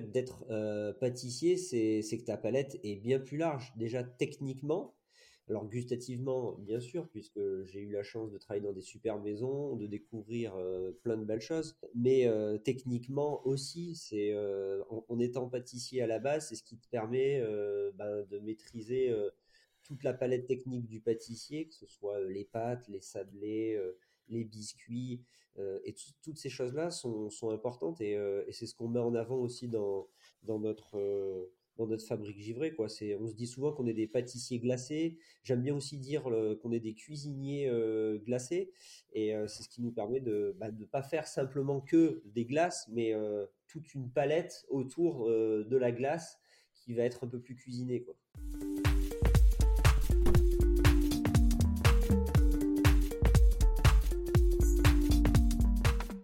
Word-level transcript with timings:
d'être 0.00 0.44
pâtissier, 1.00 1.56
c'est 1.56 2.18
que 2.18 2.24
ta 2.24 2.36
palette 2.36 2.78
est 2.82 2.96
bien 2.96 3.18
plus 3.18 3.36
large. 3.36 3.72
Déjà 3.76 4.02
techniquement, 4.04 4.94
alors 5.48 5.66
gustativement, 5.66 6.52
bien 6.58 6.80
sûr, 6.80 7.08
puisque 7.08 7.40
j'ai 7.64 7.80
eu 7.80 7.90
la 7.90 8.02
chance 8.02 8.30
de 8.30 8.38
travailler 8.38 8.64
dans 8.64 8.72
des 8.72 8.80
super 8.80 9.18
maisons, 9.18 9.76
de 9.76 9.86
découvrir 9.86 10.54
plein 11.02 11.18
de 11.18 11.24
belles 11.24 11.40
choses, 11.40 11.76
mais 11.94 12.26
techniquement 12.64 13.46
aussi, 13.46 13.94
c'est 13.94 14.34
en, 14.88 15.18
étant 15.20 15.48
pâtissier 15.48 16.02
à 16.02 16.06
la 16.06 16.18
base, 16.18 16.48
c'est 16.48 16.56
ce 16.56 16.62
qui 16.62 16.78
te 16.78 16.88
permet 16.88 17.42
ben, 17.94 18.24
de 18.30 18.38
maîtriser 18.38 19.14
toute 19.82 20.02
la 20.02 20.14
palette 20.14 20.46
technique 20.46 20.86
du 20.86 21.00
pâtissier, 21.00 21.68
que 21.68 21.74
ce 21.74 21.86
soit 21.86 22.20
les 22.22 22.44
pâtes, 22.44 22.88
les 22.88 23.02
sablés, 23.02 23.78
les 24.28 24.44
biscuits, 24.44 25.22
et 25.84 25.94
toutes 26.22 26.38
ces 26.38 26.48
choses-là 26.48 26.90
sont, 26.90 27.30
importantes 27.50 28.00
et, 28.00 28.18
c'est 28.50 28.66
ce 28.66 28.74
qu'on 28.74 28.88
met 28.88 28.98
en 28.98 29.14
avant 29.14 29.36
aussi 29.36 29.68
dans, 29.68 30.08
dans 30.42 30.58
notre 30.58 30.98
dans 31.76 31.86
notre 31.86 32.06
fabrique 32.06 32.38
givrée. 32.38 32.72
Quoi. 32.72 32.88
C'est, 32.88 33.16
on 33.16 33.26
se 33.26 33.34
dit 33.34 33.46
souvent 33.46 33.72
qu'on 33.72 33.86
est 33.86 33.94
des 33.94 34.06
pâtissiers 34.06 34.58
glacés. 34.58 35.18
J'aime 35.42 35.62
bien 35.62 35.74
aussi 35.74 35.98
dire 35.98 36.22
qu'on 36.22 36.72
est 36.72 36.80
des 36.80 36.94
cuisiniers 36.94 37.70
glacés. 38.24 38.72
Et 39.12 39.34
c'est 39.46 39.62
ce 39.62 39.68
qui 39.68 39.82
nous 39.82 39.92
permet 39.92 40.20
de 40.20 40.54
ne 40.54 40.58
bah, 40.58 40.68
pas 40.90 41.02
faire 41.02 41.26
simplement 41.26 41.80
que 41.80 42.22
des 42.26 42.44
glaces, 42.44 42.88
mais 42.92 43.12
toute 43.66 43.94
une 43.94 44.10
palette 44.10 44.64
autour 44.68 45.26
de 45.28 45.76
la 45.76 45.92
glace 45.92 46.38
qui 46.74 46.94
va 46.94 47.04
être 47.04 47.24
un 47.24 47.28
peu 47.28 47.40
plus 47.40 47.54
cuisinée. 47.54 48.02
Quoi. 48.02 48.14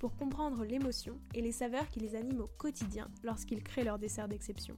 pour 0.00 0.16
comprendre 0.16 0.64
l'émotion 0.64 1.20
et 1.34 1.42
les 1.42 1.52
saveurs 1.52 1.86
qui 1.88 2.00
les 2.00 2.16
animent 2.16 2.40
au 2.40 2.46
quotidien 2.46 3.08
lorsqu'ils 3.22 3.62
créent 3.62 3.84
leur 3.84 3.98
dessert 3.98 4.28
d'exception. 4.28 4.76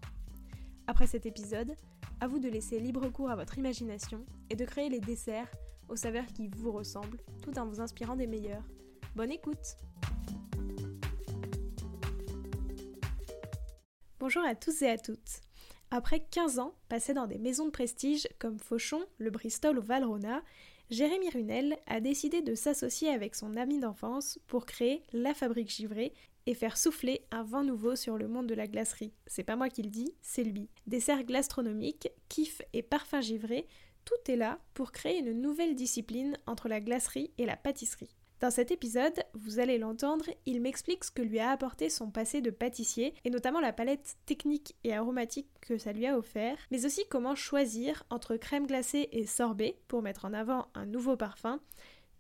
Après 0.89 1.07
cet 1.07 1.27
épisode, 1.27 1.77
à 2.21 2.27
vous 2.27 2.41
de 2.41 2.49
laisser 2.49 2.81
libre 2.81 3.09
cours 3.09 3.31
à 3.31 3.37
votre 3.37 3.57
imagination 3.57 4.27
et 4.51 4.57
de 4.57 4.65
créer 4.65 4.89
les 4.89 4.99
desserts 4.99 5.51
aux 5.89 5.95
saveurs 5.95 6.27
qui 6.27 6.49
vous 6.49 6.73
ressemblent 6.73 7.23
tout 7.41 7.57
en 7.57 7.67
vous 7.67 7.81
inspirant 7.81 8.17
des 8.17 8.27
meilleurs. 8.27 8.65
Bonne 9.15 9.31
écoute 9.31 9.77
Bonjour 14.19 14.43
à 14.45 14.57
tous 14.57 14.83
et 14.83 14.89
à 14.89 14.99
toutes. 14.99 15.41
Après 15.93 16.19
15 16.19 16.59
ans 16.59 16.75
passés 16.89 17.15
dans 17.15 17.29
des 17.29 17.39
maisons 17.39 17.67
de 17.67 17.71
prestige 17.71 18.27
comme 18.41 18.59
Fauchon, 18.59 19.05
le 19.19 19.31
Bristol 19.31 19.79
ou 19.79 19.83
Valrona, 19.83 20.43
Jérémy 20.91 21.31
Runel 21.31 21.79
a 21.87 22.01
décidé 22.01 22.43
de 22.43 22.55
s'associer 22.55 23.09
avec 23.09 23.35
son 23.35 23.57
ami 23.57 23.79
d'enfance 23.79 24.39
pour 24.47 24.67
créer 24.67 25.03
La 25.13 25.35
Fabrique 25.35 25.71
Givrée 25.71 26.13
et 26.47 26.55
faire 26.55 26.77
souffler 26.77 27.25
un 27.31 27.43
vent 27.43 27.65
nouveau 27.65 27.97
sur 27.97 28.19
le 28.19 28.29
monde 28.29 28.47
de 28.47 28.55
la 28.55 28.67
glacerie. 28.67 29.15
C'est 29.27 29.45
pas 29.45 29.57
moi 29.57 29.69
qui 29.69 29.83
le 29.83 29.91
dis, 29.91 30.15
c'est 30.21 30.45
lui. 30.45 30.69
Dessert 30.87 31.25
gastronomique, 31.25 32.09
kiff 32.29 32.63
et 32.73 32.83
parfum 32.83 33.21
givré, 33.21 33.67
tout 34.05 34.31
est 34.31 34.37
là 34.37 34.59
pour 34.75 34.93
créer 34.93 35.19
une 35.19 35.41
nouvelle 35.41 35.77
discipline 35.77 36.37
entre 36.47 36.69
la 36.69 36.81
glacerie 36.81 37.31
et 37.39 37.47
la 37.47 37.57
pâtisserie. 37.57 38.17
Dans 38.43 38.51
cet 38.51 38.73
épisode, 38.73 39.23
vous 39.35 39.61
allez 39.61 39.79
l'entendre, 39.79 40.25
il 40.47 40.61
m'explique 40.61 41.05
ce 41.05 41.13
que 41.13 41.23
lui 41.23 41.39
a 41.39 41.53
apporté 41.53 41.89
son 41.89 42.11
passé 42.11 42.41
de 42.41 42.51
pâtissier, 42.51 43.15
et 43.25 43.31
notamment 43.31 43.61
la 43.61 43.73
palette 43.73 44.17
technique 44.27 44.75
et 44.83 44.93
aromatique 44.93 45.47
que 45.61 45.79
ça 45.79 45.93
lui 45.93 46.09
a 46.09 46.19
offert, 46.19 46.57
mais 46.73 46.85
aussi 46.85 47.03
comment 47.09 47.37
choisir 47.37 48.03
entre 48.11 48.35
crème 48.35 48.67
glacée 48.67 49.09
et 49.13 49.27
sorbet 49.27 49.79
pour 49.87 50.03
mettre 50.03 50.25
en 50.25 50.33
avant 50.33 50.67
un 50.75 50.87
nouveau 50.87 51.17
parfum, 51.17 51.61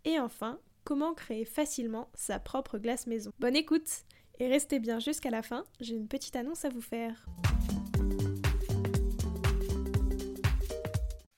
et 0.05 0.21
enfin, 0.21 0.61
comment 0.84 1.12
créer 1.12 1.44
facilement 1.44 2.09
sa 2.15 2.38
propre 2.38 2.78
glace 2.78 3.09
maison. 3.09 3.32
Bonne 3.41 3.56
écoute 3.56 3.91
et 4.38 4.47
restez 4.47 4.78
bien 4.78 5.00
jusqu'à 5.00 5.31
la 5.31 5.43
fin, 5.43 5.65
j'ai 5.81 5.97
une 5.97 6.06
petite 6.06 6.37
annonce 6.37 6.65
à 6.65 6.69
vous 6.69 6.81
faire. 6.81 7.27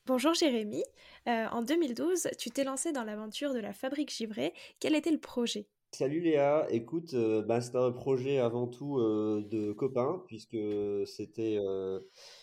Bonjour 0.07 0.35
Jérémy, 0.35 0.85
euh, 1.29 1.47
en 1.47 1.63
2012, 1.63 2.29
tu 2.39 2.51
t'es 2.51 2.65
lancé 2.65 2.93
dans 2.93 3.05
l'aventure 3.05 3.55
de 3.55 3.59
la 3.59 3.73
fabrique 3.73 4.15
givrée. 4.15 4.53
Quel 4.79 4.95
était 4.95 5.11
le 5.11 5.19
projet? 5.19 5.67
Salut 5.93 6.21
Léa, 6.21 6.67
écoute, 6.69 7.15
euh, 7.15 7.41
bah, 7.41 7.63
c'était 7.63 7.79
un 7.79 7.91
projet 7.91 8.37
avant 8.37 8.67
tout 8.67 8.99
euh, 8.99 9.43
de 9.51 9.73
copains, 9.73 10.23
puisque 10.27 10.59
c'était 11.07 11.57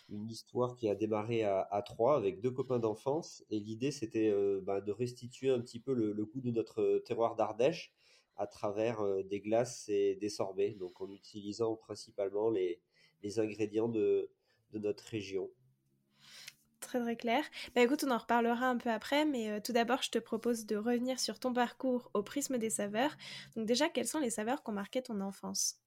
une 0.10 0.28
histoire 0.28 0.76
qui 0.76 0.90
a 0.90 0.96
démarré 0.96 1.44
à, 1.44 1.84
trois 1.86 2.18
avec 2.18 2.42
deux 2.42 2.50
copains 2.50 2.80
d'enfance, 2.80 3.44
et 3.52 3.60
l'idée 3.60 3.92
c'était 3.92 4.34
bah, 4.64 4.82
de 4.82 4.92
restituer 4.92 5.52
un 5.52 5.60
petit 5.60 5.80
peu 5.80 5.94
le, 5.94 6.26
goût 6.26 6.42
de 6.42 6.50
notre 6.50 6.98
terroir 7.06 7.36
d'Ardèche 7.36 7.94
à 8.38 8.48
travers 8.48 9.06
des 9.26 9.40
glaces 9.40 9.88
et 9.88 10.16
des 10.16 10.30
sorbets, 10.30 10.72
donc 10.72 11.00
en 11.00 11.12
utilisant 11.12 11.76
principalement 11.76 12.50
les, 12.50 12.82
ingrédients 13.38 13.88
de 13.88 14.32
notre 14.74 15.04
région 15.04 15.52
très 16.82 17.00
très 17.00 17.16
clair. 17.16 17.44
Bah 17.76 17.82
écoute, 17.82 18.04
on 18.06 18.12
en 18.12 18.18
reparlera 18.18 18.68
un 18.68 18.78
peu 18.78 18.90
après, 18.90 19.26
mais 19.26 19.50
euh, 19.50 19.60
tout 19.64 19.72
d'abord, 19.72 20.02
je 20.02 20.10
te 20.10 20.20
propose 20.20 20.66
de 20.66 20.76
revenir 20.76 21.20
sur 21.20 21.40
ton 21.40 21.54
parcours 21.54 22.12
au 22.14 22.24
prisme 22.24 22.58
des 22.58 22.70
saveurs. 22.70 23.16
Donc 23.56 23.66
déjà, 23.66 23.88
quelles 23.88 24.08
sont 24.08 24.20
les 24.20 24.30
saveurs 24.30 24.64
qui 24.64 24.70
ont 24.70 24.74
marqué 24.74 25.02
ton 25.02 25.22
enfance? 25.22 25.78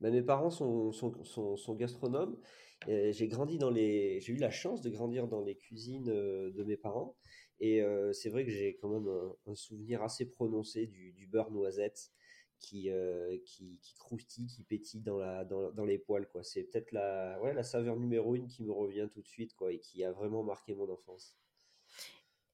Bah, 0.00 0.10
mes 0.10 0.22
parents 0.22 0.50
sont, 0.50 0.92
sont, 0.92 1.74
gastronomes. 1.74 2.38
J'ai 2.86 3.28
grandi 3.28 3.58
dans 3.58 3.70
les, 3.70 4.20
j'ai 4.20 4.34
eu 4.34 4.36
la 4.36 4.50
chance 4.50 4.82
de 4.82 4.90
grandir 4.90 5.26
dans 5.26 5.40
les 5.40 5.56
cuisines 5.56 6.10
euh, 6.10 6.52
de 6.52 6.62
mes 6.62 6.76
parents. 6.76 7.16
Et 7.58 7.82
euh, 7.82 8.12
c'est 8.12 8.28
vrai 8.28 8.44
que 8.44 8.50
j'ai 8.50 8.76
quand 8.76 8.90
même 8.90 9.08
un, 9.46 9.54
souvenir 9.54 10.02
assez 10.02 10.26
prononcé 10.26 10.86
du, 10.86 11.12
du 11.12 11.26
beurre 11.26 11.50
noisette 11.50 12.12
qui, 12.58 12.90
euh, 12.90 13.38
qui, 13.44 13.78
qui, 13.80 13.94
croustille, 13.94 14.46
qui 14.46 14.62
pétille 14.62 15.02
dans, 15.02 15.18
la, 15.18 15.44
dans, 15.44 15.70
dans 15.70 15.84
les 15.84 15.98
poils. 15.98 16.28
Quoi. 16.28 16.42
C'est 16.42 16.64
peut-être 16.64 16.92
la, 16.92 17.40
ouais, 17.40 17.54
la 17.54 17.62
saveur 17.62 17.96
numéro 17.96 18.34
une 18.34 18.46
qui 18.46 18.62
me 18.62 18.72
revient 18.72 19.08
tout 19.12 19.22
de 19.22 19.28
suite 19.28 19.54
quoi, 19.54 19.72
et 19.72 19.78
qui 19.78 20.04
a 20.04 20.12
vraiment 20.12 20.42
marqué 20.42 20.74
mon 20.74 20.90
enfance. 20.90 21.36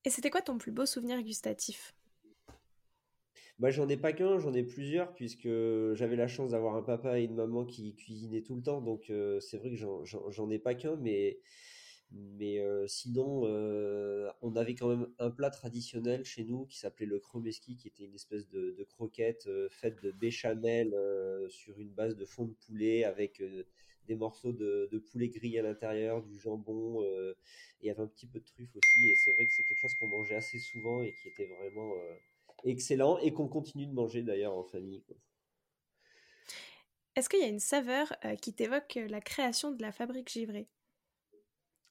Et 0.04 0.10
c'était 0.10 0.30
quoi 0.30 0.42
ton 0.42 0.58
plus 0.58 0.72
beau 0.72 0.86
souvenir 0.86 1.22
gustatif? 1.22 1.94
Bah, 3.58 3.70
j'en 3.70 3.88
ai 3.88 3.96
pas 3.96 4.12
qu'un, 4.12 4.38
j'en 4.38 4.52
ai 4.54 4.64
plusieurs, 4.64 5.14
puisque 5.14 5.48
j'avais 5.94 6.16
la 6.16 6.26
chance 6.26 6.50
d'avoir 6.50 6.74
un 6.74 6.82
papa 6.82 7.20
et 7.20 7.24
une 7.24 7.34
maman 7.34 7.64
qui 7.64 7.94
cuisinaient 7.94 8.42
tout 8.42 8.56
le 8.56 8.62
temps, 8.62 8.80
donc 8.80 9.10
euh, 9.10 9.38
c'est 9.40 9.56
vrai 9.58 9.70
que 9.70 9.76
j'en 9.76 10.50
ai 10.50 10.58
pas 10.58 10.74
qu'un, 10.74 10.96
mais 10.96 11.38
sinon, 12.87 13.43
euh, 13.47 14.31
on 14.41 14.56
avait 14.56 14.75
quand 14.75 14.88
même 14.88 15.09
un 15.19 15.31
plat 15.31 15.50
traditionnel 15.50 16.25
chez 16.25 16.44
nous 16.44 16.66
qui 16.66 16.78
s'appelait 16.78 17.06
le 17.06 17.19
kromeski, 17.19 17.76
qui 17.76 17.88
était 17.88 18.04
une 18.04 18.15
espèce 18.15 18.48
de, 18.48 18.84
croquette 18.84 19.47
euh, 19.47 19.69
faite 19.70 20.03
de 20.03 20.10
béchamel 20.10 20.94
sur 21.48 21.78
une 21.78 21.91
base 21.91 22.16
de 22.16 22.25
fond 22.25 22.47
de 22.47 22.54
poulet 22.66 23.04
avec 23.04 23.43
des 24.06 24.15
morceaux 24.15 24.53
de, 24.53 24.98
poulet 25.10 25.28
grillé 25.28 25.59
à 25.60 25.62
l'intérieur, 25.62 26.22
du 26.22 26.38
jambon, 26.38 27.03
et 27.04 27.34
il 27.81 27.87
y 27.87 27.91
avait 27.91 28.03
un 28.03 28.06
petit 28.06 28.26
peu 28.26 28.41
de 28.41 28.44
truffe 28.44 28.75
aussi. 28.76 29.10
Et 29.10 29.14
c'est 29.16 29.32
vrai 29.32 29.47
que 29.47 29.53
c'est 29.53 29.62
quelque 29.64 29.81
chose 29.81 29.94
qu'on 29.94 30.09
mangeait 30.09 30.37
assez 30.37 30.59
souvent 30.59 31.03
et 31.03 31.12
qui 31.12 31.28
était 31.28 31.47
vraiment 31.47 31.94
excellent 32.64 33.19
et 33.19 33.32
qu'on 33.32 33.49
continue 33.49 33.87
de 33.87 33.93
manger 33.93 34.22
d'ailleurs 34.22 34.54
en 34.54 34.64
famille. 34.64 35.03
Est-ce 37.14 37.28
qu'il 37.28 37.41
y 37.41 37.44
a 37.44 37.49
une 37.49 37.60
saveur 37.60 38.14
qui 38.41 38.54
t'évoque 38.54 38.99
la 39.09 39.20
création 39.20 39.70
de 39.70 39.82
la 39.82 39.93
fabrique 39.93 40.31
givrée? 40.31 40.69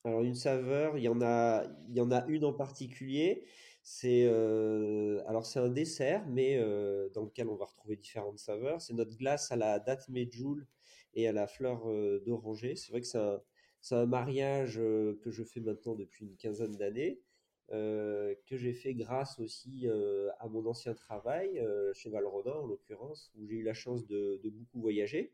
Alors 0.03 0.23
une 0.23 0.35
saveur, 0.35 0.97
il 0.97 1.03
y 1.03 1.07
en 1.09 1.21
a, 1.21 1.63
il 1.89 1.95
y 1.95 2.01
en 2.01 2.11
a 2.11 2.25
une 2.27 2.43
en 2.45 2.53
particulier. 2.53 3.43
C'est 3.83 4.25
euh, 4.25 5.21
alors 5.27 5.45
c'est 5.45 5.59
un 5.59 5.69
dessert, 5.69 6.25
mais 6.27 6.57
euh, 6.57 7.09
dans 7.09 7.23
lequel 7.23 7.47
on 7.49 7.55
va 7.55 7.65
retrouver 7.65 7.95
différentes 7.95 8.39
saveurs. 8.39 8.81
C'est 8.81 8.93
notre 8.93 9.15
glace 9.17 9.51
à 9.51 9.55
la 9.55 9.79
date 9.79 10.07
medjool 10.09 10.67
et 11.13 11.27
à 11.27 11.31
la 11.31 11.47
fleur 11.47 11.89
euh, 11.89 12.21
d'oranger. 12.25 12.75
C'est 12.75 12.91
vrai 12.91 13.01
que 13.01 13.07
c'est 13.07 13.17
un, 13.19 13.41
c'est 13.81 13.95
un 13.95 14.05
mariage 14.05 14.75
que 14.75 15.31
je 15.31 15.43
fais 15.43 15.59
maintenant 15.59 15.95
depuis 15.95 16.25
une 16.25 16.35
quinzaine 16.35 16.75
d'années, 16.77 17.19
que 17.69 18.57
j'ai 18.57 18.73
fait 18.73 18.93
grâce 18.93 19.39
aussi 19.39 19.87
à 20.39 20.47
mon 20.49 20.65
ancien 20.67 20.93
travail 20.93 21.65
chez 21.93 22.11
Valrodin 22.11 22.53
en 22.53 22.67
l'occurrence, 22.67 23.31
où 23.35 23.47
j'ai 23.47 23.55
eu 23.55 23.63
la 23.63 23.73
chance 23.73 24.05
de 24.05 24.39
beaucoup 24.43 24.81
voyager 24.81 25.33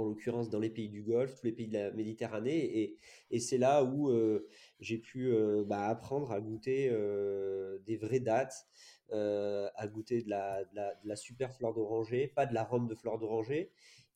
en 0.00 0.04
l'occurrence 0.04 0.50
dans 0.50 0.58
les 0.58 0.70
pays 0.70 0.88
du 0.88 1.02
Golfe, 1.02 1.34
tous 1.36 1.46
les 1.46 1.52
pays 1.52 1.68
de 1.68 1.74
la 1.74 1.90
Méditerranée. 1.92 2.98
Et, 3.30 3.38
c'est 3.38 3.58
là 3.58 3.84
où 3.84 4.10
euh, 4.10 4.48
j'ai 4.80 4.98
pu 4.98 5.32
euh, 5.32 5.64
bah, 5.64 5.86
apprendre 5.86 6.32
à 6.32 6.40
goûter 6.40 6.88
euh, 6.90 7.78
des 7.86 7.96
vraies 7.96 8.20
dates, 8.20 8.66
à 9.12 9.88
goûter 9.88 10.22
de 10.22 10.30
la, 10.30 10.62
la, 11.04 11.16
super 11.16 11.52
fleur 11.52 11.74
d'oranger, 11.74 12.28
pas 12.28 12.46
de 12.46 12.54
l'arôme 12.54 12.86
de 12.86 12.94
fleur 12.94 13.18
d'oranger. 13.18 13.72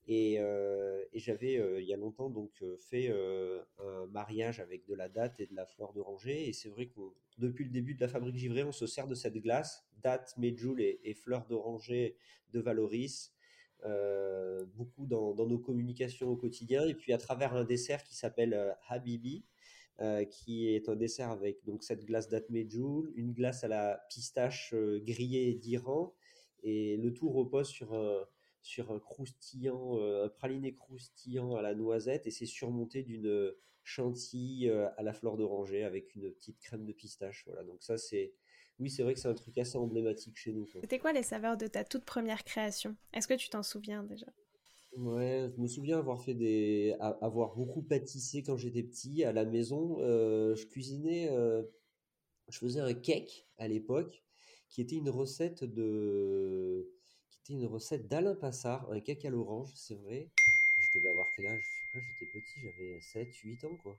Et, 0.06 0.38
j'avais, 1.14 1.54
il 1.80 1.84
y 1.84 1.92
a 1.92 1.96
longtemps, 1.96 2.30
donc 2.30 2.62
fait 2.78 3.12
un 3.78 4.06
mariage 4.06 4.60
avec 4.60 4.86
de 4.86 4.94
la 4.94 5.08
date 5.08 5.40
et 5.40 5.46
de 5.46 5.54
la 5.54 5.66
fleur 5.66 5.92
d'oranger. 5.94 6.48
Et 6.48 6.52
c'est 6.52 6.68
vrai 6.68 6.86
que 6.86 7.00
depuis 7.38 7.64
le 7.64 7.70
début 7.70 7.94
de 7.94 8.00
la 8.00 8.08
fabrique 8.08 8.36
givrée, 8.36 8.62
on 8.62 8.72
se 8.72 8.86
sert 8.86 9.08
de 9.08 9.16
cette 9.16 9.36
glace, 9.38 9.84
date, 10.00 10.36
medjool 10.38 10.80
et, 10.80 11.00
et 11.02 11.14
fleur 11.14 11.46
d'oranger 11.46 12.16
de 12.52 12.60
Valoris. 12.60 13.34
Beaucoup 14.74 15.06
dans, 15.06 15.34
nos 15.34 15.58
communications 15.58 16.30
au 16.30 16.36
quotidien. 16.36 16.86
Et 16.86 16.94
puis 16.94 17.12
à 17.12 17.18
travers 17.18 17.54
un 17.54 17.64
dessert 17.64 18.02
qui 18.04 18.16
s'appelle 18.16 18.76
Habibi 18.88 19.44
qui 20.30 20.68
est 20.68 20.88
un 20.88 20.96
dessert 20.96 21.30
avec 21.30 21.64
donc 21.64 21.84
cette 21.84 22.04
glace 22.04 22.28
date 22.28 22.50
medjool, 22.50 23.12
une 23.14 23.32
glace 23.32 23.62
à 23.62 23.68
la 23.68 24.04
pistache 24.08 24.74
grillée 24.74 25.54
d'Iran. 25.54 26.14
Et 26.64 26.96
le 26.96 27.12
tout 27.12 27.30
repose 27.30 27.68
sur 27.68 27.94
un, 27.94 28.26
sur 28.64 28.90
un 28.90 28.98
croustillant, 28.98 29.98
euh, 29.98 30.24
un 30.24 30.28
praliné 30.30 30.74
croustillant 30.74 31.54
à 31.54 31.62
la 31.62 31.74
noisette. 31.74 32.26
Et 32.26 32.30
c'est 32.30 32.46
surmonté 32.46 33.02
d'une 33.02 33.52
chantilly 33.82 34.70
euh, 34.70 34.88
à 34.96 35.02
la 35.02 35.12
fleur 35.12 35.36
d'oranger 35.36 35.84
avec 35.84 36.14
une 36.16 36.32
petite 36.32 36.58
crème 36.58 36.86
de 36.86 36.92
pistache. 36.92 37.44
Voilà, 37.46 37.62
donc 37.62 37.82
ça 37.82 37.98
c'est, 37.98 38.32
oui 38.78 38.90
c'est 38.90 39.02
vrai 39.02 39.14
que 39.14 39.20
c'est 39.20 39.28
un 39.28 39.34
truc 39.34 39.56
assez 39.58 39.76
emblématique 39.76 40.36
chez 40.36 40.52
nous. 40.52 40.66
C'était 40.80 40.98
quoi 40.98 41.12
les 41.12 41.22
saveurs 41.22 41.56
de 41.56 41.66
ta 41.66 41.84
toute 41.84 42.04
première 42.04 42.44
création? 42.44 42.96
Est-ce 43.12 43.28
que 43.28 43.34
tu 43.34 43.48
t'en 43.48 43.62
souviens 43.62 44.02
déjà? 44.02 44.26
Ouais, 44.96 45.50
je 45.54 45.60
me 45.60 45.66
souviens 45.66 45.98
avoir 45.98 46.22
fait 46.22 46.34
des, 46.34 46.94
avoir 47.00 47.56
beaucoup 47.56 47.82
pâtissé 47.82 48.42
quand 48.44 48.56
j'étais 48.56 48.82
petit 48.84 49.24
à 49.24 49.32
la 49.32 49.44
maison. 49.44 49.96
Euh, 50.00 50.54
je 50.54 50.66
cuisinais, 50.66 51.28
je 52.48 52.58
faisais 52.58 52.80
un 52.80 52.94
cake 52.94 53.48
à 53.58 53.66
l'époque 53.66 54.22
qui 54.68 54.80
était 54.80 54.96
une 54.96 55.10
recette 55.10 55.64
de 55.64 56.90
c'était 57.30 57.60
une 57.60 57.66
recette 57.66 58.08
d'Alain 58.08 58.34
Passard, 58.34 58.90
un 58.90 59.00
cake 59.00 59.24
à 59.24 59.30
l'orange, 59.30 59.70
c'est 59.74 59.96
vrai? 59.96 60.30
Je 60.80 60.98
devais 60.98 61.10
avoir 61.10 61.28
quel 61.36 61.46
âge? 61.46 61.83
J'étais 62.00 62.30
petit, 62.32 62.60
j'avais 62.60 63.00
7, 63.00 63.34
8 63.34 63.64
ans, 63.64 63.76
quoi. 63.82 63.96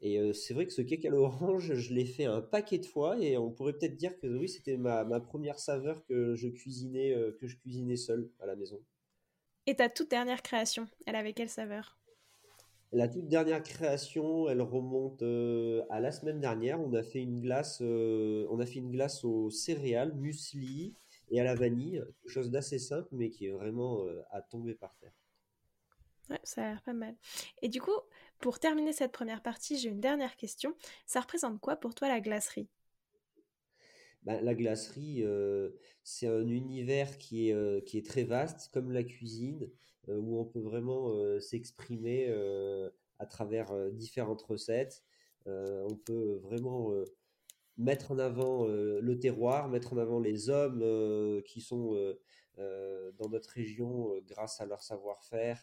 Et 0.00 0.18
euh, 0.18 0.32
c'est 0.32 0.54
vrai 0.54 0.66
que 0.66 0.72
ce 0.72 0.82
cake 0.82 1.04
à 1.04 1.10
l'orange, 1.10 1.74
je 1.74 1.94
l'ai 1.94 2.04
fait 2.04 2.24
un 2.24 2.40
paquet 2.40 2.78
de 2.78 2.86
fois 2.86 3.18
et 3.18 3.36
on 3.38 3.50
pourrait 3.50 3.72
peut-être 3.72 3.96
dire 3.96 4.18
que 4.18 4.26
oui, 4.26 4.48
c'était 4.48 4.76
ma, 4.76 5.04
première 5.20 5.58
saveur 5.58 6.04
que 6.06 6.34
je 6.34 6.48
cuisinais, 6.48 7.12
euh, 7.12 7.36
que 7.40 7.46
je 7.46 7.56
cuisinais 7.56 7.96
seul 7.96 8.30
à 8.40 8.46
la 8.46 8.56
maison. 8.56 8.80
Et 9.66 9.74
ta 9.76 9.88
toute 9.88 10.10
dernière 10.10 10.42
création, 10.42 10.88
elle 11.06 11.16
avait 11.16 11.32
quelle 11.32 11.48
saveur? 11.48 11.98
La 12.92 13.08
toute 13.08 13.28
dernière 13.28 13.62
création, 13.62 14.48
elle 14.48 14.62
remonte 14.62 15.22
euh, 15.22 15.82
à 15.90 16.00
la 16.00 16.12
semaine 16.12 16.40
dernière. 16.40 16.80
On 16.80 16.92
a 16.94 17.02
fait 17.02 17.20
une 17.20 17.40
glace, 17.40 17.80
on 17.80 18.60
a 18.60 18.66
fait 18.66 18.78
une 18.78 18.92
glace 18.92 19.24
aux 19.24 19.50
céréales, 19.50 20.14
muesli, 20.14 20.94
et 21.30 21.40
à 21.40 21.44
la 21.44 21.54
vanille, 21.54 22.02
quelque 22.22 22.32
chose 22.32 22.50
d'assez 22.50 22.78
simple, 22.78 23.08
mais 23.12 23.30
qui 23.30 23.46
est 23.46 23.50
vraiment 23.50 24.04
euh, 24.06 24.22
à 24.30 24.42
tomber 24.42 24.74
par 24.74 24.94
terre. 24.96 25.12
Ouais, 26.30 26.40
ça 26.42 26.62
a 26.62 26.70
l'air 26.70 26.82
pas 26.82 26.92
mal. 26.92 27.14
Et 27.62 27.68
du 27.68 27.80
coup, 27.80 27.98
pour 28.40 28.58
terminer 28.58 28.92
cette 28.92 29.12
première 29.12 29.42
partie, 29.42 29.78
j'ai 29.78 29.88
une 29.88 30.00
dernière 30.00 30.36
question. 30.36 30.74
Ça 31.06 31.20
représente 31.20 31.60
quoi 31.60 31.76
pour 31.76 31.94
toi 31.94 32.08
la 32.08 32.20
glacerie? 32.20 32.68
Bah, 34.24 34.40
La 34.40 34.54
glacerie, 34.54 35.22
euh, 35.22 35.70
c'est 36.02 36.26
un 36.26 36.48
univers 36.48 37.18
qui 37.18 37.48
est, 37.48 37.52
euh, 37.52 37.80
qui 37.80 37.98
est 37.98 38.06
très 38.06 38.24
vaste, 38.24 38.70
comme 38.72 38.90
la 38.92 39.04
cuisine, 39.04 39.70
où 40.08 40.38
on 40.38 40.44
peut 40.44 40.60
vraiment 40.60 41.12
s'exprimer 41.40 42.32
à 43.18 43.26
travers 43.26 43.74
différentes 43.90 44.42
recettes. 44.42 45.02
on 45.46 45.96
peut 45.96 46.38
vraiment 46.44 46.92
mettre 47.78 48.12
en 48.12 48.18
avant 48.18 48.68
euh, 48.68 49.00
le 49.00 49.18
terroir, 49.18 49.68
mettre 49.68 49.92
en 49.92 49.98
avant 49.98 50.20
les 50.20 50.48
hommes 50.48 50.80
euh, 50.82 51.42
qui 51.42 51.60
sont 51.60 51.94
euh, 52.58 53.12
dans 53.18 53.28
notre 53.28 53.50
région 53.50 54.14
grâce 54.26 54.60
à 54.60 54.66
leur 54.66 54.82
savoir-faire 54.82 55.62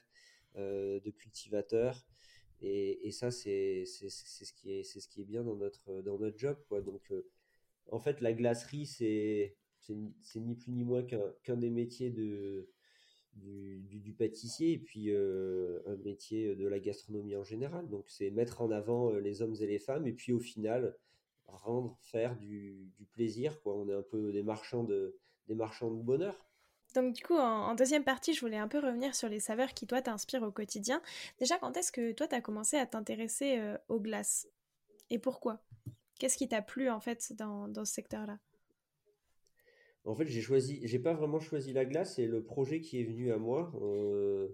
de 0.55 1.09
cultivateurs. 1.09 2.05
Et, 2.61 3.11
ça, 3.11 3.29
c'est 3.29 3.83
ce, 3.85 4.53
qui 4.53 4.71
est, 4.71 4.83
ce 4.83 5.07
qui 5.07 5.21
est 5.21 5.25
bien 5.25 5.43
dans 5.43 5.55
notre, 5.55 6.01
dans 6.01 6.17
notre 6.17 6.37
job. 6.37 6.57
Quoi. 6.69 6.81
Donc, 6.81 7.11
en 7.91 7.99
fait, 7.99 8.21
la 8.21 8.33
glacerie, 8.33 8.85
c'est 8.85 9.57
ni 10.35 10.55
plus 10.55 10.71
ni 10.71 10.83
moins 10.85 11.03
qu'un 11.03 11.57
des 11.57 11.69
métiers 11.69 12.09
de, 12.09 12.69
du, 13.33 13.99
du, 13.99 14.13
pâtissier 14.13 14.71
et 14.73 14.77
puis 14.77 15.11
un 15.13 15.97
métier 16.05 16.55
de 16.55 16.67
la 16.67 16.79
gastronomie 16.79 17.35
en 17.35 17.43
général. 17.43 17.89
Donc, 17.89 18.05
c'est 18.07 18.29
mettre 18.29 18.61
en 18.61 18.71
avant 18.71 19.11
les 19.11 19.41
hommes 19.41 19.55
et 19.59 19.67
les 19.67 19.79
femmes. 19.79 20.07
Et 20.07 20.13
puis, 20.13 20.31
au 20.31 20.39
final, 20.39 20.95
rendre, 21.47 21.97
faire 22.01 22.37
du, 22.37 22.91
plaisir. 23.11 23.61
Quoi. 23.61 23.75
On 23.75 23.87
est 23.89 23.93
un 23.93 24.01
peu 24.03 24.31
des 24.31 24.43
marchands 24.43 24.83
de, 24.83 25.17
des 25.47 25.55
marchands 25.55 25.91
de 25.91 26.01
bonheur. 26.01 26.45
Donc 26.93 27.13
du 27.13 27.23
coup, 27.23 27.35
en, 27.35 27.73
deuxième 27.75 28.03
partie, 28.03 28.33
je 28.33 28.41
voulais 28.41 28.57
un 28.57 28.67
peu 28.67 28.79
revenir 28.79 29.15
sur 29.15 29.29
les 29.29 29.39
saveurs 29.39 29.73
qui, 29.73 29.87
toi, 29.87 30.01
t'inspirent 30.01 30.43
au 30.43 30.51
quotidien. 30.51 31.01
Déjà, 31.39 31.57
quand 31.57 31.75
est-ce 31.75 31.91
que 31.91 32.11
toi, 32.11 32.27
tu 32.27 32.35
as 32.35 32.41
commencé 32.41 32.77
à 32.77 32.85
t'intéresser 32.85 33.57
euh, 33.57 33.77
aux 33.89 33.99
glaces? 33.99 34.47
Et 35.09 35.19
pourquoi? 35.19 35.63
Qu'est-ce 36.19 36.37
qui 36.37 36.47
t'a 36.47 36.61
plu, 36.61 36.89
en 36.89 36.99
fait, 36.99 37.33
dans, 37.33 37.67
ce 37.73 37.93
secteur-là? 37.93 38.39
En 40.05 40.15
fait, 40.15 40.27
j'ai 40.27 40.41
choisi, 40.41 40.81
j'ai 40.83 40.99
pas 40.99 41.13
vraiment 41.13 41.39
choisi 41.39 41.73
la 41.73 41.85
glace, 41.85 42.15
c'est 42.15 42.27
le 42.27 42.43
projet 42.43 42.81
qui 42.81 42.99
est 42.99 43.05
venu 43.05 43.31
à 43.31 43.37
moi. 43.37 43.71
Euh, 43.81 44.49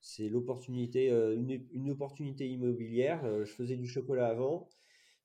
c'est 0.00 0.28
l'opportunité, 0.28 1.10
euh, 1.10 1.36
une, 1.36 1.90
opportunité 1.90 2.48
immobilière. 2.48 3.44
je 3.44 3.52
faisais 3.52 3.76
du 3.76 3.86
chocolat 3.86 4.28
avant 4.28 4.68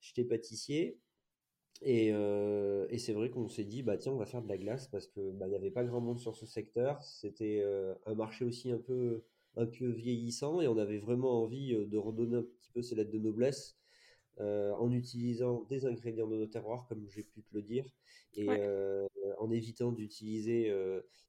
j'étais 0.00 0.24
pâtissier. 0.24 0.98
Et, 1.80 2.10
euh, 2.12 2.86
et 2.90 2.98
c'est 2.98 3.12
vrai 3.12 3.30
qu'on 3.30 3.48
s'est 3.48 3.64
dit, 3.64 3.82
bah 3.82 3.96
tiens, 3.96 4.12
on 4.12 4.16
va 4.16 4.26
faire 4.26 4.42
de 4.42 4.48
la 4.48 4.58
glace 4.58 4.88
parce 4.88 5.06
que 5.06 5.30
bah, 5.32 5.46
il 5.46 5.50
n'y 5.50 5.56
avait 5.56 5.70
pas 5.70 5.84
grand 5.84 6.00
monde 6.00 6.18
sur 6.18 6.36
ce 6.36 6.46
secteur. 6.46 7.02
C'était 7.02 7.60
euh, 7.62 7.94
un 8.06 8.14
marché 8.14 8.44
aussi 8.44 8.70
un 8.70 8.78
peu, 8.78 9.22
un 9.56 9.66
peu 9.66 9.88
vieillissant 9.88 10.60
et 10.60 10.68
on 10.68 10.76
avait 10.76 10.98
vraiment 10.98 11.42
envie 11.42 11.74
euh, 11.74 11.86
de 11.86 11.96
redonner 11.96 12.38
un 12.38 12.42
petit 12.42 12.70
peu 12.72 12.82
ses 12.82 12.94
lettres 12.94 13.12
de 13.12 13.18
noblesse 13.18 13.76
en 14.40 14.92
utilisant 14.92 15.64
des 15.68 15.84
ingrédients 15.84 16.28
de 16.28 16.36
nos 16.36 16.46
terroirs, 16.46 16.86
comme 16.88 17.08
j'ai 17.08 17.24
pu 17.24 17.42
te 17.42 17.52
le 17.52 17.60
dire, 17.60 17.84
et 18.34 18.48
en 19.40 19.50
évitant 19.50 19.90
d'utiliser 19.90 20.72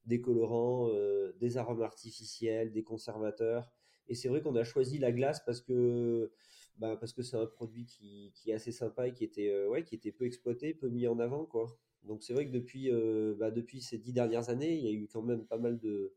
des 0.06 0.22
colorants, 0.22 0.92
des 1.40 1.58
arômes 1.58 1.82
artificiels, 1.82 2.72
des 2.72 2.84
conservateurs. 2.84 3.72
Et 4.10 4.14
c'est 4.14 4.30
vrai 4.30 4.44
qu'on 4.44 4.56
a 4.56 4.64
choisi 4.64 5.00
la 5.00 5.12
glace 5.12 5.44
parce 5.44 5.60
que 5.60 6.32
bah, 6.80 6.96
parce 6.96 7.12
que 7.14 7.22
c'est 7.22 7.36
un 7.36 7.46
produit 7.46 7.86
qui, 7.86 8.32
qui, 8.34 8.52
est 8.52 8.54
assez 8.54 8.72
sympa 8.72 9.08
et 9.08 9.14
qui 9.14 9.26
était, 9.26 9.50
euh, 9.50 9.68
ouais, 9.68 9.84
qui 9.84 9.96
était 9.96 10.14
peu 10.14 10.26
exploité, 10.26 10.74
peu 10.74 10.88
mis 10.88 11.08
en 11.08 11.20
avant. 11.20 11.46
Quoi. 11.46 11.78
Donc 12.04 12.24
c'est 12.24 12.34
vrai 12.34 12.46
que 12.46 12.52
depuis, 12.52 12.90
euh, 12.90 13.36
bah, 13.38 13.52
depuis 13.52 13.82
ces 13.82 13.98
dix 13.98 14.14
dernières 14.14 14.50
années, 14.50 14.76
il 14.76 14.86
y 14.86 14.88
a 14.88 14.92
eu 14.92 15.08
quand 15.12 15.22
même 15.22 15.46
pas 15.46 15.58
mal 15.58 15.78
de, 15.80 16.14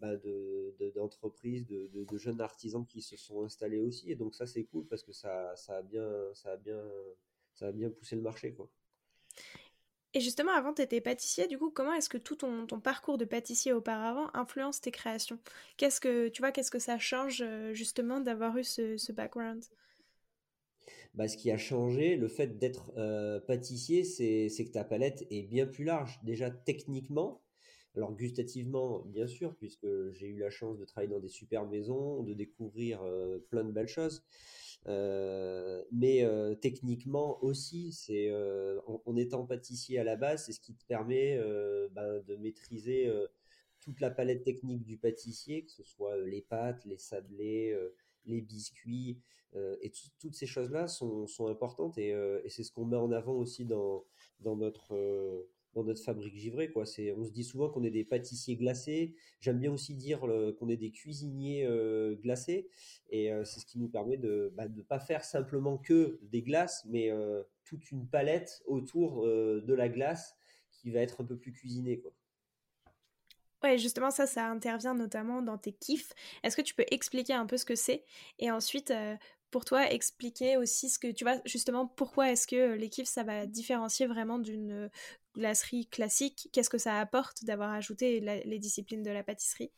bah, 0.00 0.16
d'entreprises, 0.94 1.66
de, 1.66 1.88
de, 1.94 2.04
de, 2.04 2.18
jeunes 2.18 2.42
artisans 2.42 2.86
qui 2.86 3.00
se 3.00 3.16
sont 3.16 3.42
installés 3.42 3.78
aussi. 3.78 4.10
Et 4.10 4.14
donc 4.14 4.34
ça 4.34 4.46
c'est 4.46 4.64
cool 4.64 4.86
parce 4.86 5.02
que 5.02 5.12
ça, 5.12 5.56
ça, 5.56 5.78
a 5.78 5.82
bien, 5.82 6.06
ça, 6.34 6.52
a 6.52 6.56
bien, 6.58 6.82
ça 7.54 7.68
a 7.68 7.72
bien 7.72 7.88
poussé 7.88 8.14
le 8.14 8.22
marché. 8.22 8.52
Quoi. 8.52 8.68
Et 10.14 10.20
justement, 10.20 10.52
avant, 10.52 10.74
tu 10.74 10.82
étais 10.82 11.00
pâtissier, 11.00 11.46
du 11.46 11.56
coup, 11.56 11.70
comment 11.70 11.94
est-ce 11.94 12.10
que 12.10 12.18
tout 12.18 12.36
ton, 12.36 12.66
ton, 12.66 12.80
parcours 12.80 13.16
de 13.16 13.24
pâtissier 13.24 13.72
auparavant 13.72 14.28
influence 14.34 14.82
tes 14.82 14.90
créations? 14.90 15.38
Qu'est-ce 15.78 16.02
que, 16.02 16.28
tu 16.28 16.42
vois, 16.42 16.52
qu'est-ce 16.52 16.70
que 16.70 16.78
ça 16.78 16.98
change 16.98 17.40
euh, 17.40 17.72
justement 17.72 18.20
d'avoir 18.20 18.58
eu 18.58 18.64
ce 18.64 19.12
background? 19.12 19.64
Bah, 21.14 21.28
ce 21.28 21.36
qui 21.36 21.50
a 21.50 21.58
changé, 21.58 22.16
le 22.16 22.28
fait 22.28 22.58
d'être 22.58 22.92
euh, 22.96 23.38
pâtissier, 23.38 24.02
c'est 24.04 24.64
que 24.64 24.72
ta 24.72 24.84
palette 24.84 25.26
est 25.30 25.42
bien 25.42 25.66
plus 25.66 25.84
large. 25.84 26.18
Déjà 26.24 26.50
techniquement, 26.50 27.42
alors 27.94 28.12
gustativement, 28.14 29.00
bien 29.00 29.26
sûr, 29.26 29.54
puisque 29.56 29.86
j'ai 30.12 30.28
eu 30.28 30.38
la 30.38 30.48
chance 30.48 30.78
de 30.78 30.84
travailler 30.86 31.12
dans 31.12 31.20
des 31.20 31.28
super 31.28 31.66
maisons, 31.66 32.22
de 32.22 32.32
découvrir 32.32 33.02
euh, 33.02 33.38
plein 33.50 33.64
de 33.64 33.72
belles 33.72 33.88
choses. 33.88 34.24
Euh, 34.88 35.84
mais 35.92 36.26
techniquement 36.60 37.42
aussi, 37.44 37.92
c'est 37.92 38.32
en, 38.86 39.16
étant 39.16 39.44
pâtissier 39.46 39.98
à 39.98 40.04
la 40.04 40.16
base, 40.16 40.46
c'est 40.46 40.52
ce 40.52 40.60
qui 40.60 40.74
te 40.74 40.84
permet 40.86 41.38
ben, 41.90 42.20
de 42.26 42.36
maîtriser 42.36 43.12
toute 43.80 44.00
la 44.00 44.10
palette 44.10 44.44
technique 44.44 44.84
du 44.84 44.96
pâtissier, 44.96 45.64
que 45.64 45.72
ce 45.72 45.84
soit 45.84 46.16
les 46.22 46.40
pâtes, 46.40 46.84
les 46.86 46.98
sablés, 46.98 47.76
les 48.26 48.40
biscuits, 48.40 49.18
euh, 49.54 49.76
et 49.82 49.92
toutes 50.18 50.34
ces 50.34 50.46
choses-là 50.46 50.88
sont, 50.88 51.26
sont, 51.26 51.46
importantes 51.48 51.98
et, 51.98 52.14
euh, 52.14 52.40
et 52.42 52.48
c'est 52.48 52.62
ce 52.62 52.72
qu'on 52.72 52.86
met 52.86 52.96
en 52.96 53.12
avant 53.12 53.34
aussi 53.34 53.66
dans, 53.66 54.06
euh, 54.46 55.42
notre 55.74 56.02
fabrique 56.02 56.36
givrée 56.36 56.70
quoi. 56.70 56.84
On 57.16 57.24
se 57.24 57.32
dit 57.32 57.44
souvent 57.44 57.68
qu'on 57.68 57.84
est 57.84 57.90
des 57.90 58.04
pâtissiers 58.04 58.56
glacés. 58.56 59.14
J'aime 59.40 59.58
bien 59.58 59.70
aussi 59.70 59.94
dire 59.94 60.20
qu'on 60.20 60.68
est 60.68 60.76
des 60.76 60.90
cuisiniers 60.90 61.68
glacés 62.22 62.68
et 63.10 63.30
c'est 63.44 63.60
ce 63.60 63.66
qui 63.66 63.78
nous 63.78 63.88
permet 63.88 64.16
de 64.16 64.52
bah, 64.54 64.68
de 64.68 64.82
pas 64.82 65.00
faire 65.00 65.24
simplement 65.24 65.78
que 65.78 66.18
des 66.22 66.42
glaces 66.42 66.84
mais 66.88 67.10
toute 67.64 67.90
une 67.90 68.06
palette 68.06 68.62
autour 68.66 69.24
de 69.24 69.74
la 69.74 69.88
glace 69.88 70.36
qui 70.70 70.90
va 70.90 71.00
être 71.00 71.22
un 71.22 71.24
peu 71.24 71.38
plus 71.38 71.52
cuisinée 71.52 72.02
Ouais, 73.62 73.78
justement, 73.78 74.10
ça, 74.10 74.26
ça 74.26 74.46
intervient 74.48 74.94
notamment 74.94 75.40
dans 75.42 75.56
tes 75.58 75.72
kiffs. 75.72 76.12
Est-ce 76.42 76.56
que 76.56 76.62
tu 76.62 76.74
peux 76.74 76.84
expliquer 76.90 77.34
un 77.34 77.46
peu 77.46 77.56
ce 77.56 77.64
que 77.64 77.76
c'est? 77.76 78.04
Et 78.40 78.50
ensuite, 78.50 78.92
pour 79.52 79.64
toi, 79.64 79.90
expliquer 79.92 80.56
aussi 80.56 80.90
ce 80.90 80.98
que 80.98 81.12
tu 81.12 81.24
vois, 81.24 81.36
justement, 81.44 81.86
pourquoi 81.86 82.32
est-ce 82.32 82.46
que 82.48 82.74
les 82.74 82.88
kiffs, 82.90 83.08
ça 83.08 83.22
va 83.22 83.46
différencier 83.46 84.06
vraiment 84.06 84.38
d'une 84.40 84.90
glacerie 85.36 85.86
classique? 85.86 86.48
Qu'est-ce 86.52 86.70
que 86.70 86.78
ça 86.78 86.98
apporte 86.98 87.44
d'avoir 87.44 87.70
ajouté 87.72 88.20
les 88.20 88.58
disciplines 88.58 89.02
de 89.04 89.10
la 89.10 89.22
pâtisserie? 89.22 89.70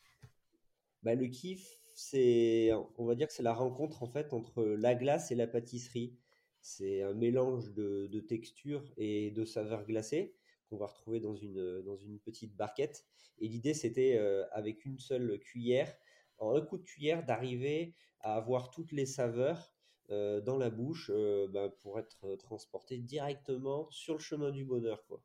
Bah, 1.02 1.14
le 1.14 1.26
kiff, 1.26 1.78
c'est, 1.94 2.70
on 2.98 3.04
va 3.06 3.14
dire 3.14 3.28
que 3.28 3.32
c'est 3.32 3.42
la 3.42 3.54
rencontre 3.54 4.02
en 4.02 4.08
fait 4.08 4.32
entre 4.32 4.64
la 4.64 4.94
glace 4.94 5.30
et 5.30 5.34
la 5.34 5.46
pâtisserie. 5.46 6.16
C'est 6.62 7.02
un 7.02 7.12
mélange 7.14 7.72
de, 7.74 8.06
de 8.10 8.20
textures 8.20 8.84
et 8.96 9.30
de 9.30 9.44
saveurs 9.44 9.84
glacées 9.86 10.34
qu'on 10.68 10.76
va 10.76 10.86
retrouver 10.86 11.20
dans 11.20 11.34
une, 11.34 11.82
dans 11.82 11.96
une 11.96 12.18
petite 12.18 12.54
barquette. 12.56 13.04
Et 13.38 13.48
l'idée, 13.48 13.74
c'était 13.74 14.16
euh, 14.16 14.44
avec 14.52 14.84
une 14.84 14.98
seule 14.98 15.38
cuillère, 15.38 15.92
en 16.38 16.54
un 16.54 16.60
coup 16.60 16.78
de 16.78 16.84
cuillère, 16.84 17.24
d'arriver 17.24 17.94
à 18.20 18.36
avoir 18.36 18.70
toutes 18.70 18.92
les 18.92 19.06
saveurs 19.06 19.72
euh, 20.10 20.40
dans 20.40 20.56
la 20.56 20.70
bouche 20.70 21.10
euh, 21.14 21.48
ben, 21.48 21.70
pour 21.80 21.98
être 21.98 22.36
transporté 22.36 22.98
directement 22.98 23.88
sur 23.90 24.14
le 24.14 24.20
chemin 24.20 24.50
du 24.50 24.64
bonheur. 24.64 25.04
Quoi. 25.06 25.22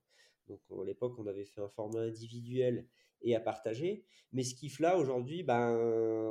Donc 0.48 0.62
à 0.72 0.84
l'époque, 0.84 1.16
on 1.18 1.28
avait 1.28 1.46
fait 1.46 1.62
un 1.62 1.70
format 1.70 2.02
individuel 2.02 2.88
et 3.22 3.36
à 3.36 3.40
partager. 3.40 4.06
Mais 4.32 4.44
ce 4.44 4.56
kiff 4.56 4.80
là, 4.80 4.98
aujourd'hui, 4.98 5.44
ben, 5.44 5.76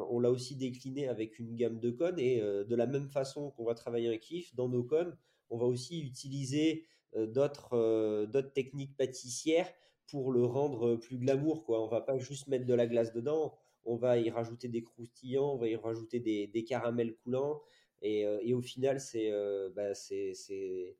on 0.08 0.20
l'a 0.20 0.30
aussi 0.30 0.56
décliné 0.56 1.06
avec 1.06 1.38
une 1.38 1.54
gamme 1.54 1.78
de 1.78 1.90
cônes. 1.90 2.18
Et 2.18 2.40
de 2.40 2.74
la 2.74 2.86
même 2.86 3.08
façon 3.08 3.50
qu'on 3.50 3.64
va 3.64 3.74
travailler 3.74 4.08
un 4.08 4.16
kiff, 4.16 4.54
dans 4.54 4.68
nos 4.68 4.82
cônes, 4.82 5.16
on 5.50 5.58
va 5.58 5.66
aussi 5.66 6.00
utiliser 6.00 6.86
d'autres 7.16 8.26
d'autres 8.26 8.52
techniques 8.52 8.96
pâtissières 8.96 9.72
pour 10.06 10.32
le 10.32 10.44
rendre 10.44 10.96
plus 10.96 11.18
glamour. 11.18 11.64
Quoi. 11.64 11.82
On 11.82 11.88
va 11.88 12.00
pas 12.00 12.18
juste 12.18 12.48
mettre 12.48 12.66
de 12.66 12.74
la 12.74 12.86
glace 12.86 13.12
dedans, 13.12 13.54
on 13.84 13.96
va 13.96 14.18
y 14.18 14.30
rajouter 14.30 14.68
des 14.68 14.82
croustillants, 14.82 15.54
on 15.54 15.56
va 15.56 15.68
y 15.68 15.76
rajouter 15.76 16.20
des, 16.20 16.46
des 16.46 16.64
caramels 16.64 17.14
coulants. 17.16 17.62
Et, 18.02 18.22
et 18.42 18.54
au 18.54 18.62
final, 18.62 19.00
c'est 19.00 19.30
bah, 19.74 19.94
c'est 19.94 20.34
ce 20.34 20.94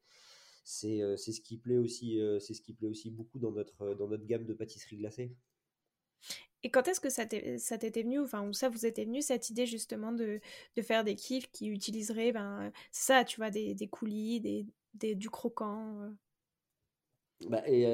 qui 1.40 1.58
plaît 1.58 1.78
aussi 1.78 2.20
c'est 2.40 2.54
ce 2.54 2.60
qui 2.60 2.72
plaît 2.72 2.88
aussi 2.88 3.10
beaucoup 3.10 3.38
dans 3.38 3.52
notre 3.52 3.94
dans 3.94 4.08
notre 4.08 4.26
gamme 4.26 4.44
de 4.44 4.54
pâtisseries 4.54 4.96
glacées. 4.96 5.30
Et 6.64 6.70
quand 6.70 6.88
est-ce 6.88 7.00
que 7.00 7.10
ça 7.10 7.26
t'était 7.26 8.02
venu, 8.02 8.18
enfin, 8.18 8.52
ça 8.52 8.68
vous 8.68 8.84
était 8.84 9.04
venu, 9.04 9.22
cette 9.22 9.48
idée 9.48 9.66
justement 9.66 10.12
de, 10.12 10.40
de 10.76 10.82
faire 10.82 11.04
des 11.04 11.14
kiffs 11.14 11.50
qui 11.52 11.68
utiliseraient, 11.68 12.32
ben, 12.32 12.72
ça, 12.90 13.24
tu 13.24 13.36
vois, 13.36 13.50
des 13.50 13.88
coulis, 13.90 14.40
des, 14.40 14.66
du 14.94 15.30
croquant 15.30 16.12
bah, 17.46 17.62
et 17.68 17.84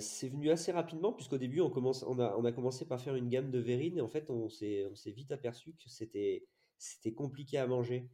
c'est 0.00 0.28
venu 0.28 0.50
assez 0.50 0.70
rapidement, 0.70 1.12
puisqu'au 1.12 1.38
début, 1.38 1.60
on, 1.60 1.70
commence, 1.70 2.04
on, 2.04 2.20
a, 2.20 2.36
on 2.36 2.44
a 2.44 2.52
commencé 2.52 2.86
par 2.86 3.00
faire 3.00 3.16
une 3.16 3.28
gamme 3.28 3.50
de 3.50 3.58
verrines, 3.58 3.98
et 3.98 4.00
en 4.00 4.08
fait, 4.08 4.30
on 4.30 4.48
s'est 4.48 4.88
vite 5.06 5.32
aperçu 5.32 5.72
que 5.72 5.88
c'était 5.88 7.12
compliqué 7.14 7.58
à 7.58 7.66
manger. 7.66 8.08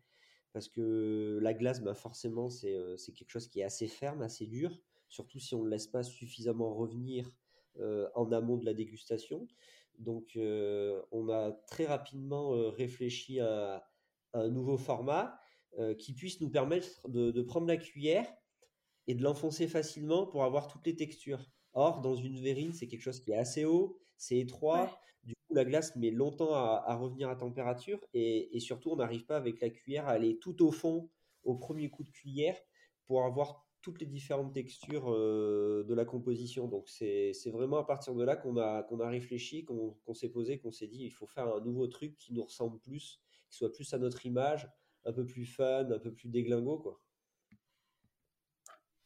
Parce 0.53 0.69
que 0.69 1.39
la 1.43 1.55
glace, 1.55 1.83
bah, 1.83 1.95
forcément, 1.95 2.49
c'est 2.49 3.13
quelque 3.15 3.31
chose 3.31 3.49
qui 3.49 3.61
est 3.61 3.65
assez 3.65 3.87
ferme, 3.87 4.23
assez 4.23 4.47
dur, 4.47 4.81
surtout 5.09 5.39
si 5.39 5.55
on 5.55 5.63
ne 5.63 5.69
laisse 5.69 5.87
pas 5.87 6.03
suffisamment 6.03 6.75
revenir 6.75 7.31
en 8.15 8.33
amont 8.33 8.57
de 8.57 8.65
la 8.65 8.75
dégustation. 8.75 9.47
Donc, 9.99 10.39
on 10.39 11.29
a 11.29 11.53
très 11.67 11.85
rapidement 11.85 12.71
réfléchi 12.71 13.41
à, 13.41 13.87
un 14.35 14.49
nouveau 14.49 14.79
format 14.79 15.39
qui 15.99 16.13
puisse 16.13 16.41
nous 16.41 16.51
permettre 16.51 17.09
de, 17.09 17.31
de 17.31 17.43
prendre 17.43 17.67
la 17.67 17.79
cuillère 17.79 18.27
et 19.07 19.15
de 19.15 19.23
l'enfoncer 19.23 19.69
facilement 19.69 20.27
pour 20.27 20.45
avoir 20.45 20.69
toutes 20.69 20.87
les 20.87 20.97
textures. 20.97 21.51
Or, 21.75 22.01
dans 22.01 22.15
une 22.15 22.41
verrine, 22.41 22.73
c'est 22.73 22.87
quelque 22.87 23.03
chose 23.03 23.21
qui 23.21 23.33
est 23.33 23.37
assez 23.37 23.65
haut, 23.65 23.99
c'est 24.17 24.39
étroit. 24.39 25.01
Du 25.25 25.35
coup, 25.35 25.55
la 25.55 25.65
glace 25.65 25.97
met 25.97 26.11
longtemps 26.11 26.55
à, 26.55 26.95
revenir 26.97 27.29
à 27.29 27.37
température 27.37 27.99
et, 28.13 28.59
surtout, 28.61 28.91
on 28.91 28.97
n'arrive 28.97 29.25
pas 29.25 29.37
avec 29.37 29.61
la 29.61 29.71
cuillère 29.71 30.07
à 30.07 30.13
aller 30.13 30.39
tout 30.39 30.65
au 30.65 30.71
fond 30.71 31.09
au 31.45 31.57
premier 31.57 31.91
coup 31.91 32.05
de 32.05 32.11
cuillère 32.11 32.57
pour 33.07 33.25
avoir 33.25 33.67
toutes 33.81 34.01
les 34.01 34.07
différentes 34.07 34.55
textures 34.55 35.11
euh, 35.13 35.85
de 35.89 35.95
la 35.95 36.05
composition. 36.05 36.69
Donc, 36.69 36.89
c'est 36.89 37.33
vraiment 37.51 37.79
à 37.79 37.85
partir 37.85 38.15
de 38.15 38.23
là 38.23 38.37
qu'on 38.37 38.57
a, 38.57 38.83
qu'on 38.85 39.01
a 39.01 39.09
réfléchi, 39.09 39.65
qu'on 39.65 40.15
s'est 40.15 40.29
posé, 40.29 40.59
qu'on 40.59 40.71
s'est 40.71 40.87
dit 40.87 41.05
il 41.05 41.11
faut 41.11 41.27
faire 41.27 41.57
un 41.57 41.61
nouveau 41.61 41.89
truc 41.89 42.17
qui 42.19 42.33
nous 42.33 42.45
ressemble 42.45 42.79
plus, 42.79 43.21
qui 43.49 43.57
soit 43.57 43.73
plus 43.73 43.93
à 43.93 43.99
notre 43.99 44.25
image, 44.25 44.69
un 45.05 45.13
peu 45.13 45.27
plus 45.27 45.47
fun, 45.47 45.91
un 45.91 45.99
peu 45.99 46.13
plus 46.13 46.29
déglingo, 46.29 46.79
quoi. 46.79 47.01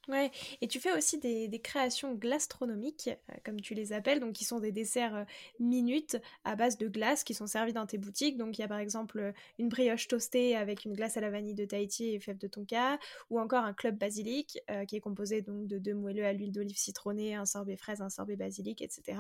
Ouais, 0.09 0.31
et 0.61 0.69
tu 0.69 0.79
fais 0.79 0.97
aussi 0.97 1.19
des, 1.19 1.61
créations 1.61 2.15
gastronomiques, 2.15 3.09
euh, 3.09 3.35
comme 3.45 3.61
tu 3.61 3.75
les 3.75 3.93
appelles, 3.93 4.21
donc 4.21 4.35
qui 4.35 4.45
sont 4.45 4.61
des 4.61 4.71
desserts 4.71 5.17
euh, 5.17 5.25
minutes 5.59 6.17
à 6.45 6.55
base 6.55 6.79
de 6.79 6.87
glace 6.87 7.25
qui 7.25 7.35
sont 7.35 7.49
servis 7.49 7.73
dans 7.73 7.87
tes 7.87 7.99
boutiques. 7.99 8.37
Donc 8.37 8.57
il 8.57 8.61
y 8.61 8.65
a 8.65 8.69
par 8.69 8.79
exemple 8.79 9.19
euh, 9.19 9.33
une 9.59 9.69
brioche 9.69 10.07
toastée 10.07 10.55
avec 10.55 10.85
une 10.85 10.93
glace 10.93 11.17
à 11.17 11.21
la 11.21 11.31
vanille 11.31 11.57
de 11.57 11.65
Tahiti 11.65 12.15
et 12.15 12.21
fèves 12.21 12.39
de 12.39 12.47
tonka, 12.47 13.01
ou 13.31 13.41
encore 13.41 13.65
un 13.65 13.75
club 13.75 13.99
basilic 13.99 14.61
qui 14.87 14.97
est 14.97 15.01
composé 15.01 15.43
de 15.43 15.79
deux 15.79 15.95
moelleux 15.95 16.25
à 16.25 16.33
l'huile 16.33 16.53
d'olive 16.53 16.79
citronnée, 16.79 17.35
un 17.35 17.47
sorbet 17.47 17.77
fraise, 17.77 18.01
un 18.01 18.11
sorbet 18.11 18.37
basilic, 18.37 18.83
etc. 18.83 19.19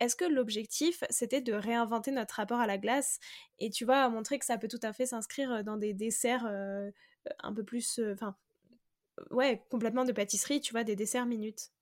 Est-ce 0.00 0.16
que 0.16 0.24
l'objectif 0.24 1.04
c'était 1.10 1.40
de 1.40 1.52
réinventer 1.52 2.10
notre 2.10 2.34
rapport 2.34 2.60
à 2.60 2.66
la 2.66 2.78
glace? 2.78 3.20
Et 3.58 3.70
tu 3.70 3.84
vois 3.84 4.08
montrer 4.08 4.38
que 4.38 4.44
ça 4.44 4.58
peut 4.58 4.68
tout 4.68 4.80
à 4.82 4.92
fait 4.92 5.06
s'inscrire 5.06 5.62
dans 5.62 5.76
des 5.76 5.94
desserts 5.94 6.46
un 6.46 7.52
peu 7.52 7.64
plus, 7.64 8.00
enfin 8.12 8.34
ouais, 9.30 9.62
complètement 9.70 10.04
de 10.04 10.12
pâtisserie, 10.12 10.60
tu 10.60 10.72
vois, 10.72 10.84
des 10.84 10.96
desserts 10.96 11.26
minutes. 11.26 11.72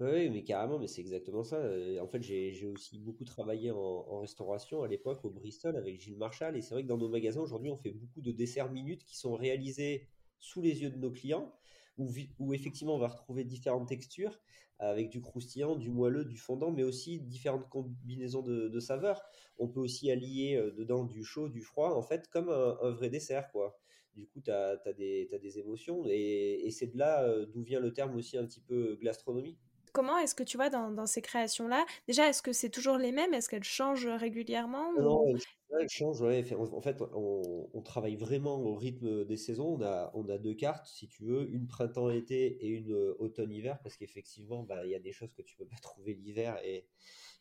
Oui, 0.00 0.30
mais 0.30 0.44
carrément, 0.44 0.78
mais 0.78 0.86
c'est 0.86 1.00
exactement 1.00 1.42
ça. 1.42 1.60
En 2.00 2.06
fait, 2.06 2.22
j'ai 2.22 2.66
aussi 2.66 3.00
beaucoup 3.00 3.24
travaillé 3.24 3.72
en, 3.72 4.20
restauration 4.20 4.82
à 4.84 4.88
l'époque 4.88 5.24
au 5.24 5.30
Bristol 5.30 5.76
avec 5.76 6.00
Gilles 6.00 6.16
Marshall. 6.16 6.56
Et 6.56 6.62
c'est 6.62 6.74
vrai 6.74 6.84
que 6.84 6.88
dans 6.88 6.98
nos 6.98 7.08
magasins, 7.08 7.40
aujourd'hui, 7.40 7.70
on 7.70 7.76
fait 7.76 7.90
beaucoup 7.90 8.20
de 8.20 8.30
desserts 8.30 8.70
minutes 8.70 9.04
qui 9.04 9.16
sont 9.16 9.34
réalisés 9.34 10.06
sous 10.38 10.62
les 10.62 10.82
yeux 10.82 10.90
de 10.90 10.98
nos 10.98 11.10
clients, 11.10 11.52
où, 11.96 12.08
où 12.38 12.54
effectivement, 12.54 12.94
on 12.94 12.98
va 12.98 13.08
retrouver 13.08 13.42
différentes 13.42 13.88
textures 13.88 14.38
avec 14.78 15.10
du 15.10 15.20
croustillant, 15.20 15.74
du 15.74 15.90
moelleux, 15.90 16.24
du 16.24 16.36
fondant, 16.36 16.70
mais 16.70 16.84
aussi 16.84 17.18
différentes 17.18 17.68
combinaisons 17.68 18.42
de, 18.42 18.78
saveurs. 18.78 19.20
On 19.58 19.66
peut 19.66 19.80
aussi 19.80 20.12
allier 20.12 20.54
euh, 20.54 20.70
dedans 20.70 21.02
du 21.02 21.24
chaud, 21.24 21.48
du 21.48 21.62
froid, 21.62 21.90
en 21.96 22.02
fait, 22.02 22.28
comme 22.28 22.50
un, 22.50 22.78
un 22.82 22.90
vrai 22.92 23.10
dessert, 23.10 23.50
quoi 23.50 23.80
du 24.18 24.26
coup, 24.26 24.40
tu 24.40 24.50
as, 24.50 24.76
des, 24.96 25.28
des 25.40 25.58
émotions. 25.58 26.04
Et, 26.08 26.68
c'est 26.70 26.88
de 26.88 26.98
là 26.98 27.22
euh, 27.22 27.46
d'où 27.46 27.62
vient 27.62 27.80
le 27.80 27.92
terme 27.92 28.14
aussi 28.16 28.36
un 28.36 28.44
petit 28.44 28.60
peu 28.60 28.98
gastronomie. 29.00 29.56
Comment 29.92 30.18
est-ce 30.18 30.34
que 30.34 30.42
tu 30.42 30.56
vois 30.56 30.68
dans, 30.68 31.06
ces 31.06 31.22
créations-là? 31.22 31.86
Déjà, 32.06 32.28
est-ce 32.28 32.42
que 32.42 32.52
c'est 32.52 32.68
toujours 32.68 32.98
les 32.98 33.10
mêmes? 33.10 33.32
Est-ce 33.32 33.48
qu'elles 33.48 33.64
changent 33.64 34.06
régulièrement 34.06 34.92
Non, 34.94 35.24
elles, 35.26 35.88
changent. 35.88 36.22
En 36.22 36.80
fait, 36.80 37.00
on, 37.00 37.82
travaille 37.82 38.16
vraiment 38.16 38.60
au 38.60 38.74
rythme 38.74 39.24
des 39.24 39.36
saisons. 39.36 39.78
On 39.78 39.82
a, 39.82 40.10
on 40.14 40.28
a 40.28 40.36
deux 40.36 40.54
cartes, 40.54 40.86
si 40.86 41.08
tu 41.08 41.24
veux, 41.24 41.48
une 41.50 41.66
printemps-été 41.66 42.64
et 42.64 42.68
une 42.68 42.92
euh, 42.92 43.16
automne-hiver, 43.18 43.78
parce 43.82 43.96
qu'effectivement, 43.96 44.62
bah, 44.62 44.84
il 44.84 44.90
y 44.90 44.94
a 44.94 45.00
des 45.00 45.12
choses 45.12 45.32
que 45.32 45.42
tu 45.42 45.56
peux 45.56 45.66
pas 45.66 45.76
trouver 45.82 46.14
l'hiver 46.14 46.58
et, 46.64 46.86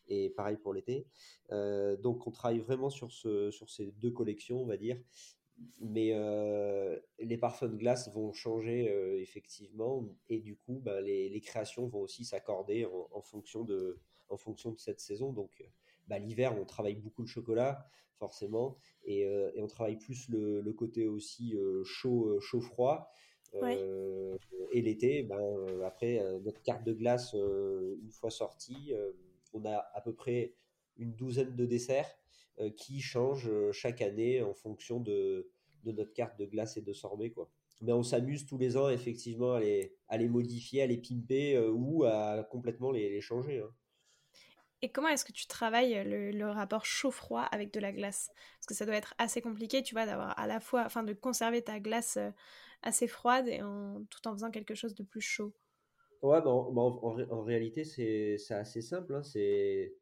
et 0.08 0.30
pareil 0.30 0.58
pour 0.58 0.74
l'été. 0.74 1.08
Euh, 1.52 1.98
donc, 1.98 2.28
on 2.28 2.32
travaille 2.32 2.60
vraiment 2.60 2.90
sur, 2.90 3.12
ce, 3.12 3.52
sur 3.52 3.70
ces 3.70 3.92
deux 3.92 4.12
collections, 4.12 4.62
on 4.62 4.66
va 4.66 4.78
dire 4.78 4.98
mais 5.80 6.12
euh, 6.14 6.98
les 7.20 7.38
parfums 7.38 7.70
de 7.70 7.76
glace 7.76 8.10
vont 8.14 8.34
changer 8.34 8.90
euh, 8.90 9.20
effectivement 9.20 10.08
et 10.30 10.40
du 10.40 10.56
coup 10.56 10.80
bah, 10.84 11.02
les, 11.02 11.42
créations 11.42 11.88
vont 11.88 12.02
aussi 12.02 12.26
s'accorder 12.26 12.88
en, 13.12 13.22
fonction 13.22 13.64
de, 13.64 14.00
en 14.30 14.38
fonction 14.38 14.72
de 14.72 14.80
cette 14.80 15.00
saison. 15.00 15.34
Donc 15.34 15.64
bah, 16.08 16.20
l'hiver 16.20 16.56
on 16.60 16.66
travaille 16.66 16.96
beaucoup 16.96 17.22
le 17.22 17.28
chocolat 17.28 17.88
forcément 18.16 18.78
et, 19.06 19.26
euh, 19.26 19.52
et 19.54 19.62
on 19.62 19.68
travaille 19.68 19.98
plus 19.98 20.28
le, 20.30 20.62
le 20.62 20.74
côté 20.74 21.08
aussi 21.08 21.56
chaud 21.84 22.40
chaud 22.40 22.62
froid 22.62 23.12
et 23.54 24.82
l'été 24.82 25.24
ben, 25.24 25.82
après 25.86 26.22
notre 26.44 26.62
carte 26.62 26.84
de 26.84 26.94
glace 26.94 27.34
une 27.34 28.12
fois 28.12 28.30
sortie 28.30 28.94
on 29.54 29.66
a 29.66 29.90
à 29.94 30.02
peu 30.02 30.14
près 30.14 30.54
une 30.98 31.14
douzaine 31.14 31.56
de 31.56 31.66
desserts 31.66 32.18
euh, 32.60 32.72
qui 32.72 33.02
change 33.02 33.48
euh, 33.48 33.72
chaque 33.72 34.02
année 34.02 34.42
en 34.42 34.56
fonction 34.56 35.00
de, 35.00 35.48
de, 35.84 35.92
notre 35.92 36.12
carte 36.14 36.40
de 36.40 36.46
glace 36.46 36.76
et 36.78 36.82
de 36.82 36.92
sorbet. 36.92 37.30
Quoi. 37.30 37.52
Mais 37.82 37.94
on 37.94 38.02
s'amuse 38.02 38.48
tous 38.48 38.58
les 38.58 38.78
ans 38.78 38.90
effectivement 38.90 39.54
à 39.54 39.60
les, 39.60 39.96
à 40.08 40.18
les 40.18 40.28
modifier, 40.28 40.82
à 40.82 40.88
les 40.88 40.98
pimper 40.98 41.56
euh, 41.56 41.70
ou 41.70 42.06
à 42.06 42.44
complètement 42.50 42.92
les, 42.92 43.10
les 43.10 43.22
changer. 43.22 43.60
Hein. 43.60 43.70
Et 44.82 44.90
comment 44.90 45.08
est-ce 45.08 45.26
que 45.26 45.32
tu 45.32 45.46
travailles 45.46 46.04
le, 46.04 46.46
rapport 46.50 46.86
chaud-froid 46.86 47.42
avec 47.42 47.72
de 47.74 47.80
la 47.80 47.92
glace? 47.92 48.32
Parce 48.58 48.68
que 48.68 48.74
ça 48.74 48.86
doit 48.86 48.96
être 48.96 49.14
assez 49.20 49.42
compliqué, 49.42 49.84
tu 49.84 49.94
vois, 49.94 50.06
d'avoir 50.06 50.38
à 50.40 50.48
la 50.48 50.60
fois, 50.60 50.84
enfin, 50.86 51.04
de 51.04 51.14
conserver 51.14 51.64
ta 51.64 51.80
glace 51.80 52.20
assez 52.82 53.08
froide 53.08 53.48
et 53.48 53.62
en, 53.62 54.04
tout 54.10 54.28
en 54.28 54.34
faisant 54.34 54.52
quelque 54.52 54.76
chose 54.76 54.94
de 54.96 55.04
plus 55.04 55.22
chaud. 55.22 55.54
Ouais, 56.22 56.42
bah, 56.42 56.50
en, 56.50 56.76
en, 56.76 57.20
en, 57.20 57.44
réalité, 57.44 57.84
c'est 57.84 58.38
assez 58.52 58.82
simple. 58.82 59.16
Hein, 59.16 59.24
c'est 59.24 59.96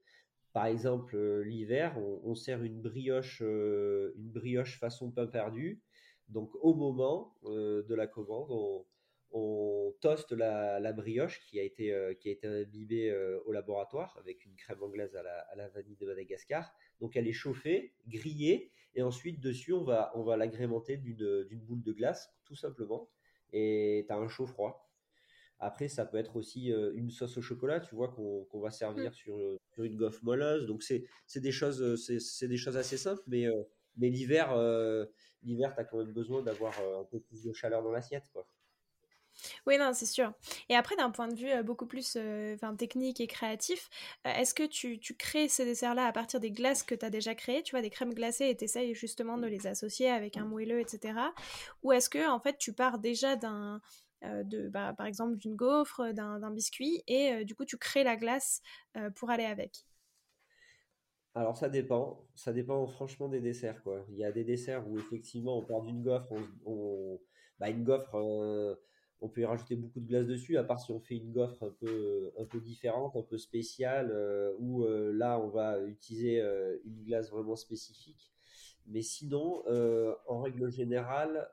par 0.56 0.68
exemple, 0.68 1.18
euh, 1.18 1.44
l'hiver, 1.44 1.98
on, 2.24 2.34
sert 2.34 2.64
une 2.64 2.82
brioche, 2.82 3.42
euh, 3.42 4.14
une 4.16 4.32
brioche 4.32 4.80
façon 4.80 5.12
pain 5.12 5.28
perdu. 5.28 5.82
Donc, 6.30 6.50
au 6.62 6.74
moment 6.74 7.36
euh, 7.44 7.84
de 7.84 7.94
la 7.94 8.08
commande, 8.08 8.48
on, 8.52 8.86
on 9.34 9.94
toste 10.00 10.32
la, 10.32 10.94
brioche 10.94 11.42
qui 11.42 11.60
a 11.60 11.64
été, 11.64 11.94
qui 12.22 12.30
a 12.30 12.32
été 12.32 12.48
imbibée 12.48 13.14
au 13.46 13.52
laboratoire 13.52 14.16
avec 14.18 14.46
une 14.46 14.56
crème 14.56 14.82
anglaise 14.82 15.14
à 15.18 15.24
la, 15.58 15.68
vanille 15.68 15.98
de 15.98 16.06
Madagascar. 16.06 16.74
Donc, 17.02 17.18
elle 17.18 17.28
est 17.28 17.34
chauffée, 17.34 17.94
grillée, 18.08 18.72
et 18.94 19.02
ensuite, 19.02 19.42
dessus, 19.42 19.74
on 19.74 19.84
va, 19.84 20.14
on 20.16 20.24
va 20.24 20.38
l'agrémenter 20.38 20.96
d'une 20.96 21.66
boule 21.66 21.84
de 21.84 21.92
glace, 21.92 22.34
tout 22.46 22.56
simplement. 22.56 23.10
Et 23.52 24.06
tu 24.08 24.14
as 24.14 24.18
un 24.18 24.30
chaud-froid. 24.30 24.85
Après, 25.60 25.88
ça 25.88 26.06
peut 26.06 26.18
être 26.18 26.36
aussi 26.36 26.68
une 26.96 27.10
sauce 27.10 27.38
au 27.38 27.42
chocolat, 27.42 27.80
tu 27.80 27.96
vois, 27.96 28.10
qu'on 28.10 28.60
va 28.60 28.72
servir 28.72 29.12
mmh. 29.12 29.14
sur, 29.14 29.60
une 29.78 29.96
gaufre 29.96 30.24
moelleuse. 30.24 30.66
Donc, 30.66 30.84
c'est 30.84 31.06
des, 31.36 31.52
choses, 31.52 31.80
des 32.42 32.58
choses 32.58 32.78
assez 32.78 32.98
simples, 32.98 33.24
mais, 33.28 33.46
mais 33.98 34.10
l'hiver, 34.10 34.56
l'hiver, 35.44 35.74
tu 35.74 35.82
as 35.82 35.86
quand 35.86 35.98
même 35.98 36.14
besoin 36.14 36.42
d'avoir 36.42 36.74
un 36.80 37.06
peu 37.06 37.20
plus 37.20 37.44
de 37.44 37.54
chaleur 37.54 37.84
dans 37.84 37.92
l'assiette, 37.92 38.26
quoi. 38.34 38.48
Oui, 39.66 39.78
non, 39.78 39.94
c'est 39.94 40.06
sûr. 40.06 40.34
Et 40.70 40.76
après, 40.76 40.96
d'un 40.96 41.12
point 41.12 41.28
de 41.28 41.36
vue 41.36 41.64
beaucoup 41.64 41.86
plus 41.86 42.18
technique 42.78 43.20
et 43.20 43.28
créatif, 43.28 43.90
est-ce 44.24 44.54
que 44.54 44.64
tu, 44.64 45.00
tu, 45.00 45.16
crées 45.16 45.48
ces 45.48 45.66
desserts-là 45.66 46.06
à 46.06 46.12
partir 46.12 46.40
des 46.40 46.52
glaces 46.52 46.84
que 46.84 46.96
tu 46.96 47.06
as 47.06 47.10
déjà 47.10 47.36
créées, 47.36 47.64
tu 47.64 47.72
vois, 47.72 47.82
des 47.82 47.90
crèmes 47.90 48.14
glacées, 48.14 48.50
et 48.50 48.56
tu 48.56 48.66
essayes 48.66 48.94
justement 48.94 49.38
de 49.38 49.48
les 49.48 49.68
associer 49.68 50.10
avec 50.10 50.38
un 50.38 50.46
moelleux, 50.46 50.80
etc. 50.80 51.20
Ou 51.84 51.92
est-ce 51.92 52.10
que, 52.10 52.30
en 52.30 52.40
fait, 52.40 52.58
tu 52.58 52.74
pars 52.74 53.00
déjà 53.00 53.36
d'un 53.36 53.76
euh, 53.76 53.80
de, 54.24 54.70
bah, 54.70 54.94
par 54.98 55.06
exemple 55.06 55.36
d'une 55.36 55.56
gaufre, 55.56 56.12
d'un 56.14 56.52
biscuit, 56.52 57.04
et 57.08 57.34
euh, 57.34 57.44
du 57.44 57.56
coup 57.56 57.66
tu 57.66 57.78
crées 57.78 58.04
la 58.04 58.16
glace 58.16 58.62
euh, 58.98 59.10
pour 59.12 59.30
aller 59.30 59.46
avec. 59.46 59.86
Alors 61.36 61.58
ça 61.58 61.70
dépend, 61.70 62.26
ça 62.34 62.54
dépend 62.54 62.88
franchement 62.88 63.28
des 63.28 63.42
desserts 63.42 63.84
quoi. 63.84 64.06
Il 64.10 64.16
y 64.16 64.24
a 64.24 64.32
des 64.32 64.44
desserts 64.44 64.88
où 64.88 64.98
effectivement 64.98 65.58
on 65.58 65.64
part 65.64 65.82
d'une 65.82 66.02
gaufre, 66.02 66.32
on, 66.66 67.20
bah, 67.60 67.70
une 67.70 67.84
gaufre, 67.84 68.16
on 69.22 69.30
peut 69.30 69.42
y 69.42 69.46
rajouter 69.46 69.76
beaucoup 69.76 70.00
de 70.00 70.08
glace 70.08 70.28
dessus, 70.28 70.58
à 70.58 70.64
part 70.64 70.80
si 70.80 70.92
on 70.92 71.00
fait 71.00 71.18
une 71.18 71.32
gaufre 71.32 71.64
un 71.64 72.46
peu 72.46 72.60
différente, 72.62 73.16
un 73.18 73.22
peu 73.22 73.38
spéciale, 73.38 74.16
où 74.60 74.86
là 74.88 75.40
on 75.40 75.50
va 75.50 75.82
utiliser 75.82 76.40
une 76.86 77.04
glace 77.04 77.32
vraiment 77.32 77.58
spécifique. 77.58 78.32
Mais 78.88 79.02
sinon, 79.02 79.64
en 80.28 80.42
règle 80.42 80.72
générale, 80.72 81.50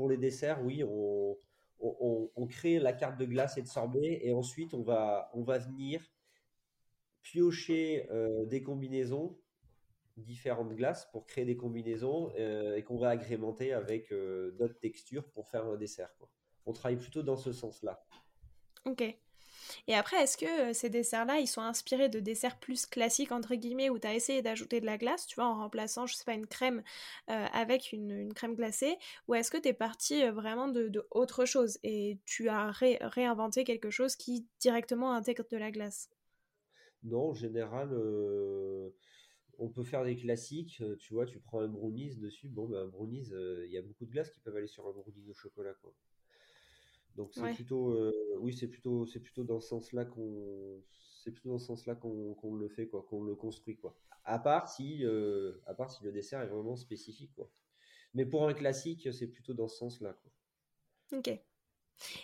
pour 0.00 0.08
les 0.08 0.16
desserts, 0.16 0.64
oui, 0.64 0.82
on, 0.82 1.36
on, 1.78 2.46
crée 2.46 2.78
la 2.78 2.94
carte 2.94 3.20
de 3.20 3.26
glace 3.26 3.58
et 3.58 3.62
de 3.62 3.66
sorbet 3.66 4.20
et 4.22 4.32
ensuite 4.32 4.72
on 4.72 4.80
va, 4.80 5.30
on 5.34 5.42
va 5.42 5.58
venir 5.58 6.00
piocher 7.20 8.08
euh, 8.10 8.46
des 8.46 8.62
combinaisons, 8.62 9.38
différentes 10.16 10.72
glaces 10.72 11.04
pour 11.12 11.26
créer 11.26 11.44
des 11.44 11.58
combinaisons 11.58 12.32
euh, 12.38 12.76
et 12.76 12.82
qu'on 12.82 12.96
va 12.96 13.10
agrémenter 13.10 13.74
avec 13.74 14.10
euh, 14.10 14.52
d'autres 14.52 14.78
textures 14.80 15.30
pour 15.32 15.50
faire 15.50 15.66
un 15.66 15.76
dessert. 15.76 16.08
On 16.64 16.72
travaille 16.72 16.96
plutôt 16.96 17.22
dans 17.22 17.36
ce 17.36 17.52
sens-là. 17.52 18.02
Ok. 18.86 19.04
Et 19.86 19.94
après, 19.94 20.22
est-ce 20.22 20.36
que 20.36 20.72
ces 20.72 20.90
desserts-là, 20.90 21.38
ils 21.38 21.46
sont 21.46 21.60
inspirés 21.60 22.08
de 22.08 22.20
desserts 22.20 22.58
plus 22.58 22.86
classiques, 22.86 23.32
entre 23.32 23.54
guillemets, 23.54 23.90
où 23.90 23.98
tu 23.98 24.06
as 24.06 24.14
essayé 24.14 24.42
d'ajouter 24.42 24.80
de 24.80 24.86
la 24.86 24.98
glace, 24.98 25.26
tu 25.26 25.36
vois, 25.36 25.46
en 25.46 25.56
remplaçant, 25.56 26.06
je 26.06 26.14
sais 26.14 26.24
pas, 26.24 26.34
une 26.34 26.46
crème 26.46 26.82
avec 27.26 27.92
une, 27.92 28.32
crème 28.34 28.54
glacée, 28.54 28.96
ou 29.28 29.34
est-ce 29.34 29.50
que 29.50 29.58
tu 29.58 29.68
es 29.68 29.72
parti 29.72 30.26
vraiment 30.28 30.68
de, 30.68 31.06
autre 31.10 31.44
chose 31.44 31.78
et 31.82 32.18
tu 32.24 32.48
as 32.48 32.70
réinventé 32.70 33.64
quelque 33.64 33.90
chose 33.90 34.16
qui 34.16 34.46
directement 34.60 35.12
intègre 35.12 35.44
de 35.50 35.56
la 35.56 35.70
glace? 35.70 36.10
Non, 37.02 37.30
en 37.30 37.34
général, 37.34 37.90
on 39.58 39.68
peut 39.68 39.84
faire 39.84 40.04
des 40.04 40.16
classiques, 40.16 40.82
tu 40.98 41.14
vois, 41.14 41.26
tu 41.26 41.38
prends 41.38 41.60
un 41.60 41.68
brownies 41.68 42.16
dessus, 42.16 42.48
bon, 42.48 42.68
ben, 42.68 42.78
un 42.78 42.86
brownies, 42.88 43.30
il 43.64 43.70
y 43.70 43.78
a 43.78 43.82
beaucoup 43.82 44.06
de 44.06 44.10
glace 44.10 44.30
qui 44.30 44.40
peuvent 44.40 44.56
aller 44.56 44.66
sur 44.66 44.86
un 44.86 44.92
brownies 44.92 45.30
au 45.30 45.34
chocolat, 45.34 45.74
quoi. 45.74 45.92
Donc 47.16 47.34
c'est 47.34 47.52
plutôt, 47.54 47.90
euh, 47.90 48.12
oui, 48.38 48.54
c'est 48.54 48.68
plutôt, 48.68 49.06
c'est 49.06 49.20
plutôt 49.20 49.44
dans 49.44 49.60
ce 49.60 49.68
sens-là 49.68 50.04
qu'on, 50.04 50.82
c'est 51.22 51.32
plutôt 51.32 51.50
dans 51.50 51.58
ce 51.58 51.66
sens-là 51.66 51.94
qu'on, 51.94 52.54
le 52.54 52.68
fait, 52.68 52.86
quoi, 52.86 53.02
qu'on 53.08 53.22
le 53.22 53.34
construit, 53.34 53.76
quoi. 53.76 53.96
À 54.24 54.38
part 54.38 54.68
si, 54.68 55.04
euh, 55.04 55.60
à 55.66 55.74
part 55.74 55.90
si 55.90 56.04
le 56.04 56.12
dessert 56.12 56.40
est 56.40 56.46
vraiment 56.46 56.76
spécifique, 56.76 57.32
quoi. 57.34 57.50
Mais 58.14 58.26
pour 58.26 58.48
un 58.48 58.54
classique, 58.54 59.08
c'est 59.12 59.28
plutôt 59.28 59.54
dans 59.54 59.68
ce 59.68 59.76
sens-là, 59.76 60.14
quoi. 60.14 61.18
Ok. 61.18 61.28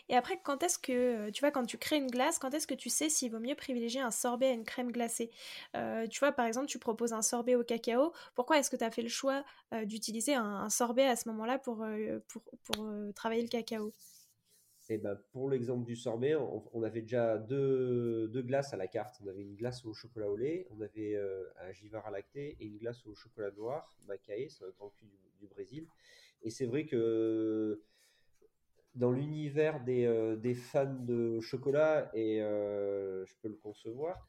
Et 0.09 0.17
après, 0.17 0.41
quand 0.43 0.63
est-ce 0.63 0.79
que, 0.79 1.31
tu 1.31 1.41
vois, 1.41 1.51
quand 1.51 1.67
tu 1.67 1.77
crées 1.77 1.97
une 1.97 2.11
glace, 2.11 2.39
quand 2.39 2.55
est-ce 2.55 2.67
que 2.67 2.75
tu 2.75 2.89
sais 2.89 3.11
s'il 3.11 3.31
vaut 3.31 3.41
mieux 3.41 3.55
privilégier 3.55 4.01
un 4.01 4.11
sorbet 4.11 4.47
à 4.47 4.53
une 4.53 4.65
crème 4.65 4.91
glacée? 4.91 5.31
Euh, 5.77 6.07
Tu 6.07 6.21
vois, 6.21 6.33
par 6.33 6.47
exemple, 6.47 6.67
tu 6.69 6.79
proposes 6.79 7.13
un 7.13 7.23
sorbet 7.23 7.57
au 7.57 7.65
cacao. 7.65 8.13
Pourquoi 8.35 8.59
est-ce 8.59 8.71
que 8.71 8.77
tu 8.77 8.85
as 8.85 8.91
fait 8.91 9.03
le 9.03 9.09
choix 9.09 9.45
d'utiliser 9.85 10.35
un, 10.35 10.71
sorbet 10.71 11.07
à 11.07 11.17
ce 11.17 11.29
moment-là 11.29 11.59
pour, 11.59 11.85
pour, 12.29 12.43
pour 12.63 12.89
travailler 13.15 13.43
le 13.43 13.49
cacao? 13.49 13.93
Et 14.89 14.99
ben 14.99 15.19
pour 15.33 15.51
l'exemple 15.51 15.85
du 15.85 15.97
sorbet, 15.97 16.37
on, 16.37 16.83
avait 16.83 17.03
déjà 17.03 17.39
deux, 17.39 18.31
glaces 18.47 18.73
à 18.73 18.77
la 18.77 18.87
carte. 18.87 19.21
On 19.25 19.29
avait 19.29 19.43
une 19.43 19.57
glace 19.57 19.85
au 19.85 19.93
chocolat 19.93 20.31
au 20.31 20.37
lait, 20.37 20.67
on 20.71 20.81
avait 20.81 21.15
euh, 21.15 21.45
un 21.61 21.73
givard 21.73 22.07
à 22.07 22.11
lacté 22.11 22.57
et 22.61 22.67
une 22.67 22.79
glace 22.79 23.05
au 23.07 23.15
chocolat 23.15 23.51
noir, 23.53 23.97
Macaé, 24.07 24.49
c'est 24.49 24.65
un 24.65 24.71
grand 24.71 24.91
cul 24.91 25.07
du, 25.41 25.47
Brésil. 25.49 25.87
Et 26.43 26.51
c'est 26.51 26.67
vrai 26.67 26.87
que 26.87 27.83
dans 28.95 29.11
l'univers 29.11 29.83
des, 29.83 30.07
euh, 30.07 30.55
fans 30.55 30.95
de 31.01 31.41
chocolat, 31.41 32.11
et 32.15 32.43
euh, 32.43 33.25
je 33.27 33.35
peux 33.43 33.49
le 33.49 33.57
concevoir, 33.57 34.27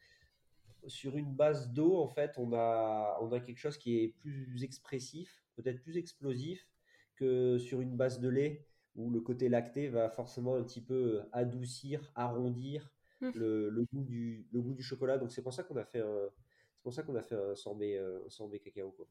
sur 0.88 1.18
une 1.18 1.34
base 1.34 1.72
d'eau, 1.72 1.98
en 1.98 2.08
fait, 2.08 2.34
on 2.38 2.54
a, 2.54 3.18
on 3.22 3.32
a 3.32 3.40
quelque 3.40 3.58
chose 3.58 3.78
qui 3.78 4.00
est 4.00 4.10
plus 4.20 4.64
expressif, 4.64 5.44
peut-être 5.56 5.82
plus 5.82 5.98
explosif 5.98 6.68
que 7.16 7.58
sur 7.58 7.82
une 7.82 7.96
base 7.96 8.20
de 8.20 8.30
lait 8.30 8.66
où 8.98 9.12
le 9.12 9.22
côté 9.22 9.48
lacté 9.48 9.88
va 9.88 10.10
forcément 10.10 10.56
un 10.56 10.64
petit 10.64 10.82
peu 10.82 11.22
adoucir, 11.32 12.12
arrondir 12.16 12.92
mmh. 13.22 13.30
le, 13.36 13.86
goût 13.94 14.04
du, 14.04 14.48
le 14.52 14.60
goût 14.60 14.74
du 14.74 14.84
chocolat. 14.84 15.18
Donc 15.20 15.32
c'est 15.32 15.44
pour 15.44 15.54
ça 15.54 15.64
qu'on 15.64 15.78
a 15.78 15.86
fait 15.86 16.02
un, 16.02 16.30
c'est 16.76 16.84
pour 16.84 16.94
ça 16.94 17.04
qu'on 17.04 17.16
a 17.16 17.22
fait 17.22 17.36
un 17.36 17.56
sorbet, 17.56 17.96
euh, 17.98 18.26
un 18.26 18.30
sorbet 18.30 18.60
cacao. 18.60 18.92
Quoi. 18.92 19.08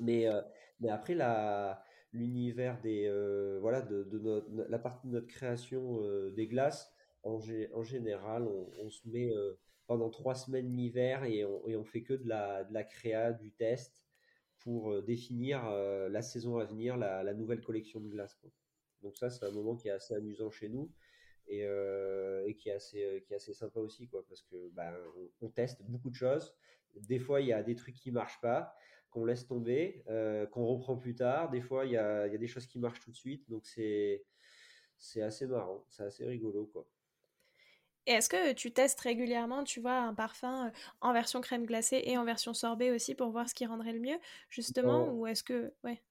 Mais, 0.00 0.28
euh, 0.28 0.40
mais 0.78 0.88
après 0.88 1.14
la, 1.14 1.82
l'univers 2.12 2.80
des, 2.80 3.06
euh, 3.06 3.58
voilà, 3.60 3.82
de, 3.82 4.04
de 4.04 4.18
notre, 4.18 4.48
la 4.52 4.78
partie 4.78 5.08
de 5.08 5.12
notre 5.12 5.26
création 5.26 6.00
des 6.30 6.46
glaces, 6.46 6.94
en, 7.24 7.40
en 7.74 7.82
général, 7.82 8.46
on, 8.46 8.88
se 8.88 9.08
met 9.08 9.32
pendant 9.88 10.10
trois 10.10 10.36
semaines 10.36 10.70
l'hiver 10.76 11.24
et 11.24 11.44
on, 11.44 11.66
et 11.66 11.76
on 11.76 11.84
fait 11.84 12.02
que 12.02 12.14
de 12.14 12.28
la, 12.28 12.62
de 12.62 12.72
la 12.72 12.84
créa, 12.84 13.32
du 13.32 13.50
test 13.50 14.04
pour 14.60 15.02
définir 15.02 15.68
la 15.68 16.22
saison 16.22 16.58
à 16.58 16.64
venir, 16.64 16.96
la, 16.96 17.24
la 17.24 17.34
nouvelle 17.34 17.62
collection 17.62 18.00
de 18.00 18.08
glaces. 18.08 18.34
Quoi. 18.34 18.50
Donc 19.06 19.16
ça, 19.16 19.30
c'est 19.30 19.46
un 19.46 19.52
moment 19.52 19.76
qui 19.76 19.86
est 19.86 19.92
assez 19.92 20.14
amusant 20.14 20.50
chez 20.50 20.68
nous 20.68 20.90
et, 21.46 21.62
euh, 21.62 22.52
qui, 22.54 22.70
est 22.70 22.72
assez, 22.72 23.04
euh, 23.04 23.20
qui 23.20 23.34
est 23.34 23.36
assez 23.36 23.54
sympa 23.54 23.78
aussi, 23.78 24.08
quoi, 24.08 24.26
parce 24.26 24.42
que 24.42 24.68
ben, 24.70 24.92
on, 25.40 25.48
teste 25.48 25.80
beaucoup 25.82 26.10
de 26.10 26.16
choses. 26.16 26.52
Des 26.96 27.20
fois, 27.20 27.40
il 27.40 27.46
y 27.46 27.52
a 27.52 27.62
des 27.62 27.76
trucs 27.76 27.94
qui 27.94 28.10
marchent 28.10 28.40
pas, 28.40 28.74
qu'on 29.10 29.24
laisse 29.24 29.46
tomber, 29.46 30.02
euh, 30.08 30.44
qu'on 30.46 30.66
reprend 30.66 30.96
plus 30.96 31.14
tard. 31.14 31.50
Des 31.50 31.60
fois, 31.60 31.86
il 31.86 31.92
y 31.92 31.96
a, 31.96 32.26
il 32.26 32.32
y 32.32 32.34
a 32.34 32.38
des 32.38 32.48
choses 32.48 32.66
qui 32.66 32.80
marchent 32.80 32.98
tout 32.98 33.12
de 33.12 33.16
suite. 33.16 33.48
Donc 33.48 33.64
c'est 33.64 34.24
c'est 34.98 35.22
assez 35.22 35.46
marrant, 35.46 35.84
c'est 35.88 36.02
assez 36.02 36.24
rigolo, 36.24 36.66
quoi. 36.66 36.88
Et 38.06 38.12
est-ce 38.12 38.28
que 38.28 38.54
tu 38.54 38.72
testes 38.72 39.00
régulièrement, 39.00 39.62
tu 39.62 39.80
vois, 39.80 39.98
un 39.98 40.14
parfum 40.14 40.72
en 41.00 41.12
version 41.12 41.40
crème 41.40 41.64
glacée 41.64 42.02
et 42.04 42.18
en 42.18 42.24
version 42.24 42.54
sorbet 42.54 42.90
aussi 42.90 43.14
pour 43.14 43.30
voir 43.30 43.48
ce 43.48 43.54
qui 43.54 43.66
rendrait 43.66 43.92
le 43.92 44.00
mieux, 44.00 44.18
justement, 44.50 45.12
ou 45.12 45.28
est-ce 45.28 45.44
que, 45.44 45.72
ouais. 45.84 46.02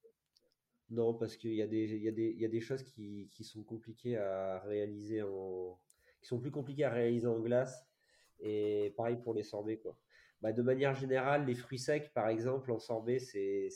Non, 0.90 1.14
parce 1.14 1.36
qu'il 1.36 1.54
y, 1.54 1.62
a 1.62 1.66
des, 1.66 1.96
y, 1.96 2.08
a 2.08 2.12
des, 2.12 2.32
y 2.32 2.44
a 2.44 2.48
des 2.48 2.60
choses 2.60 2.82
qui, 2.82 3.28
qui, 3.32 3.42
sont 3.42 3.64
compliquées 3.64 4.16
à 4.16 4.60
réaliser 4.60 5.22
en. 5.22 5.78
qui 6.20 6.28
sont 6.28 6.38
plus 6.38 6.52
compliquées 6.52 6.84
à 6.84 6.90
réaliser 6.90 7.26
en 7.26 7.40
glace. 7.40 7.84
Et 8.38 8.94
pareil 8.96 9.16
pour 9.16 9.34
les 9.34 9.42
sorbets, 9.42 9.78
quoi. 9.78 9.98
Bah, 10.42 10.52
de 10.52 10.62
manière 10.62 10.94
générale, 10.94 11.46
les 11.46 11.54
fruits 11.54 11.78
secs, 11.78 12.12
par 12.12 12.28
exemple, 12.28 12.70
en 12.70 12.78
sorbet, 12.78 13.18
c'est, 13.18 13.68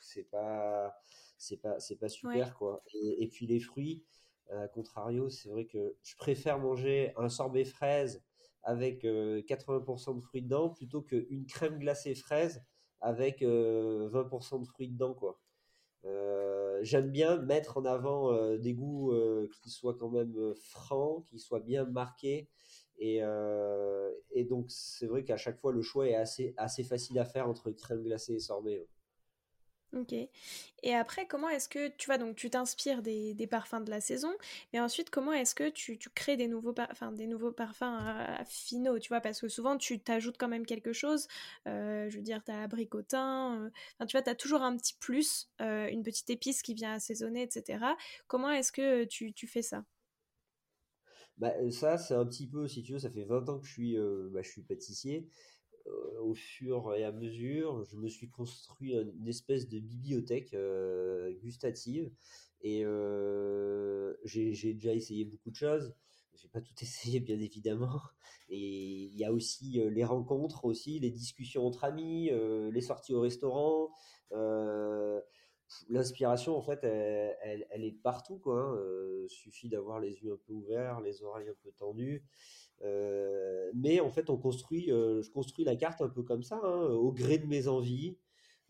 c'est, 0.00 0.30
pas, 0.30 0.94
c'est 1.38 1.56
pas, 1.56 1.80
c'est 1.80 1.96
pas 1.96 2.08
super, 2.08 2.54
quoi. 2.54 2.84
Et, 2.92 3.24
et, 3.24 3.28
puis 3.28 3.46
les 3.46 3.58
fruits, 3.58 4.04
à 4.50 4.68
contrario, 4.68 5.28
c'est 5.30 5.48
vrai 5.48 5.64
que 5.64 5.96
je 6.02 6.14
préfère 6.16 6.58
manger 6.58 7.12
un 7.16 7.28
sorbet 7.28 7.64
fraise 7.64 8.22
avec 8.62 9.02
80% 9.02 10.10
euh, 10.10 10.14
de 10.14 10.20
fruits 10.20 10.42
dedans 10.42 10.68
plutôt 10.68 11.02
qu'une 11.02 11.46
crème 11.46 11.78
glacée 11.78 12.14
fraise 12.14 12.62
avec 13.00 13.42
20% 13.42 13.44
euh, 13.44 14.58
de 14.58 14.64
fruits 14.66 14.88
dedans, 14.88 15.14
quoi. 15.14 15.40
Euh, 16.04 16.78
j'aime 16.82 17.10
bien 17.10 17.38
mettre 17.38 17.78
en 17.78 17.84
avant 17.84 18.32
euh, 18.32 18.56
des 18.56 18.72
goûts 18.74 19.12
euh, 19.12 19.48
qui 19.62 19.70
soient 19.70 19.96
quand 19.98 20.10
même 20.10 20.54
francs, 20.54 21.24
qui 21.26 21.38
soient 21.38 21.60
bien 21.60 21.84
marqués. 21.84 22.48
Et, 23.00 23.20
donc, 24.48 24.66
c'est 24.70 25.06
vrai 25.06 25.24
qu'à 25.24 25.36
chaque 25.36 25.58
fois, 25.58 25.72
le 25.72 25.82
choix 25.82 26.08
est 26.08 26.14
assez, 26.14 26.54
assez 26.56 26.82
facile 26.84 27.18
à 27.18 27.24
faire 27.24 27.48
entre 27.48 27.70
crème 27.70 28.02
glacée 28.02 28.34
et 28.34 28.40
sorbet. 28.40 28.80
Hein. 28.82 28.97
Ok. 29.96 30.12
Et 30.82 30.94
après, 30.94 31.26
comment 31.26 31.48
est-ce 31.48 31.68
que 31.68 31.88
tu 31.88 32.06
vois, 32.06 32.18
donc 32.18 32.36
tu 32.36 32.50
t'inspires 32.50 33.00
des, 33.00 33.46
parfums 33.50 33.80
de 33.82 33.90
la 33.90 34.00
saison, 34.02 34.30
mais 34.72 34.80
ensuite, 34.80 35.08
comment 35.08 35.32
est-ce 35.32 35.54
que 35.54 35.70
tu, 35.70 35.98
crées 36.14 36.36
des 36.36 36.46
nouveaux, 36.46 36.74
des 37.12 37.26
nouveaux 37.26 37.52
parfums 37.52 37.98
euh, 38.02 38.44
finaux, 38.44 38.98
tu 38.98 39.08
vois, 39.08 39.20
parce 39.20 39.40
que 39.40 39.48
souvent 39.48 39.78
tu 39.78 39.98
t'ajoutes 39.98 40.36
quand 40.38 40.48
même 40.48 40.66
quelque 40.66 40.92
chose, 40.92 41.26
euh, 41.66 42.10
je 42.10 42.16
veux 42.16 42.22
dire, 42.22 42.44
tu 42.44 42.52
as 42.52 42.62
abricotin, 42.62 43.70
euh, 44.00 44.06
tu 44.06 44.12
vois, 44.12 44.22
tu 44.22 44.30
as 44.30 44.34
toujours 44.34 44.62
un 44.62 44.76
petit 44.76 44.94
plus, 45.00 45.48
une 45.58 46.02
petite 46.02 46.28
épice 46.28 46.62
qui 46.62 46.74
vient 46.74 46.92
assaisonner, 46.92 47.42
etc. 47.42 47.96
Comment 48.26 48.50
est-ce 48.50 48.72
que 48.72 49.04
tu, 49.04 49.32
fais 49.46 49.62
ça? 49.62 49.84
Bah, 51.38 51.54
Ça, 51.70 51.96
c'est 51.96 52.14
un 52.14 52.26
petit 52.26 52.46
peu, 52.46 52.68
si 52.68 52.82
tu 52.82 52.92
veux, 52.92 52.98
ça 52.98 53.10
fait 53.10 53.24
20 53.24 53.48
ans 53.48 53.58
que 53.58 53.66
je 53.66 53.72
suis, 53.72 53.96
bah, 54.30 54.42
je 54.42 54.50
suis 54.50 54.62
pâtissier. 54.62 55.28
Au 56.20 56.34
fur 56.34 56.94
et 56.94 57.04
à 57.04 57.12
mesure, 57.12 57.84
je 57.84 57.96
me 57.96 58.08
suis 58.08 58.28
construit 58.28 58.94
une 58.94 59.28
espèce 59.28 59.68
de 59.68 59.78
bibliothèque 59.78 60.56
gustative 61.42 62.10
et 62.60 62.84
j'ai 64.24 64.74
déjà 64.74 64.94
essayé 64.94 65.24
beaucoup 65.24 65.50
de 65.50 65.56
choses. 65.56 65.94
J'ai 66.34 66.48
pas 66.48 66.60
tout 66.60 66.74
essayé, 66.82 67.20
bien 67.20 67.40
évidemment. 67.40 68.00
Et 68.48 68.58
il 68.58 69.16
y 69.16 69.24
a 69.24 69.32
aussi 69.32 69.80
les 69.90 70.04
rencontres, 70.04 70.64
aussi 70.64 70.98
les 70.98 71.10
discussions 71.10 71.66
entre 71.66 71.84
amis, 71.84 72.30
les 72.72 72.80
sorties 72.80 73.14
au 73.14 73.20
restaurant. 73.20 73.90
L'inspiration, 75.88 76.56
en 76.56 76.62
fait, 76.62 76.82
elle, 76.82 77.66
elle, 77.70 77.84
est 77.84 77.92
partout, 77.92 78.38
quoi. 78.38 78.58
Hein. 78.58 79.26
suffit 79.28 79.68
d'avoir 79.68 80.00
les 80.00 80.22
yeux 80.22 80.32
un 80.32 80.38
peu 80.46 80.52
ouverts, 80.54 81.00
les 81.00 81.22
oreilles 81.22 81.50
un 81.50 81.56
peu 81.62 81.72
tendues. 81.72 82.24
Mais 82.82 84.00
en 84.00 84.10
fait, 84.10 84.30
on 84.30 84.36
construit, 84.36 84.86
je 84.88 85.30
construis 85.30 85.64
la 85.64 85.76
carte 85.76 86.00
un 86.00 86.08
peu 86.08 86.22
comme 86.22 86.42
ça, 86.42 86.60
hein, 86.62 86.86
au 86.86 87.12
gré 87.12 87.38
de 87.38 87.46
mes 87.46 87.68
envies. 87.68 88.16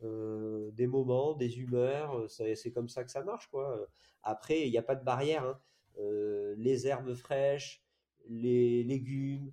Euh, 0.04 0.70
des 0.72 0.86
moments, 0.86 1.34
des 1.34 1.58
humeurs, 1.58 2.16
euh, 2.16 2.28
c'est 2.28 2.70
comme 2.70 2.88
ça 2.88 3.04
que 3.04 3.10
ça 3.10 3.22
marche. 3.24 3.48
Quoi. 3.48 3.86
Après, 4.22 4.66
il 4.66 4.70
n'y 4.70 4.78
a 4.78 4.82
pas 4.82 4.94
de 4.94 5.04
barrière. 5.04 5.44
Hein. 5.44 5.60
Euh, 5.98 6.54
les 6.56 6.86
herbes 6.86 7.14
fraîches, 7.14 7.82
les 8.28 8.84
légumes, 8.84 9.52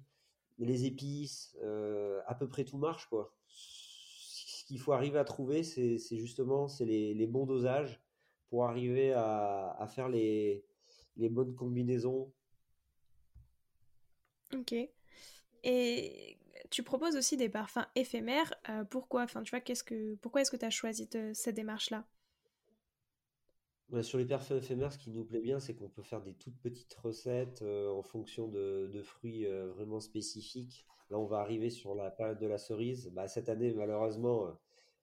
les 0.60 0.86
épices, 0.86 1.58
à 2.28 2.36
peu 2.36 2.48
près 2.48 2.64
tout 2.66 2.78
marche. 2.78 3.08
Quoi. 3.08 3.34
Ce 3.48 4.66
qu'il 4.66 4.80
faut 4.80 4.94
arriver 4.94 5.18
à 5.20 5.24
trouver, 5.24 5.64
c'est 5.64 5.98
justement 6.18 6.68
c'est 6.68 6.86
les, 6.86 7.28
bons 7.28 7.46
dosages 7.46 8.02
pour 8.50 8.66
arriver 8.66 9.14
à, 9.14 9.86
faire 9.90 10.10
les 10.10 10.64
bonnes 11.18 11.56
combinaisons. 11.56 12.32
Ok. 14.56 14.76
Et 15.64 16.38
tu 16.70 16.84
proposes 16.84 17.16
aussi 17.16 17.38
des 17.38 17.50
parfums 17.50 17.86
éphémères. 17.96 18.54
Euh, 18.70 18.84
pourquoi? 18.84 19.24
Enfin, 19.24 19.44
tu 19.44 19.52
vois, 19.52 19.62
qu'est-ce 19.62 19.84
que, 19.84 20.16
Pourquoi 20.16 20.42
est-ce 20.42 20.52
que 20.52 20.58
tu 20.58 20.66
as 20.66 20.70
choisi 20.70 21.10
cette 21.34 21.56
démarche-là? 21.56 22.06
Sur 24.02 24.18
les 24.18 24.26
parfums 24.26 24.58
éphémères, 24.58 24.92
ce 24.92 24.98
qui 24.98 25.12
nous 25.12 25.24
plaît 25.24 25.42
bien, 25.42 25.60
c'est 25.60 25.76
qu'on 25.76 25.90
peut 25.90 26.02
faire 26.02 26.22
des 26.22 26.34
toutes 26.34 26.58
petites 26.60 26.96
recettes 26.96 27.62
euh, 27.62 27.90
en 27.92 28.02
fonction 28.02 28.48
de, 28.48 29.02
fruits 29.04 29.46
euh, 29.46 29.68
vraiment 29.68 30.00
spécifiques. 30.00 30.86
Là, 31.12 31.20
on 31.20 31.26
va 31.26 31.40
arriver 31.40 31.70
sur 31.70 31.94
la 31.94 32.10
période 32.10 32.40
de 32.40 32.48
la 32.48 32.58
cerise. 32.58 33.12
Bah, 33.14 33.28
cette 33.28 33.48
année, 33.48 33.74
malheureusement, 33.74 34.48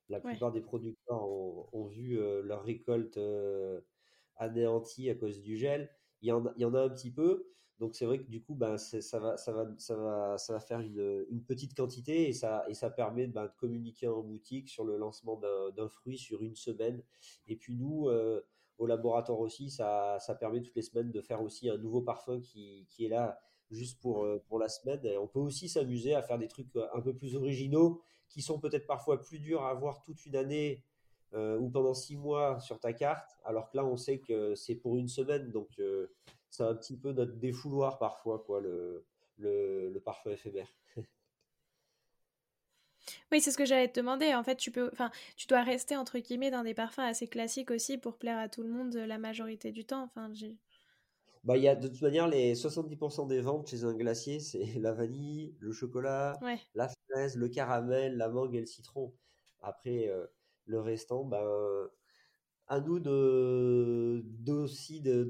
la 0.09 0.19
plupart 0.21 0.51
des 0.51 0.61
producteurs 0.61 1.23
ont, 1.23 1.87
vu 1.87 2.19
leur 2.43 2.65
récolte 2.65 3.21
anéantie 4.37 5.09
à 5.11 5.15
cause 5.15 5.41
du 5.41 5.57
gel. 5.57 5.88
Il 6.23 6.29
y, 6.29 6.33
en, 6.33 6.53
il 6.57 6.62
y 6.62 6.65
en 6.65 6.75
a 6.75 6.83
un 6.83 6.88
petit 6.88 7.12
peu, 7.12 7.53
donc 7.83 7.97
c'est 7.97 8.07
vrai 8.07 8.21
que 8.21 8.31
du 8.31 8.40
coup, 8.40 8.55
ben, 8.55 8.79
ça, 8.79 9.18
va, 9.18 9.37
ça, 9.37 9.51
va, 9.51 9.66
ça, 9.77 9.97
va, 9.97 10.38
ça 10.38 10.53
va 10.53 10.61
faire 10.61 10.79
une, 10.79 11.42
petite 11.49 11.75
quantité 11.75 12.29
et 12.29 12.33
ça, 12.33 12.64
et 12.68 12.75
ça 12.75 12.90
permet 12.90 13.27
ben, 13.27 13.47
de 13.47 13.51
communiquer 13.59 14.07
en 14.07 14.23
boutique 14.23 14.68
sur 14.68 14.85
le 14.85 14.97
lancement 14.97 15.37
d'un 15.77 15.88
fruit 15.88 16.16
sur 16.16 16.45
une 16.45 16.55
semaine. 16.55 17.03
Et 17.49 17.57
puis 17.57 17.75
nous, 17.75 18.07
euh, 18.07 18.40
au 18.79 18.87
laboratoire 18.87 19.40
aussi, 19.40 19.68
ça, 19.68 20.18
ça 20.21 20.37
permet 20.37 20.62
toutes 20.62 20.77
les 20.77 20.83
semaines 20.83 21.11
de 21.11 21.21
faire 21.21 21.42
aussi 21.42 21.68
un 21.71 21.77
nouveau 21.77 22.03
parfum 22.03 22.40
qui, 22.40 22.87
qui 22.88 23.05
est 23.05 23.09
là 23.09 23.40
juste 23.73 24.01
pour, 24.01 24.23
euh, 24.23 24.40
pour 24.47 24.61
la 24.61 24.68
semaine. 24.68 25.01
On 25.21 25.27
peut 25.27 25.40
aussi 25.40 25.68
s'amuser 25.68 26.14
à 26.14 26.23
faire 26.23 26.38
des 26.38 26.47
trucs 26.47 26.77
euh, 26.77 26.87
un 26.95 27.01
peu 27.01 27.12
plus 27.12 27.35
originaux 27.35 28.01
qui 28.29 28.42
sont 28.42 28.61
peut-être 28.61 28.87
parfois 28.87 29.21
plus 29.21 29.40
durs 29.40 29.62
à 29.62 29.71
avoir 29.71 30.03
toute 30.03 30.25
une 30.25 30.37
année 30.37 30.85
ou 31.35 31.71
pendant 31.71 31.95
six 31.95 32.14
mois 32.14 32.61
sur 32.61 32.79
ta 32.79 32.92
carte, 32.92 33.38
alors 33.42 33.71
que 33.71 33.79
là, 33.79 33.87
on 33.87 33.97
sait 33.97 34.18
que 34.18 34.55
c'est 34.55 34.75
pour 34.75 34.99
une 34.99 35.09
semaine. 35.09 35.51
Donc, 35.51 35.81
c'est 36.53 36.65
un 36.65 36.75
petit 36.75 36.99
peu 36.99 37.12
notre 37.12 37.33
défouloir 37.37 37.99
parfois, 37.99 38.38
quoi, 38.45 38.61
le, 38.61 39.07
le, 39.38 39.99
parfum 40.05 40.31
éphémère. 40.31 40.69
Oui, 43.33 43.41
c'est 43.41 43.51
ce 43.51 43.59
que 43.59 43.65
j'allais 43.65 43.88
te 43.88 43.99
demander. 43.99 44.33
En 44.33 44.45
fait, 44.45 44.55
tu 44.55 44.71
peux, 44.71 44.88
enfin, 44.93 45.11
tu 45.37 45.49
dois 45.49 45.62
rester 45.62 45.97
entre 45.97 46.19
guillemets 46.19 46.53
dans 46.53 46.62
des 46.62 46.75
parfums 46.75 47.01
assez 47.01 47.27
classiques 47.27 47.73
aussi 47.73 47.99
pour 47.99 48.17
plaire 48.17 48.38
à 48.38 48.49
tout 48.49 48.62
le 48.62 48.69
monde 48.69 48.95
la 48.95 49.19
majorité 49.19 49.73
du 49.73 49.85
temps. 49.85 50.05
Enfin, 50.05 50.31
bah, 51.43 51.57
il 51.57 51.65
y 51.65 51.69
a 51.69 51.75
de 51.75 51.88
toute 51.88 52.03
manière 52.03 52.29
les 52.29 52.55
70% 52.55 53.27
des 53.27 53.41
ventes 53.41 53.69
chez 53.69 53.83
un 53.83 53.95
glacier, 53.95 54.38
c'est 54.41 54.79
la 54.79 54.93
vanille, 54.93 55.57
le 55.59 55.73
chocolat, 55.73 56.38
la 56.75 56.88
fraise, 57.11 57.37
le 57.37 57.49
caramel, 57.49 58.17
la 58.17 58.29
mangue 58.29 58.55
et 58.55 58.61
le 58.61 58.67
citron. 58.67 59.12
Après, 59.62 60.09
euh, 60.09 60.27
le 60.67 60.81
restant, 60.81 61.25
ben, 61.25 61.45
à 62.72 62.80
nous 62.80 63.00
de, 63.00 64.24
aussi 64.50 65.02
de, 65.02 65.24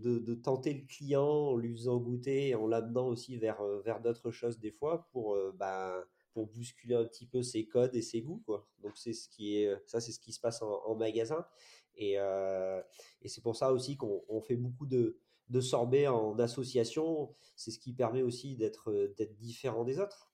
de, 0.00 0.34
tenter 0.36 0.74
le 0.74 0.86
client 0.86 1.26
en 1.26 1.56
lui 1.56 1.72
faisant 1.72 1.96
goûter, 1.96 2.54
en 2.54 2.68
l'amenant 2.68 3.08
aussi 3.08 3.36
vers, 3.36 3.60
euh, 3.62 3.80
vers 3.80 4.00
d'autres 4.00 4.30
choses 4.30 4.60
des 4.60 4.70
fois 4.70 5.08
pour, 5.10 5.34
euh, 5.34 5.52
bah, 5.56 5.92
pour 6.32 6.46
bousculer 6.46 6.94
un 6.94 7.04
petit 7.04 7.26
peu 7.26 7.42
ses 7.42 7.66
codes 7.66 7.96
et 7.96 8.00
ses 8.00 8.22
goûts. 8.22 8.44
Quoi. 8.46 8.68
Donc 8.80 8.92
c'est 8.94 9.12
ce 9.12 9.28
qui 9.28 9.56
est, 9.56 9.76
ça 9.86 10.00
c'est 10.00 10.12
ce 10.12 10.20
qui 10.20 10.32
se 10.32 10.38
passe 10.38 10.62
en, 10.62 10.94
magasin. 10.94 11.44
Et, 11.96 12.14
euh, 12.18 12.80
et 13.22 13.28
c'est 13.28 13.40
pour 13.40 13.56
ça 13.56 13.72
aussi 13.72 13.96
qu'on 13.96 14.40
fait 14.40 14.54
beaucoup 14.54 14.86
de, 14.86 15.18
de 15.48 15.60
sorbets 15.60 16.06
en 16.06 16.38
association. 16.38 17.34
C'est 17.56 17.72
ce 17.72 17.80
qui 17.80 17.92
permet 17.92 18.22
aussi 18.22 18.54
d'être 18.54 18.92
différent 19.40 19.82
des 19.82 19.98
autres. 19.98 20.31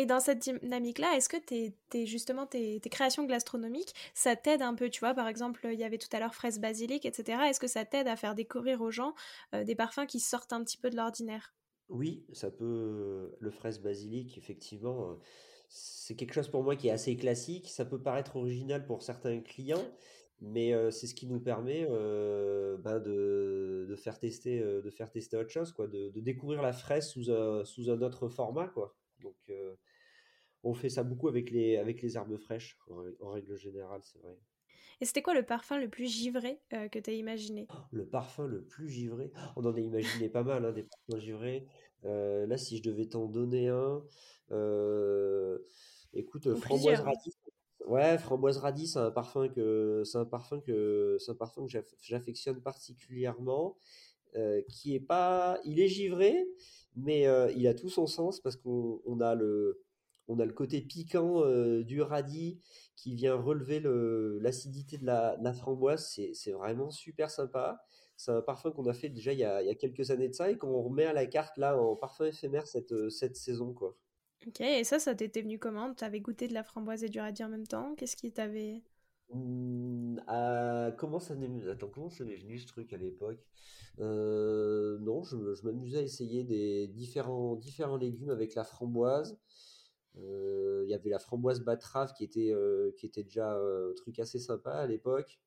Et 0.00 0.06
dans 0.06 0.18
cette 0.18 0.38
dynamique-là, 0.38 1.14
est-ce 1.14 1.28
que 1.28 1.36
tes, 1.36 2.06
justement 2.06 2.46
tes, 2.46 2.80
créations 2.80 3.26
gastronomiques, 3.26 3.92
ça 4.14 4.34
t'aide 4.34 4.62
un 4.62 4.74
peu, 4.74 4.88
tu 4.88 5.00
vois, 5.00 5.12
par 5.12 5.28
exemple, 5.28 5.68
il 5.70 5.78
y 5.78 5.84
avait 5.84 5.98
tout 5.98 6.08
à 6.12 6.20
l'heure 6.20 6.34
fraise 6.34 6.58
basilic, 6.58 7.04
etc. 7.04 7.38
Est-ce 7.50 7.60
que 7.60 7.66
ça 7.66 7.84
t'aide 7.84 8.08
à 8.08 8.16
faire 8.16 8.34
découvrir 8.34 8.80
aux 8.80 8.90
gens 8.90 9.12
euh, 9.54 9.62
des 9.62 9.74
parfums 9.74 10.06
qui 10.08 10.18
sortent 10.18 10.54
un 10.54 10.64
petit 10.64 10.78
peu 10.78 10.88
de 10.88 10.96
l'ordinaire? 10.96 11.54
Oui, 11.90 12.24
ça 12.32 12.50
peut. 12.50 13.36
Le 13.38 13.50
fraise 13.50 13.78
basilic, 13.78 14.38
effectivement, 14.38 15.10
euh, 15.10 15.14
c'est 15.68 16.14
quelque 16.14 16.32
chose 16.32 16.48
pour 16.48 16.62
moi 16.62 16.76
qui 16.76 16.88
est 16.88 16.92
assez 16.92 17.14
classique. 17.14 17.68
Ça 17.68 17.84
peut 17.84 18.00
paraître 18.00 18.36
original 18.36 18.86
pour 18.86 19.02
certains 19.02 19.40
clients, 19.40 19.86
mais 20.40 20.72
euh, 20.72 20.90
c'est 20.90 21.08
ce 21.08 21.14
qui 21.14 21.26
nous 21.26 21.40
permet 21.40 21.84
ben 21.84 23.00
de, 23.00 23.94
faire 23.98 24.18
tester, 24.18 24.60
de 24.60 24.90
faire 24.90 25.10
tester 25.10 25.36
autre 25.36 25.50
chose, 25.50 25.72
quoi, 25.72 25.88
de, 25.88 26.08
découvrir 26.20 26.62
la 26.62 26.72
fraise 26.72 27.06
sous 27.06 27.30
un, 27.30 28.00
autre 28.00 28.30
format, 28.30 28.68
quoi. 28.68 28.96
Donc 29.22 29.36
on 30.62 30.74
fait 30.74 30.88
ça 30.88 31.02
beaucoup 31.02 31.28
avec 31.28 31.50
les, 31.50 31.76
avec 31.76 32.02
les 32.02 32.16
herbes 32.16 32.36
fraîches, 32.36 32.78
en, 33.20 33.30
règle 33.30 33.56
générale, 33.56 34.00
c'est 34.02 34.18
vrai. 34.20 34.36
Et 35.00 35.06
c'était 35.06 35.22
quoi 35.22 35.32
le 35.32 35.42
parfum 35.42 35.78
le 35.78 35.88
plus 35.88 36.06
givré 36.06 36.60
euh, 36.74 36.88
que 36.88 36.98
tu 36.98 37.10
as 37.10 37.14
imaginé? 37.14 37.66
Le 37.90 38.04
parfum 38.04 38.46
le 38.46 38.62
plus 38.62 38.90
givré? 38.90 39.32
On 39.56 39.64
en 39.64 39.74
a 39.74 39.80
imaginé 39.80 40.28
pas 40.28 40.42
mal, 40.42 40.64
hein, 40.64 40.72
des 40.72 40.82
parfums 40.82 41.20
givrés. 41.22 41.66
Euh, 42.04 42.46
là, 42.46 42.58
si 42.58 42.76
je 42.76 42.82
devais 42.82 43.06
t'en 43.06 43.26
donner 43.26 43.68
un, 43.68 44.02
euh, 44.50 45.58
écoute, 46.12 46.54
framboise 46.54 47.00
radis. 47.00 47.34
Ouais, 47.86 48.18
framboise 48.18 48.58
radis, 48.58 48.88
c'est 48.88 48.98
un 48.98 49.10
parfum 49.10 49.48
que 49.48 50.02
c'est 50.04 50.18
un 50.18 50.26
parfum 50.26 50.60
que 50.60 51.16
c'est 51.18 51.30
un 51.30 51.34
parfum 51.34 51.66
que 51.66 51.72
j'affectionne 52.02 52.60
particulièrement, 52.60 53.78
qui 54.68 54.94
est 54.94 55.00
pas, 55.00 55.58
il 55.64 55.80
est 55.80 55.88
givré, 55.88 56.46
mais 56.94 57.26
il 57.56 57.66
a 57.66 57.74
tout 57.74 57.88
son 57.88 58.06
sens 58.06 58.38
parce 58.40 58.56
qu'on 58.56 59.20
a 59.20 59.34
le 59.34 59.80
on 60.30 60.38
a 60.38 60.46
le 60.46 60.52
côté 60.52 60.80
piquant 60.80 61.44
euh, 61.44 61.82
du 61.82 62.00
radis 62.02 62.60
qui 62.94 63.14
vient 63.14 63.34
relever 63.34 63.80
l'acidité 64.40 64.96
de 64.96 65.04
la, 65.04 65.52
framboise. 65.52 66.18
C'est 66.32 66.52
vraiment 66.52 66.90
super 66.90 67.30
sympa. 67.30 67.82
C'est 68.16 68.30
un 68.30 68.42
parfum 68.42 68.70
qu'on 68.70 68.86
a 68.86 68.92
fait 68.92 69.08
déjà 69.08 69.32
il 69.32 69.38
y, 69.38 69.44
a, 69.44 69.74
quelques 69.74 70.10
années 70.10 70.28
de 70.28 70.34
ça 70.34 70.50
et 70.50 70.56
qu'on 70.56 70.80
remet 70.82 71.06
à 71.06 71.12
la 71.12 71.26
carte 71.26 71.56
là 71.56 71.80
en 71.80 71.96
parfum 71.96 72.26
éphémère 72.26 72.66
cette, 72.66 72.92
euh, 72.92 73.10
cette 73.10 73.36
saison. 73.36 73.72
Quoi. 73.72 73.96
Ok, 74.46 74.60
et 74.60 74.84
ça, 74.84 74.98
ça 74.98 75.14
t'était 75.14 75.42
venu 75.42 75.58
comment? 75.58 75.92
Tu 75.94 76.04
avais 76.04 76.20
goûté 76.20 76.46
de 76.46 76.54
la 76.54 76.62
framboise 76.62 77.02
et 77.02 77.08
du 77.08 77.18
radis 77.18 77.42
en 77.42 77.48
même 77.48 77.66
temps? 77.66 77.94
Qu'est-ce 77.96 78.16
qui 78.16 78.30
t'avait? 78.30 78.82
Mmh, 79.32 80.18
comment 80.96 81.18
ça 81.18 81.34
Attends, 81.70 81.88
comment 81.88 82.10
ça 82.10 82.24
m'est 82.24 82.36
venu 82.36 82.58
ce 82.58 82.66
truc 82.66 82.92
à 82.92 82.96
l'époque? 82.96 83.44
Euh, 83.98 84.98
Non, 85.00 85.22
je, 85.22 85.36
m'amusais 85.64 85.98
à 85.98 86.02
essayer 86.02 86.44
des 86.44 86.88
différents, 86.88 87.56
différents 87.56 87.96
légumes 87.96 88.30
avec 88.30 88.54
la 88.54 88.64
framboise. 88.64 89.38
Euh, 90.18 90.82
il 90.84 90.90
y 90.90 90.94
avait 90.94 91.10
la 91.10 91.18
framboise 91.18 91.60
battrave 91.60 92.12
qui 92.14 92.24
était, 92.24 92.52
euh, 92.52 92.92
qui 92.96 93.06
était 93.06 93.22
déjà 93.22 93.56
un 93.56 93.92
truc 93.96 94.18
assez 94.18 94.38
sympa 94.38 94.72
à 94.72 94.86
l'époque. 94.86 95.40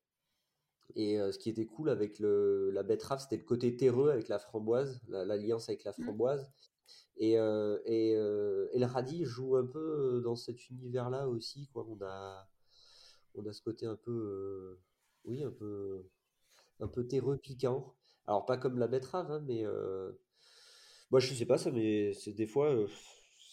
Et 0.96 1.20
euh, 1.20 1.32
ce 1.32 1.38
qui 1.38 1.50
était 1.50 1.66
cool 1.66 1.88
avec 1.88 2.18
le, 2.18 2.70
la 2.70 2.82
betterave, 2.82 3.20
c'était 3.20 3.36
le 3.36 3.44
côté 3.44 3.76
terreux 3.76 4.10
avec 4.10 4.28
la 4.28 4.38
framboise, 4.38 5.00
l'alliance 5.08 5.68
avec 5.68 5.84
la 5.84 5.92
mmh. 5.92 6.02
framboise. 6.02 6.50
Et, 7.16 7.32
et, 7.32 8.10
et, 8.10 8.78
le 8.78 8.84
radis 8.84 9.24
joue 9.24 9.56
un 9.56 9.66
peu 9.66 10.20
dans 10.24 10.36
cet 10.36 10.68
univers-là 10.68 11.28
aussi. 11.28 11.68
Quoi. 11.72 11.86
On, 11.88 11.98
a, 12.04 12.48
on 13.34 13.46
a 13.46 13.52
ce 13.52 13.62
côté 13.62 13.86
un 13.86 13.96
peu, 13.96 14.78
oui, 15.24 15.42
un 15.44 15.52
peu, 15.52 16.04
un 16.80 16.88
peu 16.88 17.06
terreux, 17.06 17.38
piquant. 17.38 17.94
Alors, 18.26 18.44
pas 18.46 18.56
comme 18.56 18.78
la 18.78 18.88
betterave, 18.88 19.30
hein, 19.30 19.42
mais 19.46 19.64
moi, 21.10 21.20
je 21.20 21.32
sais 21.32 21.46
pas, 21.46 21.56
ça, 21.56 21.70
mais 21.70 22.12
c'est 22.14 22.32
des 22.32 22.46
fois 22.46 22.74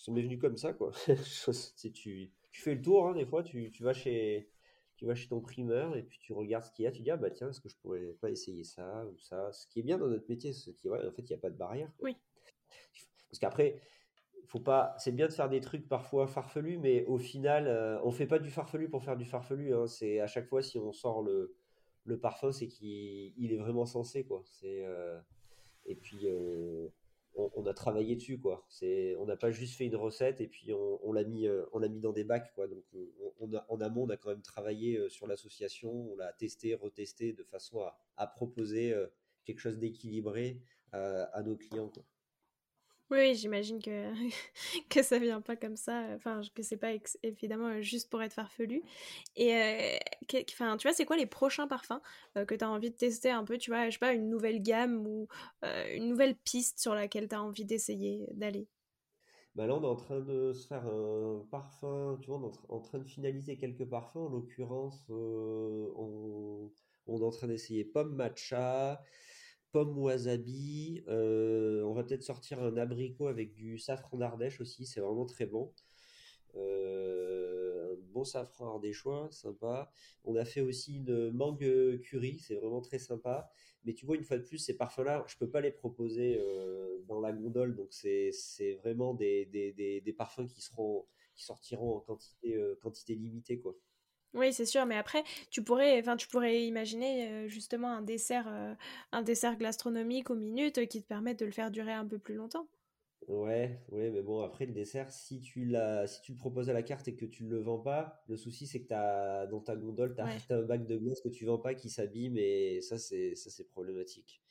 ça 0.01 0.11
m'est 0.11 0.23
venu 0.23 0.39
comme 0.39 0.57
ça, 0.57 0.73
quoi. 0.73 0.91
tu, 1.79 1.91
tu, 1.91 2.61
fais 2.61 2.73
le 2.73 2.81
tour, 2.81 3.07
hein, 3.07 3.13
des 3.13 3.25
fois, 3.25 3.43
tu, 3.43 3.69
tu, 3.69 3.83
vas 3.83 3.93
chez, 3.93 4.49
tu 4.95 5.05
vas 5.05 5.13
chez 5.13 5.27
ton 5.27 5.41
primeur 5.41 5.95
et 5.95 6.01
puis 6.01 6.17
tu 6.19 6.33
regardes 6.33 6.63
ce 6.63 6.71
qu'il 6.71 6.85
y 6.85 6.87
a, 6.87 6.91
tu 6.91 7.03
dis, 7.03 7.11
ah 7.11 7.17
bah 7.17 7.29
tiens, 7.29 7.49
est-ce 7.49 7.61
que 7.61 7.69
je 7.69 7.77
pourrais 7.77 8.15
pas 8.19 8.31
essayer 8.31 8.63
ça 8.63 9.05
ou 9.05 9.17
ça? 9.19 9.51
Ce 9.53 9.67
qui 9.67 9.79
est 9.79 9.83
bien 9.83 9.99
dans 9.99 10.07
notre 10.07 10.27
métier, 10.27 10.53
c'est 10.53 10.73
qu'en 10.73 10.97
fait, 11.11 11.21
il 11.21 11.27
n'y 11.27 11.35
a 11.35 11.37
pas 11.37 11.51
de 11.51 11.57
barrière. 11.57 11.91
Oui. 11.99 12.17
Parce 13.29 13.37
qu'après, 13.37 13.79
faut 14.47 14.59
pas. 14.59 14.95
C'est 14.97 15.11
bien 15.11 15.27
de 15.27 15.33
faire 15.33 15.49
des 15.49 15.61
trucs 15.61 15.87
parfois 15.87 16.25
farfelus, 16.25 16.79
mais 16.79 17.05
au 17.05 17.19
final, 17.19 17.67
euh, 17.67 17.99
on 18.03 18.09
fait 18.09 18.25
pas 18.25 18.39
du 18.39 18.49
farfelu 18.49 18.89
pour 18.89 19.03
faire 19.03 19.17
du 19.17 19.25
farfelu. 19.25 19.75
hein. 19.75 19.85
C'est 19.85 20.19
à 20.19 20.27
chaque 20.27 20.47
fois 20.47 20.63
si 20.63 20.79
on 20.79 20.91
sort 20.93 21.21
le, 21.21 21.55
le 22.05 22.19
parfum, 22.19 22.51
c'est 22.51 22.67
qu'il 22.67 23.33
il 23.37 23.53
est 23.53 23.57
vraiment 23.57 23.85
sensé, 23.85 24.25
quoi. 24.25 24.41
C'est 24.45 24.83
euh, 24.83 25.19
et 25.85 25.95
puis 25.95 26.21
euh, 26.25 26.89
on, 27.35 27.65
a 27.65 27.73
travaillé 27.73 28.15
dessus, 28.15 28.39
quoi. 28.39 28.67
On 29.17 29.25
n'a 29.25 29.37
pas 29.37 29.51
juste 29.51 29.77
fait 29.77 29.85
une 29.85 29.95
recette 29.95 30.41
et 30.41 30.47
puis 30.47 30.73
on, 30.73 31.11
l'a 31.11 31.23
mis, 31.23 31.47
euh, 31.47 31.65
on 31.73 31.79
l'a 31.79 31.87
mis 31.87 31.99
dans 31.99 32.11
des 32.11 32.23
bacs, 32.23 32.53
quoi. 32.53 32.67
Donc 32.67 32.83
on, 33.39 33.53
a, 33.53 33.65
en 33.69 33.79
amont, 33.81 34.03
on 34.03 34.09
a 34.09 34.17
quand 34.17 34.29
même 34.29 34.41
travaillé 34.41 34.97
euh, 34.97 35.09
sur 35.09 35.27
l'association, 35.27 35.91
on 36.11 36.15
l'a 36.15 36.33
testé, 36.33 36.75
retesté 36.75 37.33
de 37.33 37.43
façon 37.43 37.81
à, 38.17 38.27
proposer 38.27 38.93
euh, 38.93 39.07
quelque 39.45 39.59
chose 39.59 39.79
d'équilibré 39.79 40.61
à, 40.91 41.23
à 41.23 41.41
nos 41.43 41.55
clients, 41.55 41.89
quoi. 41.89 42.03
Oui, 43.11 43.35
j'imagine 43.35 43.81
que, 43.81 44.13
que 44.89 45.03
ça 45.03 45.19
vient 45.19 45.41
pas 45.41 45.57
comme 45.57 45.75
ça, 45.75 46.01
enfin, 46.15 46.41
que 46.55 46.63
c'est 46.63 46.77
pas 46.77 46.91
évidemment 47.23 47.67
euh, 47.67 47.81
juste 47.81 48.09
pour 48.09 48.23
être 48.23 48.31
farfelu. 48.33 48.83
Et 49.35 49.53
euh, 49.53 49.97
enfin, 50.51 50.77
tu 50.77 50.87
vois, 50.87 50.93
c'est 50.95 51.05
quoi 51.05 51.17
les 51.17 51.25
prochains 51.25 51.67
parfums 51.67 51.99
euh, 52.37 52.45
que 52.45 52.55
tu 52.55 52.63
as 52.63 52.69
envie 52.69 52.89
de 52.91 52.95
tester 52.95 53.29
un 53.29 53.43
peu, 53.43 53.57
tu 53.57 53.69
vois, 53.71 53.87
je 53.87 53.91
sais 53.93 53.99
pas, 53.99 54.13
une 54.13 54.29
nouvelle 54.29 54.61
gamme 54.61 55.05
ou 55.07 55.27
euh, 55.65 55.93
une 55.95 56.07
nouvelle 56.07 56.35
piste 56.37 56.79
sur 56.79 56.95
laquelle 56.95 57.27
tu 57.27 57.35
as 57.35 57.43
envie 57.43 57.65
d'essayer 57.65 58.27
d'aller? 58.33 58.69
Bah 59.55 59.67
là, 59.67 59.75
on 59.75 59.81
est 59.83 59.85
en 59.85 59.95
train 59.95 60.21
de 60.21 60.53
se 60.53 60.65
faire 60.67 60.85
un 60.87 61.45
parfum, 61.51 62.17
tu 62.21 62.27
vois, 62.27 62.37
on 62.39 62.43
est 62.43 62.45
en, 62.45 62.51
tra- 62.51 62.65
en 62.69 62.79
train 62.79 62.99
de 62.99 63.03
finaliser 63.03 63.57
quelques 63.57 63.85
parfums. 63.85 64.17
En 64.17 64.29
l'occurrence, 64.29 65.05
euh, 65.09 65.91
on, 65.97 66.71
on 67.07 67.19
est 67.21 67.23
en 67.25 67.31
train 67.31 67.47
d'essayer 67.47 67.83
pomme 67.83 68.15
matcha, 68.15 69.03
pomme 69.71 69.97
wasabi. 69.97 71.03
euh, 71.07 71.83
on 71.83 71.93
va 71.93 72.03
peut-être 72.03 72.23
sortir 72.23 72.61
un 72.61 72.77
abricot 72.77 73.27
avec 73.27 73.53
du 73.53 73.77
safran 73.77 74.17
d'Ardèche 74.17 74.61
aussi, 74.61 74.85
c'est 74.85 75.01
vraiment 75.01 75.25
très 75.25 75.45
bon. 75.45 75.71
Euh, 76.55 77.93
un 77.93 78.13
bon 78.13 78.23
safran 78.25 78.67
ardéchois, 78.75 79.29
sympa. 79.31 79.91
On 80.25 80.35
a 80.35 80.45
fait 80.45 80.61
aussi 80.61 80.97
une 80.97 81.31
mangue 81.31 81.99
curry, 82.03 82.39
c'est 82.39 82.55
vraiment 82.55 82.81
très 82.81 82.99
sympa. 82.99 83.49
Mais 83.85 83.93
tu 83.93 84.05
vois, 84.05 84.15
une 84.15 84.23
fois 84.23 84.37
de 84.37 84.43
plus, 84.43 84.57
ces 84.59 84.77
parfums-là, 84.77 85.23
je 85.27 85.37
peux 85.37 85.49
pas 85.49 85.61
les 85.61 85.71
proposer 85.71 86.37
euh, 86.39 86.99
dans 87.07 87.19
la 87.19 87.31
gondole, 87.31 87.75
donc 87.75 87.93
c'est 87.93 88.31
vraiment 88.83 89.13
des, 89.13 89.45
des, 89.45 90.01
des, 90.01 90.13
parfums 90.13 90.47
qui 90.47 90.61
seront 90.61 91.05
qui 91.33 91.43
sortiront 91.45 91.95
en 91.95 91.99
quantité 92.01 92.59
quantité 92.81 93.15
limitée, 93.15 93.59
quoi. 93.59 93.75
Oui, 94.33 94.53
c'est 94.53 94.65
sûr, 94.65 94.85
mais 94.85 94.95
après, 94.95 95.23
tu 95.49 95.61
pourrais, 95.63 95.99
enfin, 95.99 96.15
tu 96.17 96.27
pourrais 96.27 96.63
imaginer 96.65 97.29
euh, 97.45 97.47
justement 97.47 97.89
un 97.91 98.01
dessert, 98.01 98.47
euh, 98.47 98.73
un 99.11 99.21
dessert 99.23 99.57
gastronomique 99.57 100.29
aux 100.29 100.35
minutes 100.35 100.77
euh, 100.79 100.85
qui 100.85 101.01
te 101.01 101.07
permette 101.07 101.39
de 101.39 101.45
le 101.45 101.51
faire 101.51 101.69
durer 101.71 101.91
un 101.93 102.05
peu 102.07 102.17
plus 102.17 102.35
longtemps. 102.35 102.67
Ouais, 103.27 103.79
ouais, 103.89 104.09
mais 104.09 104.21
bon, 104.23 104.41
après 104.41 104.65
le 104.65 104.73
dessert, 104.73 105.11
si 105.11 105.39
tu 105.41 105.63
l'as, 105.65 106.07
si 106.07 106.21
tu 106.21 106.31
le 106.33 106.37
proposes 106.37 106.69
à 106.69 106.73
la 106.73 106.81
carte 106.83 107.07
et 107.07 107.15
que 107.15 107.25
tu 107.25 107.43
ne 107.43 107.49
le 107.51 107.59
vends 107.61 107.77
pas, 107.79 108.23
le 108.27 108.35
souci 108.35 108.65
c'est 108.67 108.81
que 108.81 108.87
t'as, 108.87 109.45
dans 109.45 109.61
ta 109.61 109.75
gondole, 109.75 110.15
t'as, 110.15 110.27
Ouais, 110.27 110.39
t'as 110.47 110.57
un 110.57 110.63
bac 110.63 110.85
de 110.87 110.97
glace 110.97 111.21
que 111.21 111.29
tu 111.29 111.45
vends 111.45 111.59
pas 111.59 111.75
qui 111.75 111.89
s'abîme 111.89 112.35
et 112.37 112.81
ça 112.81 112.97
c'est, 112.97 113.35
ça 113.35 113.49
c'est 113.51 113.67
problématique. 113.69 114.41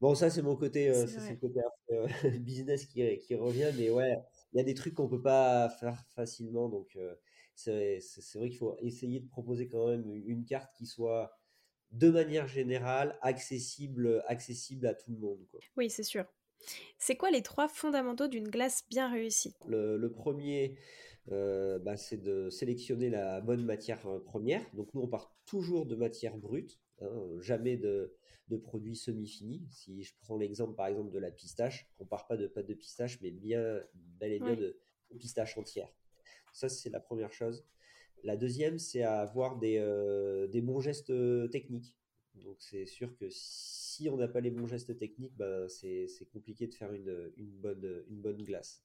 Bon, 0.00 0.14
ça 0.14 0.30
c'est 0.30 0.42
mon 0.42 0.56
côté, 0.56 0.92
c'est 0.92 1.06
ça 1.08 1.20
c'est 1.20 1.34
le 1.34 1.38
côté 1.40 1.60
business 2.40 2.86
qui, 2.86 3.18
qui 3.18 3.34
revient, 3.34 3.72
mais 3.78 3.90
ouais, 3.90 4.16
il 4.52 4.58
y 4.58 4.60
a 4.60 4.64
des 4.64 4.74
trucs 4.74 4.94
qu'on 4.94 5.08
peut 5.08 5.22
pas 5.22 5.68
faire 5.70 6.04
facilement, 6.14 6.68
donc 6.68 6.96
c'est, 7.64 8.38
vrai 8.38 8.48
qu'il 8.48 8.58
faut 8.58 8.76
essayer 8.80 9.20
de 9.20 9.28
proposer 9.28 9.68
quand 9.68 9.88
même 9.88 10.04
une 10.26 10.44
carte 10.44 10.72
qui 10.74 10.86
soit 10.86 11.38
de 11.90 12.08
manière 12.08 12.48
générale 12.48 13.18
accessible, 13.20 14.22
accessible 14.26 14.86
à 14.86 14.94
tout 14.94 15.10
le 15.10 15.18
monde, 15.18 15.46
quoi. 15.50 15.60
Oui, 15.76 15.90
c'est 15.90 16.02
sûr. 16.02 16.24
C'est 16.98 17.16
quoi 17.16 17.30
les 17.30 17.42
trois 17.42 17.68
fondamentaux 17.68 18.28
d'une 18.28 18.48
glace 18.48 18.84
bien 18.88 19.10
réussie? 19.10 19.54
Le, 19.66 19.96
le 19.96 20.12
premier, 20.12 20.76
euh, 21.30 21.78
bah, 21.78 21.96
c'est 21.96 22.22
de 22.22 22.50
sélectionner 22.50 23.10
la 23.10 23.40
bonne 23.40 23.64
matière 23.64 24.06
euh, 24.06 24.20
première. 24.20 24.64
Donc 24.74 24.92
nous, 24.94 25.02
on 25.02 25.08
part 25.08 25.36
toujours 25.44 25.86
de 25.86 25.96
matière 25.96 26.36
brute, 26.36 26.80
hein, 27.00 27.10
jamais 27.40 27.76
de, 27.76 28.14
de 28.48 28.56
produits 28.56 28.96
semi-finis. 28.96 29.66
Si 29.70 30.02
je 30.02 30.14
prends 30.20 30.36
l'exemple, 30.36 30.74
par 30.74 30.86
exemple, 30.86 31.10
de 31.10 31.18
la 31.18 31.30
pistache, 31.30 31.88
on 31.98 32.04
part 32.04 32.26
pas 32.26 32.36
de 32.36 32.46
pâte 32.46 32.66
de 32.66 32.74
pistache, 32.74 33.20
mais 33.20 33.30
bien, 33.30 33.80
bel 33.94 34.32
et 34.32 34.40
bien 34.40 34.52
Oui, 34.52 34.56
de, 34.56 34.78
de 35.10 35.18
pistache 35.18 35.58
entière. 35.58 35.92
Ça, 36.52 36.68
c'est 36.68 36.90
la 36.90 37.00
première 37.00 37.32
chose. 37.32 37.64
La 38.24 38.36
deuxième, 38.36 38.78
c'est 38.78 39.02
avoir 39.02 39.58
des, 39.58 39.78
euh, 39.78 40.46
des 40.46 40.60
bons 40.60 40.80
gestes 40.80 41.12
techniques. 41.50 41.96
Donc 42.34 42.56
c'est 42.60 42.86
sûr 42.86 43.14
que 43.16 43.26
si 43.30 44.08
on 44.08 44.16
n'a 44.16 44.28
pas 44.28 44.40
les 44.40 44.50
bons 44.50 44.66
gestes 44.66 44.96
techniques, 44.96 45.36
ben, 45.36 45.68
c'est 45.68 46.08
compliqué 46.32 46.66
de 46.66 46.74
faire 46.74 46.92
une, 46.92 47.32
une 47.36 47.50
bonne, 47.50 48.04
une 48.08 48.20
bonne 48.20 48.42
glace. 48.42 48.82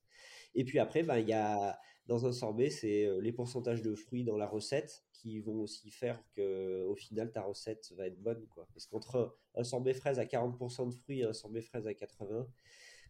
Et 0.55 0.65
puis 0.65 0.79
après, 0.79 1.03
ben, 1.03 1.19
y 1.19 1.33
a, 1.33 1.79
dans 2.07 2.25
un 2.25 2.31
sorbet, 2.31 2.69
c'est 2.69 3.05
euh, 3.05 3.19
les 3.19 3.31
pourcentages 3.31 3.81
de 3.81 3.93
fruits 3.95 4.23
dans 4.23 4.37
la 4.37 4.47
recette 4.47 5.03
qui 5.13 5.39
vont 5.39 5.61
aussi 5.61 5.91
faire 5.91 6.23
que 6.35 6.83
au 6.85 6.95
final, 6.95 7.31
ta 7.31 7.41
recette 7.41 7.91
va 7.95 8.07
être 8.07 8.19
bonne, 8.21 8.45
quoi. 8.47 8.67
Parce 8.73 8.85
qu'entre 8.87 9.37
un, 9.55 9.63
sorbet 9.63 9.93
fraise 9.93 10.19
à 10.19 10.25
40% 10.25 10.89
de 10.89 10.95
fruits 10.95 11.19
et 11.19 11.23
un 11.25 11.33
sorbet 11.33 11.61
fraise 11.61 11.85
à 11.87 11.93
80, 11.93 12.47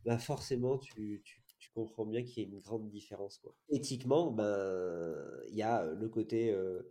ben 0.05 0.17
forcément, 0.17 0.77
tu, 0.77 1.21
tu, 1.23 1.41
tu 1.59 1.69
comprends 1.71 2.05
bien 2.05 2.23
qu'il 2.23 2.43
y 2.43 2.45
a 2.45 2.49
une 2.49 2.59
grande 2.59 2.89
différence, 2.89 3.37
quoi. 3.37 3.55
Éthiquement, 3.69 4.31
ben, 4.31 5.15
il 5.49 5.55
y 5.55 5.63
a 5.63 5.85
le 5.85 6.09
côté 6.09 6.51
euh, 6.51 6.81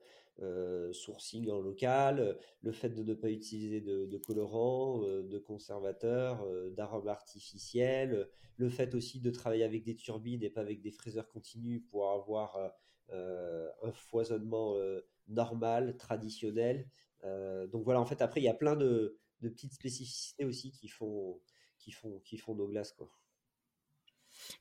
euh, 0.42 0.92
sourcing 0.92 1.50
en 1.50 1.60
local, 1.60 2.38
le 2.62 2.72
fait 2.72 2.90
de 2.90 3.02
ne 3.02 3.14
pas 3.14 3.30
utiliser 3.30 3.80
de, 3.80 4.18
colorants, 4.18 5.02
euh, 5.04 5.22
de 5.22 5.38
conservateurs, 5.38 6.42
euh, 6.42 6.70
d'arômes 6.70 7.08
artificiels, 7.08 8.28
le 8.56 8.68
fait 8.68 8.94
aussi 8.94 9.20
de 9.20 9.30
travailler 9.30 9.64
avec 9.64 9.84
des 9.84 9.96
turbines 9.96 10.42
et 10.42 10.50
pas 10.50 10.60
avec 10.60 10.82
des 10.82 10.90
fraiseurs 10.90 11.28
continus 11.28 11.82
pour 11.90 12.10
avoir 12.10 12.56
euh, 12.56 12.68
euh, 13.12 13.68
un 13.82 13.92
foisonnement 13.92 14.76
euh, 14.76 15.00
normal, 15.28 15.96
traditionnel. 15.96 16.88
Euh, 17.24 17.66
donc 17.66 17.84
voilà, 17.84 18.00
en 18.00 18.06
fait, 18.06 18.20
après, 18.20 18.40
il 18.40 18.44
y 18.44 18.48
a 18.48 18.54
plein 18.54 18.76
de, 18.76 19.18
de 19.40 19.48
petites 19.48 19.74
spécificités 19.74 20.44
aussi 20.44 20.70
qui 20.72 20.88
font, 20.88 21.40
qui 21.78 21.92
font, 21.92 22.20
qui 22.20 22.36
font 22.36 22.54
nos 22.54 22.66
glaces, 22.68 22.92
quoi. 22.92 23.10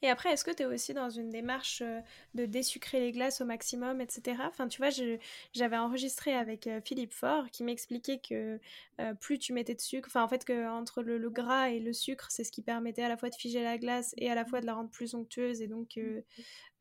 Et 0.02 0.10
après, 0.10 0.32
est-ce 0.32 0.44
que 0.44 0.52
tu 0.52 0.64
es 0.64 0.66
aussi 0.66 0.94
dans 0.94 1.10
une 1.10 1.30
démarche 1.30 1.82
euh, 1.82 2.00
de 2.34 2.46
désucrer 2.46 3.00
les 3.00 3.12
glaces 3.12 3.42
au 3.42 3.46
maximum, 3.46 4.02
etc. 4.02 4.48
Enfin, 4.48 4.68
tu 4.68 4.78
vois, 4.82 4.90
j'avais 5.54 5.78
enregistré 5.78 6.34
avec 6.34 6.68
euh, 6.68 6.82
Philippe 6.84 7.14
Faure 7.14 7.50
qui 7.52 7.64
m'expliquait 7.64 8.20
que 8.20 8.60
euh, 9.02 9.14
plus 9.16 9.40
tu 9.40 9.54
mettais 9.54 9.76
de 9.76 9.82
sucre, 9.82 10.08
enfin, 10.10 10.24
en 10.24 10.28
fait, 10.28 10.46
que 10.46 10.68
entre 10.70 11.02
le, 11.04 11.18
le 11.18 11.30
gras 11.30 11.70
et 11.70 11.80
le 11.80 11.94
sucre, 11.94 12.28
c'est 12.32 12.44
ce 12.44 12.52
qui 12.52 12.62
permettait 12.62 13.04
à 13.04 13.10
la 13.10 13.18
fois 13.18 13.30
de 13.30 13.36
figer 13.36 13.64
la 13.64 13.78
glace 13.78 14.14
et 14.18 14.30
à 14.30 14.36
la 14.36 14.46
fois 14.46 14.62
de 14.62 14.66
la 14.66 14.74
rendre 14.76 14.90
plus 14.90 15.14
onctueuse. 15.16 15.62
Et 15.62 15.68
donc, 15.68 15.98
euh, 15.98 16.22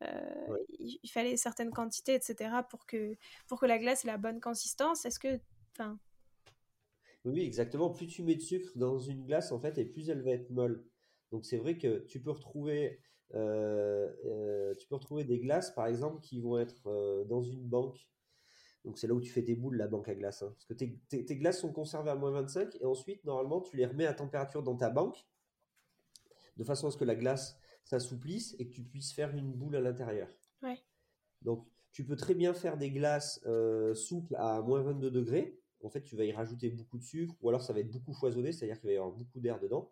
euh, 0.03 0.47
Ouais. 0.47 0.65
il, 0.79 0.99
il 1.03 1.11
fallait 1.11 1.37
certaines 1.37 1.71
quantités, 1.73 2.15
etc. 2.15 2.65
pour 2.69 2.87
que, 2.87 3.17
pour 3.49 3.61
que 3.61 3.67
la 3.67 3.79
glace 3.79 4.05
ait 4.05 4.09
la 4.09 4.19
bonne 4.19 4.41
consistance. 4.41 5.05
Est-ce 5.07 5.19
que. 5.19 5.41
Enfin, 5.73 5.99
oui, 7.25 7.41
exactement. 7.43 7.91
Plus 7.91 8.07
tu 8.07 8.23
mets 8.23 8.35
de 8.35 8.41
sucre 8.41 8.71
dans 8.77 8.99
une 8.99 9.25
glace, 9.27 9.53
en 9.53 9.61
fait, 9.61 9.79
et 9.79 9.85
plus 9.85 10.09
elle 10.11 10.23
va 10.23 10.31
être 10.33 10.51
molle. 10.51 10.85
Donc 11.35 11.47
c'est 11.47 11.57
vrai 11.57 11.77
que 11.77 11.99
tu 12.07 12.23
peux 12.23 12.31
retrouver, 12.31 13.01
euh, 13.35 14.09
euh, 14.25 14.73
tu 14.77 14.87
peux 14.87 14.95
retrouver 14.95 15.25
des 15.25 15.41
glaces, 15.41 15.73
par 15.73 15.89
exemple, 15.89 16.21
qui 16.21 16.41
vont 16.41 16.61
être 16.61 16.87
euh, 16.87 17.25
dans 17.25 17.43
une 17.43 17.67
banque. 17.67 18.09
Donc 18.85 18.99
c'est 18.99 19.09
là 19.09 19.15
où 19.15 19.21
tu 19.21 19.33
fais 19.33 19.43
tes 19.43 19.57
boules, 19.57 19.77
la 19.77 19.89
banque 19.89 20.09
à 20.09 20.15
glace. 20.15 20.43
hein. 20.45 20.51
Parce 20.55 20.67
que 20.67 20.75
tes, 20.75 21.01
tes- 21.09 21.25
tes 21.25 21.37
glaces 21.37 21.61
sont 21.61 21.73
conservées 21.73 22.11
à 22.11 22.15
moins 22.15 22.31
25 22.31 22.77
et 22.81 22.85
ensuite, 22.87 23.25
normalement, 23.25 23.61
tu 23.61 23.77
les 23.77 23.87
remets 23.87 24.07
à 24.07 24.15
température 24.15 24.63
dans 24.63 24.77
ta 24.77 24.91
banque, 24.91 25.27
de 26.57 26.65
façon 26.65 26.89
à 26.89 26.91
ce 26.91 26.97
que 26.97 27.05
la 27.05 27.15
glace 27.15 27.59
s'assouplisse 27.85 28.57
et 28.59 28.67
que 28.69 28.73
tu 28.73 28.83
puisses 28.83 29.13
faire 29.13 29.35
une 29.37 29.53
boule 29.53 29.77
à 29.77 29.81
l'intérieur. 29.81 30.29
ouais. 30.63 30.83
Donc, 31.43 31.67
tu 31.93 32.05
peux 32.05 32.17
très 32.17 32.35
bien 32.35 32.55
faire 32.55 32.77
des 32.77 32.91
glaces 32.91 33.41
souples 33.95 34.35
à 34.37 34.61
moins 34.63 34.83
22 34.83 35.11
degrés. 35.11 35.59
En 35.83 35.91
fait, 35.91 36.03
tu 36.03 36.17
vas 36.17 36.25
y 36.25 36.33
rajouter 36.33 36.71
beaucoup 36.71 36.99
de 36.99 37.05
sucre, 37.05 37.35
ou 37.43 37.49
alors 37.51 37.63
ça 37.63 37.73
va 37.75 37.81
être 37.81 37.91
beaucoup 37.91 38.15
foisonné, 38.15 38.53
c'est-à-dire 38.53 38.81
qu'il 38.81 38.89
va 38.89 38.95
y 38.95 38.97
avoir 38.97 39.13
beaucoup 39.13 39.41
d'air 39.41 39.61
dedans. 39.61 39.91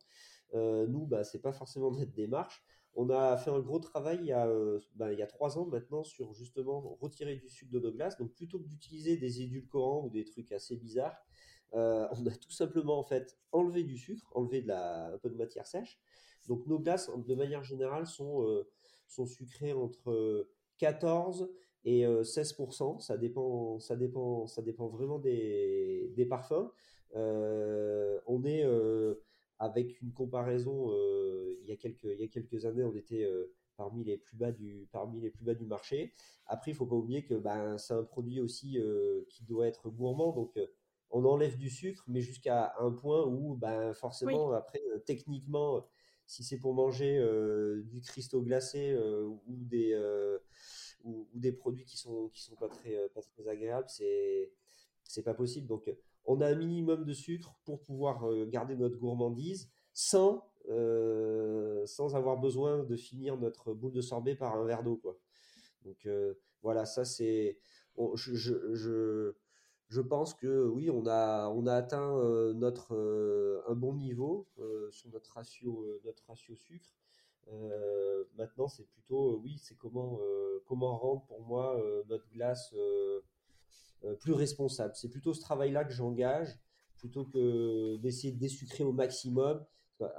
Euh, 0.54 0.86
nous, 0.86 1.06
bah, 1.06 1.24
c'est 1.24 1.40
pas 1.40 1.52
forcément 1.52 1.90
notre 1.90 2.12
démarche. 2.12 2.62
On 2.94 3.08
a 3.08 3.38
fait 3.38 3.50
un 3.50 3.60
gros 3.60 3.78
travail 3.78 4.18
il 4.20 4.26
y 4.26 4.32
a, 4.32 4.46
euh, 4.46 4.78
bah, 4.96 5.12
il 5.12 5.18
y 5.18 5.22
a 5.22 5.26
trois 5.26 5.58
ans 5.58 5.64
maintenant 5.64 6.04
sur 6.04 6.34
justement 6.34 6.98
retirer 7.00 7.36
du 7.36 7.48
sucre 7.48 7.72
de 7.72 7.80
nos 7.80 7.92
glaces. 7.92 8.18
Donc, 8.18 8.34
plutôt 8.34 8.58
que 8.58 8.66
d'utiliser 8.66 9.16
des 9.16 9.40
édulcorants 9.40 10.04
ou 10.04 10.10
des 10.10 10.24
trucs 10.24 10.52
assez 10.52 10.76
bizarres, 10.76 11.16
euh, 11.74 12.06
on 12.12 12.26
a 12.26 12.34
tout 12.34 12.50
simplement 12.50 12.98
en 12.98 13.04
fait 13.04 13.38
enlevé 13.52 13.82
du 13.82 13.96
sucre, 13.96 14.30
enlevé 14.34 14.60
de 14.60 14.68
la, 14.68 15.14
un 15.14 15.18
peu 15.18 15.30
de 15.30 15.36
matière 15.36 15.66
sèche. 15.66 15.98
Donc, 16.48 16.66
nos 16.66 16.78
glaces, 16.78 17.10
de 17.16 17.34
manière 17.34 17.62
générale, 17.62 18.06
sont, 18.06 18.64
sont 19.12 19.26
sucrées 19.26 19.72
entre 19.72 20.10
euh, 20.10 20.50
14 20.78 21.50
et 21.84 22.06
euh, 22.06 22.22
16%. 22.22 23.00
Ça 23.00 23.16
dépend, 23.16 23.78
ça 23.78 23.96
dépend, 23.96 24.46
ça 24.46 24.62
dépend 24.62 24.88
vraiment 24.88 25.18
des, 25.18 26.12
des 26.16 26.26
parfums. 26.26 26.70
On 27.14 28.44
est 28.44 28.64
avec 29.62 30.03
une 30.03 30.12
comparaison, 30.12 30.90
euh, 30.90 31.57
il 31.62 31.68
y 31.68 31.72
a 31.72 31.77
quelques, 31.77 32.03
il 32.03 32.20
y 32.20 32.25
a 32.25 32.27
quelques 32.27 32.64
années, 32.64 32.83
on 32.83 32.96
était 32.96 33.22
euh, 33.22 33.55
parmi 33.77 34.03
les 34.03 34.18
plus 34.18 34.37
bas 34.37 34.51
du, 34.51 34.88
parmi 34.90 35.20
les 35.20 35.31
plus 35.31 35.44
bas 35.44 35.55
du 35.55 35.66
marché. 35.66 36.14
Après, 36.46 36.72
il 36.72 36.75
faut 36.75 36.85
pas 36.85 36.96
oublier 36.96 37.25
que 37.25 37.35
ben, 37.35 37.79
c'est 37.79 37.94
un 37.94 38.03
produit 38.03 38.40
aussi 38.40 38.77
euh, 38.81 39.22
qui 39.29 39.44
doit 39.44 39.68
être 39.68 39.88
gourmand. 39.88 40.33
Donc, 40.33 40.57
euh, 40.57 40.66
on 41.11 41.25
enlève 41.25 41.57
du 41.57 41.70
sucre, 41.70 42.03
mais 42.09 42.20
jusqu'à 42.20 42.75
un 42.81 42.90
point 42.90 43.25
où 43.25 43.55
ben, 43.55 43.90
Oui, 43.90 43.94
forcément, 43.94 44.51
après, 44.51 44.83
euh, 44.92 44.98
techniquement, 44.98 45.87
si 46.27 46.42
c'est 46.42 46.59
pour 46.59 46.75
manger 46.75 47.20
du 47.85 48.01
cristaux 48.01 48.42
glacé 48.42 48.96
ou 48.96 49.64
des 49.64 49.94
ou, 51.05 51.29
des 51.35 51.53
produits 51.53 51.85
qui 51.85 51.98
sont 51.98 52.31
qui 52.31 52.42
sont 52.42 52.55
pas 52.55 52.68
très 52.68 52.96
pas 53.11 53.20
très 53.20 53.46
agréables, 53.48 53.88
c'est 53.88 54.51
c'est 55.05 55.22
pas 55.22 55.35
possible. 55.35 55.66
Donc 55.66 55.92
on 56.24 56.40
a 56.40 56.46
un 56.48 56.54
minimum 56.54 57.04
de 57.04 57.12
sucre 57.12 57.56
pour 57.64 57.82
pouvoir 57.82 58.24
garder 58.46 58.76
notre 58.76 58.96
gourmandise 58.96 59.70
sans 59.92 60.44
sans 61.87 62.14
avoir 62.14 62.38
besoin 62.38 62.85
de 62.85 62.96
finir 62.96 63.37
notre 63.37 63.74
boule 63.74 63.92
de 63.92 64.00
sorbet 64.00 64.35
par 64.37 64.54
un 64.54 64.64
verre 64.64 64.82
d'eau 64.82 64.96
quoi. 64.96 65.18
Donc 65.85 66.06
voilà, 66.62 66.87
ça 66.87 67.04
c'est 67.04 67.58
je, 68.14 68.35
je, 68.35 69.35
je, 69.88 70.00
pense 70.00 70.35
que 70.35 70.66
oui, 70.66 70.90
on 70.90 71.06
a, 71.06 71.48
on 71.48 71.66
a 71.66 71.74
atteint 71.74 72.16
euh, 72.18 72.52
notre, 72.54 72.94
euh, 72.94 73.62
un 73.68 73.74
bon 73.74 73.94
niveau 73.94 74.48
euh, 74.58 74.90
sur 74.90 75.11
notre 75.11 75.32
ratio, 75.32 76.00
notre 76.04 76.24
ratio 76.26 76.54
sucre. 76.54 76.94
maintenant, 78.37 78.68
c'est 78.68 78.87
plutôt, 78.87 79.40
oui, 79.42 79.58
c'est 79.58 79.76
comment, 79.76 80.20
comment 80.66 80.96
rendre 80.96 81.24
pour 81.26 81.42
moi 81.42 81.76
notre 82.08 82.28
glace 82.30 82.74
plus 84.20 84.32
responsable. 84.32 84.94
C'est 84.96 85.08
plutôt 85.08 85.34
ce 85.34 85.40
travail-là 85.40 85.84
que 85.84 85.92
j'engage 85.92 86.58
plutôt 87.02 87.24
que 87.24 87.96
d'essayer 87.96 88.32
de 88.32 88.38
désucrer 88.38 88.84
au 88.84 88.92
maximum. 88.92 89.64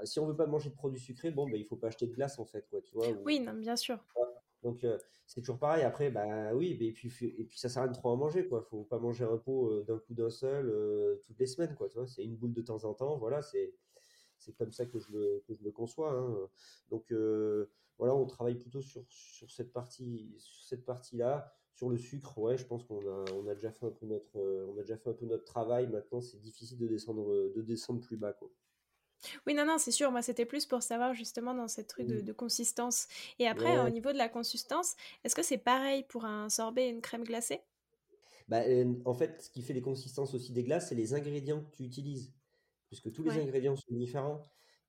Si 0.04 0.20
on 0.20 0.28
veut 0.28 0.36
pas 0.36 0.48
manger 0.48 0.70
de 0.70 0.76
produits 0.76 1.00
sucrés, 1.00 1.32
bon, 1.32 1.46
ben, 1.50 1.56
il 1.56 1.66
faut 1.66 1.76
pas 1.76 1.88
acheter 1.88 2.08
de 2.08 2.14
glace 2.14 2.40
en 2.40 2.46
fait, 2.46 2.68
quoi, 2.70 2.82
tu 2.82 2.94
vois. 2.94 3.08
Oui, 3.24 3.40
non, 3.40 3.54
bien 3.54 3.76
sûr. 3.76 4.00
Donc 4.64 4.84
euh, 4.84 4.98
c'est 5.28 5.42
toujours 5.42 5.60
pareil. 5.60 5.84
Après, 5.84 6.10
bah 6.10 6.54
oui, 6.54 6.78
et 6.80 6.92
puis 6.92 7.12
et 7.38 7.44
puis 7.44 7.60
ça 7.60 7.70
sert 7.70 7.82
à 7.82 7.86
rien 7.86 7.92
de 7.92 7.98
trop 7.98 8.10
en 8.10 8.16
manger, 8.18 8.48
quoi. 8.48 8.62
Faut 8.62 8.84
pas 8.84 8.98
manger 8.98 9.26
un 9.26 9.38
pot 9.38 9.70
euh, 9.70 9.84
d'un 9.84 10.00
coup 10.00 10.14
d'un 10.14 10.30
seul 10.30 10.70
euh, 10.70 11.22
toutes 11.26 11.40
les 11.40 11.46
semaines, 11.46 11.76
quoi. 11.76 11.90
Tu 11.90 11.98
vois, 11.98 12.08
c'est 12.08 12.24
une 12.24 12.36
boule 12.36 12.54
de 12.54 12.62
temps 12.62 12.84
en 12.86 12.94
temps. 12.94 13.18
Voilà, 13.18 13.42
c'est 13.42 13.74
c'est 14.38 14.54
comme 14.54 14.72
ça 14.72 14.86
que 14.86 15.00
je 15.00 15.12
le 15.12 15.44
que 15.48 15.54
je 15.54 15.64
le 15.64 15.72
conçois. 15.72 16.14
Hein. 16.14 16.50
Donc 16.90 17.14
voilà, 17.98 18.16
on 18.16 18.26
travaille 18.26 18.56
plutôt 18.56 18.82
sur 18.82 19.04
sur 19.10 19.52
cette 19.52 19.72
partie 19.74 20.34
sur 20.38 20.66
cette 20.66 20.86
partie 20.86 21.18
là. 21.18 21.54
Sur 21.76 21.90
le 21.90 21.98
sucre, 21.98 22.38
ouais, 22.38 22.58
je 22.58 22.66
pense 22.66 22.84
qu'on 22.84 23.02
a, 23.08 23.26
on 23.34 23.48
a 23.48 23.56
déjà 23.56 23.72
fait 23.72 23.86
un 23.86 23.92
peu 23.92 24.06
notre, 24.06 24.40
on 24.70 24.78
a 24.78 24.82
déjà 24.82 24.98
fait 24.98 25.10
un 25.10 25.14
peu 25.14 25.26
notre 25.26 25.44
travail. 25.44 25.88
Maintenant, 25.88 26.22
c'est 26.22 26.40
difficile 26.40 26.78
de 26.78 26.88
descendre, 26.88 27.52
de 27.56 27.62
descendre 27.62 28.02
plus 28.02 28.18
bas, 28.18 28.34
quoi. 28.34 28.52
Oui, 29.48 29.54
non, 29.54 29.66
non, 29.66 29.78
c'est 29.78 29.92
sûr. 29.92 30.12
Moi, 30.12 30.22
c'était 30.22 30.46
plus 30.46 30.66
pour 30.66 30.84
savoir 30.84 31.14
justement 31.14 31.54
dans 31.54 31.68
cette 31.68 31.88
truc 31.88 32.08
de, 32.08 32.34
consistance. 32.34 33.08
Et 33.40 33.48
après, 33.48 33.80
au 33.80 33.90
niveau 33.90 34.12
de 34.12 34.18
la 34.18 34.30
consistance, 34.30 34.96
est-ce 35.24 35.36
que 35.36 35.44
c'est 35.44 35.58
pareil 35.58 36.04
pour 36.10 36.26
un 36.26 36.50
sorbet 36.50 36.88
et 36.88 36.90
une 36.90 37.02
crème 37.02 37.24
glacée? 37.24 37.62
Bah, 38.48 38.62
En 39.06 39.14
fait, 39.14 39.42
ce 39.42 39.50
qui 39.50 39.62
fait 39.62 39.74
les 39.74 39.82
consistances 39.82 40.34
aussi 40.34 40.52
des 40.52 40.64
glaces, 40.64 40.90
c'est 40.90 40.96
les 40.96 41.14
ingrédients 41.14 41.62
que 41.62 41.76
tu 41.76 41.84
utilises. 41.84 42.34
Puisque 42.88 43.12
tous 43.12 43.24
les 43.24 43.40
ingrédients 43.40 43.76
sont 43.76 43.94
différents. 43.96 44.46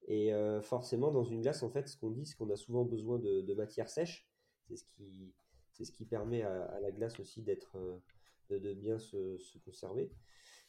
Et 0.08 0.32
forcément, 0.62 1.10
dans 1.10 1.24
une 1.24 1.40
glace, 1.40 1.62
en 1.62 1.70
fait, 1.70 1.88
ce 1.88 1.96
qu'on 1.96 2.10
dit, 2.10 2.26
c'est 2.26 2.36
qu'on 2.36 2.50
a 2.50 2.56
souvent 2.56 2.84
besoin 2.84 3.18
de, 3.18 3.54
matière 3.54 3.88
sèche. 3.88 4.28
C'est 4.68 4.76
ce 4.76 4.84
qui, 4.84 5.32
c'est 5.74 5.84
ce 5.84 5.92
qui 5.92 6.04
permet 6.04 6.42
à, 6.42 6.78
la 6.80 6.90
glace 6.90 7.18
aussi 7.20 7.42
d'être, 7.42 7.76
de, 8.48 8.74
bien 8.74 8.98
se, 8.98 9.38
se 9.38 9.58
conserver. 9.58 10.10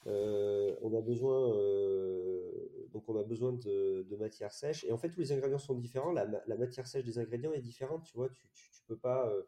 Euh, 0.07 0.75
on 0.81 0.95
a 0.95 1.01
besoin, 1.01 1.55
euh, 1.57 2.51
donc 2.93 3.09
on 3.09 3.19
a 3.19 3.23
besoin 3.23 3.53
de, 3.53 4.05
matière 4.19 4.51
sèche. 4.51 4.83
Et 4.83 4.91
en 4.91 4.97
fait, 4.97 5.09
tous 5.09 5.19
les 5.19 5.31
ingrédients 5.31 5.57
sont 5.57 5.75
différents. 5.75 6.11
La, 6.11 6.57
matière 6.57 6.87
sèche 6.87 7.03
des 7.03 7.17
ingrédients 7.17 7.53
est 7.53 7.61
différente. 7.61 8.03
Tu 8.05 8.15
vois, 8.15 8.29
tu, 8.29 8.81
peux 8.87 8.97
pas, 8.97 9.29
euh, 9.29 9.43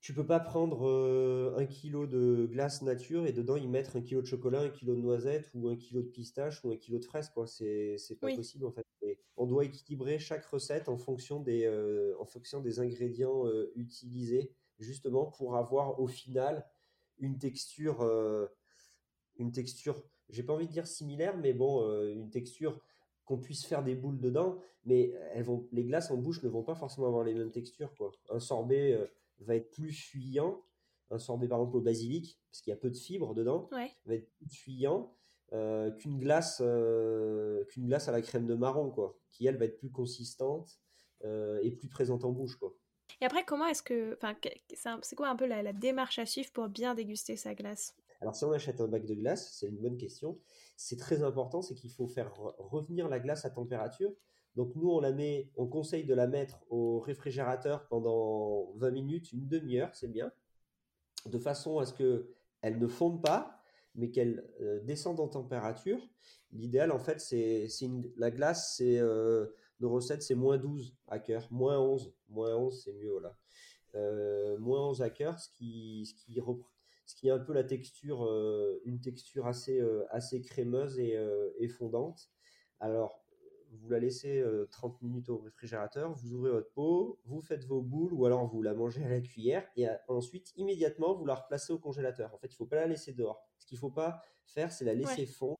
tu 0.00 0.14
peux 0.14 0.26
pas 0.26 0.40
prendre 0.40 1.54
un 1.56 1.66
kilo 1.66 2.06
de 2.06 2.46
glace 2.50 2.82
nature 2.82 3.26
et 3.26 3.32
dedans 3.32 3.56
y 3.56 3.68
mettre 3.68 3.96
un 3.96 4.00
kilo 4.00 4.22
de 4.22 4.26
chocolat, 4.26 4.62
un 4.62 4.70
kilo 4.70 4.94
de 4.94 5.00
noisette 5.00 5.50
ou 5.54 5.68
un 5.68 5.76
kilo 5.76 6.02
de 6.02 6.08
pistache 6.08 6.64
ou 6.64 6.70
un 6.70 6.76
kilo 6.76 6.98
de 6.98 7.04
fraise. 7.04 7.28
Quoi, 7.28 7.46
c'est, 7.46 7.96
pas 8.20 8.34
possible 8.34 8.64
en 8.64 8.72
fait. 8.72 8.86
on 9.36 9.46
doit 9.46 9.64
équilibrer 9.64 10.18
chaque 10.18 10.46
recette 10.46 10.88
en 10.88 10.96
fonction 10.96 11.40
des, 11.40 11.68
en 12.18 12.24
fonction 12.24 12.60
des 12.60 12.80
ingrédients 12.80 13.44
utilisés, 13.74 14.52
justement 14.78 15.26
pour 15.26 15.56
avoir 15.56 16.00
au 16.00 16.06
final 16.06 16.66
une 17.18 17.38
texture 17.38 18.02
une 19.40 19.52
texture, 19.52 20.02
j'ai 20.28 20.42
pas 20.42 20.52
envie 20.52 20.66
de 20.66 20.72
dire 20.72 20.86
similaire, 20.86 21.36
mais 21.36 21.52
bon, 21.52 21.82
euh, 21.82 22.12
une 22.12 22.30
texture 22.30 22.78
qu'on 23.24 23.38
puisse 23.38 23.64
faire 23.64 23.82
des 23.82 23.94
boules 23.94 24.20
dedans, 24.20 24.58
mais 24.84 25.12
elles 25.32 25.44
vont, 25.44 25.68
les 25.72 25.84
glaces 25.84 26.10
en 26.10 26.16
bouche 26.16 26.42
ne 26.42 26.48
vont 26.48 26.62
pas 26.62 26.74
forcément 26.74 27.06
avoir 27.06 27.24
les 27.24 27.34
mêmes 27.34 27.50
textures. 27.50 27.94
Quoi. 27.94 28.12
Un 28.28 28.40
sorbet 28.40 28.92
euh, 28.92 29.06
va 29.40 29.56
être 29.56 29.70
plus 29.70 29.92
fuyant, 29.92 30.64
un 31.10 31.18
sorbet 31.18 31.48
par 31.48 31.58
exemple 31.58 31.76
au 31.76 31.80
basilic, 31.80 32.40
parce 32.50 32.62
qu'il 32.62 32.70
y 32.70 32.74
a 32.74 32.76
peu 32.76 32.90
de 32.90 32.96
fibres 32.96 33.34
dedans, 33.34 33.68
va 33.70 34.14
être 34.14 34.30
plus 34.32 34.48
fuyant 34.48 35.14
euh, 35.52 35.90
qu'une 35.92 36.18
glace, 36.18 36.62
qu'une 37.68 37.86
glace 37.86 38.08
à 38.08 38.12
la 38.12 38.22
crème 38.22 38.46
de 38.46 38.54
marron, 38.54 38.90
quoi, 38.90 39.18
qui 39.30 39.46
elle 39.46 39.56
va 39.56 39.64
être 39.64 39.78
plus 39.78 39.90
consistante 39.90 40.80
et 41.24 41.70
plus 41.72 41.88
présente 41.88 42.24
en 42.24 42.32
bouche. 42.32 42.56
Quoi. 42.56 42.74
Et 43.20 43.24
après, 43.24 43.44
comment 43.44 43.66
est-ce 43.66 43.82
que, 43.82 44.14
enfin, 44.14 44.34
c'est 45.02 45.16
quoi 45.16 45.28
un 45.28 45.36
peu 45.36 45.46
la 45.46 45.72
démarche 45.72 46.18
à 46.18 46.26
suivre 46.26 46.50
pour 46.52 46.68
bien 46.68 46.94
déguster 46.94 47.36
sa 47.36 47.54
glace? 47.54 47.94
Alors 48.20 48.36
si 48.36 48.44
on 48.44 48.52
achète 48.52 48.80
un 48.80 48.86
bac 48.86 49.06
de 49.06 49.14
glace, 49.14 49.52
c'est 49.58 49.66
une 49.66 49.78
bonne 49.78 49.96
question. 49.96 50.38
C'est 50.76 50.98
très 50.98 51.22
important, 51.22 51.62
c'est 51.62 51.74
qu'il 51.74 51.90
faut 51.90 52.06
faire 52.06 52.34
revenir 52.58 53.08
la 53.08 53.18
glace 53.18 53.44
à 53.44 53.50
température. 53.50 54.12
Donc 54.56 54.74
nous, 54.74 54.90
on 54.90 55.00
la 55.00 55.12
met, 55.12 55.50
on 55.56 55.66
conseille 55.66 56.04
de 56.04 56.14
la 56.14 56.26
mettre 56.26 56.64
au 56.70 57.00
réfrigérateur 57.00 57.86
pendant 57.88 58.72
20 58.76 58.90
minutes, 58.90 59.32
une 59.32 59.48
demi-heure, 59.48 59.94
c'est 59.94 60.10
bien, 60.10 60.32
de 61.26 61.38
façon 61.38 61.78
à 61.78 61.86
ce 61.86 61.94
que 61.94 62.34
elle 62.62 62.78
ne 62.78 62.86
fonde 62.86 63.22
pas, 63.22 63.60
mais 63.94 64.10
qu'elle 64.10 64.44
euh, 64.60 64.80
descende 64.80 65.20
en 65.20 65.28
température. 65.28 66.00
L'idéal, 66.52 66.90
en 66.90 66.98
fait, 66.98 67.20
c'est 67.20 67.68
la 68.16 68.30
glace, 68.30 68.74
c'est 68.76 68.98
euh, 68.98 69.46
nos 69.80 69.90
recettes, 69.90 70.22
c'est 70.22 70.34
moins 70.34 70.58
12 70.58 70.96
à 71.08 71.18
cœur, 71.18 71.46
moins 71.50 71.78
11, 71.78 72.12
moins 72.28 72.56
11, 72.56 72.82
c'est 72.84 72.92
mieux, 72.92 73.10
voilà. 73.10 73.36
Euh, 73.94 74.58
moins 74.58 74.88
11 74.88 75.02
à 75.02 75.10
cœur, 75.10 75.38
ce 75.38 75.48
qui, 75.50 76.06
ce 76.06 76.14
qui, 76.14 76.40
ce 77.06 77.14
qui 77.14 77.28
est 77.28 77.32
un 77.32 77.38
peu 77.38 77.52
la 77.52 77.64
texture, 77.64 78.22
une 78.84 79.00
texture 79.00 79.46
assez, 79.46 79.80
assez 80.10 80.42
crémeuse 80.42 80.98
euh, 80.98 81.50
et, 81.58 81.68
fondante. 81.68 82.30
Alors, 82.78 83.24
vous 83.70 83.88
la 83.90 83.98
laissez 83.98 84.44
30 84.70 85.00
minutes 85.02 85.28
au 85.28 85.38
réfrigérateur, 85.38 86.12
vous 86.12 86.34
ouvrez 86.34 86.50
votre 86.50 86.72
pot, 86.72 87.20
vous 87.24 87.40
faites 87.40 87.64
vos 87.64 87.80
boules 87.80 88.12
ou 88.12 88.26
alors 88.26 88.46
vous 88.46 88.62
la 88.62 88.74
mangez 88.74 89.04
à 89.04 89.08
la 89.08 89.20
cuillère 89.20 89.66
et 89.76 89.86
ensuite, 90.08 90.52
immédiatement, 90.56 91.14
vous 91.14 91.24
la 91.24 91.34
replacez 91.34 91.72
au 91.72 91.78
congélateur. 91.78 92.34
En 92.34 92.38
fait, 92.38 92.48
il 92.48 92.54
ne 92.54 92.56
faut 92.56 92.66
pas 92.66 92.76
la 92.76 92.86
laisser 92.86 93.12
dehors. 93.12 93.48
Ce 93.58 93.66
qu'il 93.66 93.76
ne 93.76 93.80
faut 93.80 93.90
pas 93.90 94.22
faire, 94.44 94.72
c'est 94.72 94.84
la 94.84 94.94
laisser 94.94 95.26
fondre 95.26 95.58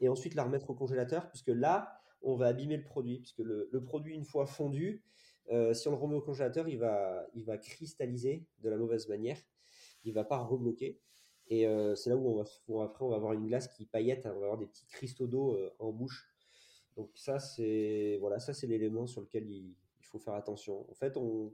et 0.00 0.08
ensuite 0.08 0.34
la 0.34 0.44
remettre 0.44 0.70
au 0.70 0.74
congélateur 0.74 1.28
puisque 1.28 1.48
là, 1.48 2.00
on 2.22 2.36
va 2.36 2.46
abîmer 2.46 2.76
le 2.76 2.84
produit. 2.84 3.18
Puisque 3.18 3.40
le, 3.40 3.82
produit, 3.84 4.14
une 4.14 4.24
fois 4.24 4.46
fondu, 4.46 5.04
si 5.72 5.88
on 5.88 5.90
le 5.90 5.96
remet 5.96 6.14
au 6.14 6.22
congélateur, 6.22 6.68
il 6.68 6.78
va, 6.78 7.26
il 7.34 7.44
va 7.44 7.58
cristalliser 7.58 8.46
de 8.58 8.70
la 8.70 8.76
mauvaise 8.76 9.08
manière 9.08 9.38
il 10.04 10.12
va 10.12 10.24
pas 10.24 10.38
rebloquer. 10.38 11.00
Et 11.48 11.66
euh, 11.66 11.94
c'est 11.94 12.10
là 12.10 12.16
où 12.16 12.28
on 12.28 12.42
va, 12.42 12.84
après, 12.84 13.04
on 13.04 13.08
va 13.08 13.16
avoir 13.16 13.32
une 13.32 13.46
glace 13.46 13.68
qui 13.68 13.84
paillette, 13.84 14.26
hein, 14.26 14.32
on 14.36 14.40
va 14.40 14.46
avoir 14.46 14.58
des 14.58 14.66
petits 14.66 14.86
cristaux 14.86 15.26
d'eau 15.26 15.54
euh, 15.54 15.74
en 15.78 15.90
bouche. 15.90 16.29
Donc 16.96 17.10
ça, 17.14 17.38
c'est 17.38 18.18
voilà, 18.20 18.38
ça 18.38 18.52
c'est 18.52 18.66
l'élément 18.66 19.06
sur 19.06 19.20
lequel 19.20 19.48
il, 19.48 19.74
faut 20.02 20.18
faire 20.18 20.34
attention. 20.34 20.90
En 20.90 20.94
fait, 20.94 21.16
on, 21.16 21.52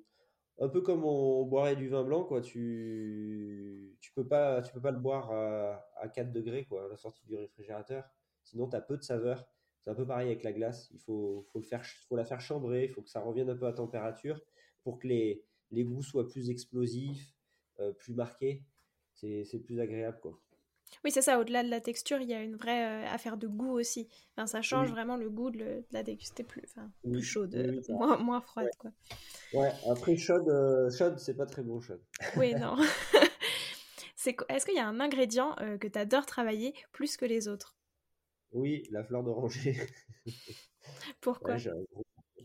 un 0.59 0.69
peu 0.69 0.81
comme 0.81 1.05
on 1.05 1.45
boirait 1.45 1.77
du 1.77 1.89
vin 1.89 2.05
blanc, 2.05 2.25
quoi. 2.25 2.41
Tu, 2.41 3.95
tu 4.01 4.13
peux 4.15 4.27
pas, 4.27 4.63
tu 4.63 4.73
peux 4.73 4.81
pas 4.81 4.93
le 4.93 4.99
boire 4.99 5.31
à, 5.31 5.87
à 6.01 6.09
4 6.09 6.33
degrés, 6.33 6.65
quoi, 6.65 6.87
à 6.87 6.89
la 6.89 6.97
sortie 6.97 7.27
du 7.27 7.37
réfrigérateur. 7.37 8.05
Sinon, 8.45 8.67
tu 8.69 8.77
as 8.77 8.81
peu 8.81 8.97
de 8.97 9.03
saveur. 9.03 9.47
C'est 9.81 9.91
un 9.91 9.95
peu 9.95 10.07
pareil 10.07 10.29
avec 10.29 10.43
la 10.43 10.53
glace. 10.53 10.89
Il 10.95 11.01
faut, 11.01 11.47
faut, 11.53 11.59
le 11.59 11.65
faire, 11.65 11.85
faut 12.09 12.17
la 12.17 12.25
faire 12.25 12.41
chambrer, 12.41 12.85
il 12.85 12.91
faut 12.91 13.03
que 13.03 13.11
ça 13.11 13.21
revienne 13.21 13.51
un 13.51 13.57
peu 13.57 13.67
à 13.67 13.73
température 13.73 14.41
pour 14.83 14.99
que 14.99 15.07
les, 15.07 15.45
les 15.71 15.85
goûts 15.85 16.03
soient 16.03 16.29
plus 16.29 16.51
explosifs, 16.51 17.35
euh, 17.81 17.93
plus 17.93 18.15
marqué, 18.15 18.65
c'est 19.13 19.63
plus 19.65 19.81
agréable 19.81 20.19
quoi. 20.21 20.39
Oui, 21.05 21.11
c'est 21.11 21.23
ça. 21.23 21.39
Au-delà 21.39 21.63
de 21.63 21.69
la 21.69 21.81
texture, 21.81 22.19
il 22.21 22.29
y 22.29 22.35
a 22.35 22.43
une 22.43 22.57
vraie 22.57 23.05
euh, 23.05 23.07
affaire 23.09 23.37
de 23.37 23.47
goût 23.47 23.73
aussi. 23.73 24.09
Enfin, 24.37 24.47
ça 24.47 24.63
change 24.63 24.91
vraiment 24.91 25.17
le 25.17 25.29
goût 25.31 25.51
de, 25.51 25.85
la 25.93 26.03
déguster 26.03 26.45
plus, 26.45 26.63
enfin, 26.65 26.91
plus 27.03 27.23
chaude, 27.23 27.55
moins, 27.89 28.17
moins, 28.19 28.41
froide. 28.41 28.71
Quoi. 28.79 28.93
Ouais, 29.53 29.71
après 29.91 30.17
chaude, 30.17 30.49
euh, 30.49 30.91
chaude 30.91 31.19
c'est 31.19 31.37
pas 31.37 31.47
très 31.47 31.63
bon 31.63 31.81
chaude. 31.81 32.03
Oui, 32.37 32.55
non. 32.61 32.77
Est-ce 34.49 34.67
qu'il 34.67 34.75
y 34.75 34.81
a 34.81 34.89
un 34.89 34.99
ingrédient 34.99 35.55
que 35.81 35.87
tu 35.87 35.99
adores 35.99 36.27
travailler 36.27 36.75
plus 36.91 37.17
que 37.17 37.25
les 37.25 37.47
autres? 37.47 37.77
Oui, 38.51 38.83
la 38.91 39.05
fleur 39.05 39.23
d'oranger. 39.23 39.77
Pourquoi? 41.21 41.57
J'ai 41.59 41.71
un, 41.71 41.85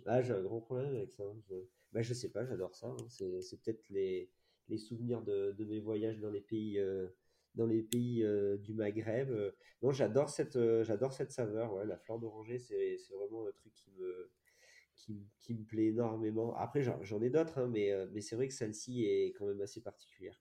ah, 0.06 0.20
un, 0.20 0.42
gros 0.42 0.62
problème 0.62 0.96
avec 0.96 1.12
ça. 1.12 1.24
Je, 1.50 1.56
bah, 1.92 2.04
je 2.04 2.14
sais 2.14 2.30
pas, 2.30 2.46
j'adore 2.46 2.76
ça. 2.76 2.88
Hein. 2.88 3.06
C'est 3.10 3.60
peut-être 3.64 3.90
les 3.90 4.30
les 4.72 4.78
souvenirs 4.78 5.22
de, 5.22 5.54
mes 5.66 5.80
voyages 5.80 6.20
dans 6.20 6.32
les 6.32 6.42
pays, 6.42 6.80
euh, 6.80 7.08
dans 7.56 7.66
les 7.66 7.82
pays 7.82 8.24
euh, 8.24 8.58
du 8.58 8.74
Maghreb. 8.74 9.30
non, 9.82 9.92
j'adore 9.92 10.30
cette, 10.30 10.56
euh, 10.56 10.84
j'adore 10.84 11.14
cette 11.14 11.32
saveur. 11.32 11.74
Ouais, 11.74 11.86
la 11.86 11.98
fleur 11.98 12.20
d'oranger, 12.20 12.60
c'est, 12.60 12.98
vraiment 13.14 13.48
un 13.48 13.52
truc 13.52 13.74
qui 13.74 13.92
me, 13.98 14.32
qui, 14.96 15.54
me 15.54 15.64
plaît 15.64 15.88
énormément. 15.88 16.56
Après, 16.56 16.82
j'en, 16.82 17.22
ai 17.22 17.30
d'autres, 17.30 17.60
hein, 17.60 17.68
mais, 17.68 17.92
mais 18.12 18.22
c'est 18.22 18.36
vrai 18.36 18.48
que 18.48 18.54
celle-ci 18.54 19.06
est 19.06 19.34
quand 19.38 19.46
même 19.46 19.62
assez 19.62 19.82
particulière. 19.82 20.40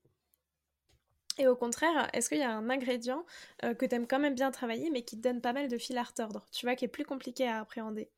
Et 1.39 1.47
au 1.47 1.57
contraire, 1.57 2.11
est-ce 2.13 2.29
qu'il 2.29 2.39
y 2.39 2.43
a 2.43 2.55
un 2.55 2.69
ingrédient 2.69 3.25
que 3.63 3.87
tu 3.87 3.95
aimes 3.95 4.07
quand 4.07 4.19
même 4.19 4.35
bien 4.35 4.51
travailler, 4.51 4.91
mais 4.91 5.03
qui 5.03 5.17
te 5.17 5.23
donne 5.23 5.41
pas 5.41 5.55
mal 5.55 5.69
de 5.69 5.79
fil 5.79 5.97
à 5.97 6.03
retordre, 6.03 6.45
tu 6.53 6.67
vois, 6.67 6.77
qui 6.77 6.85
est 6.85 6.89
plus 6.89 7.05
compliqué 7.05 7.47
à 7.47 7.61
appréhender? 7.61 8.11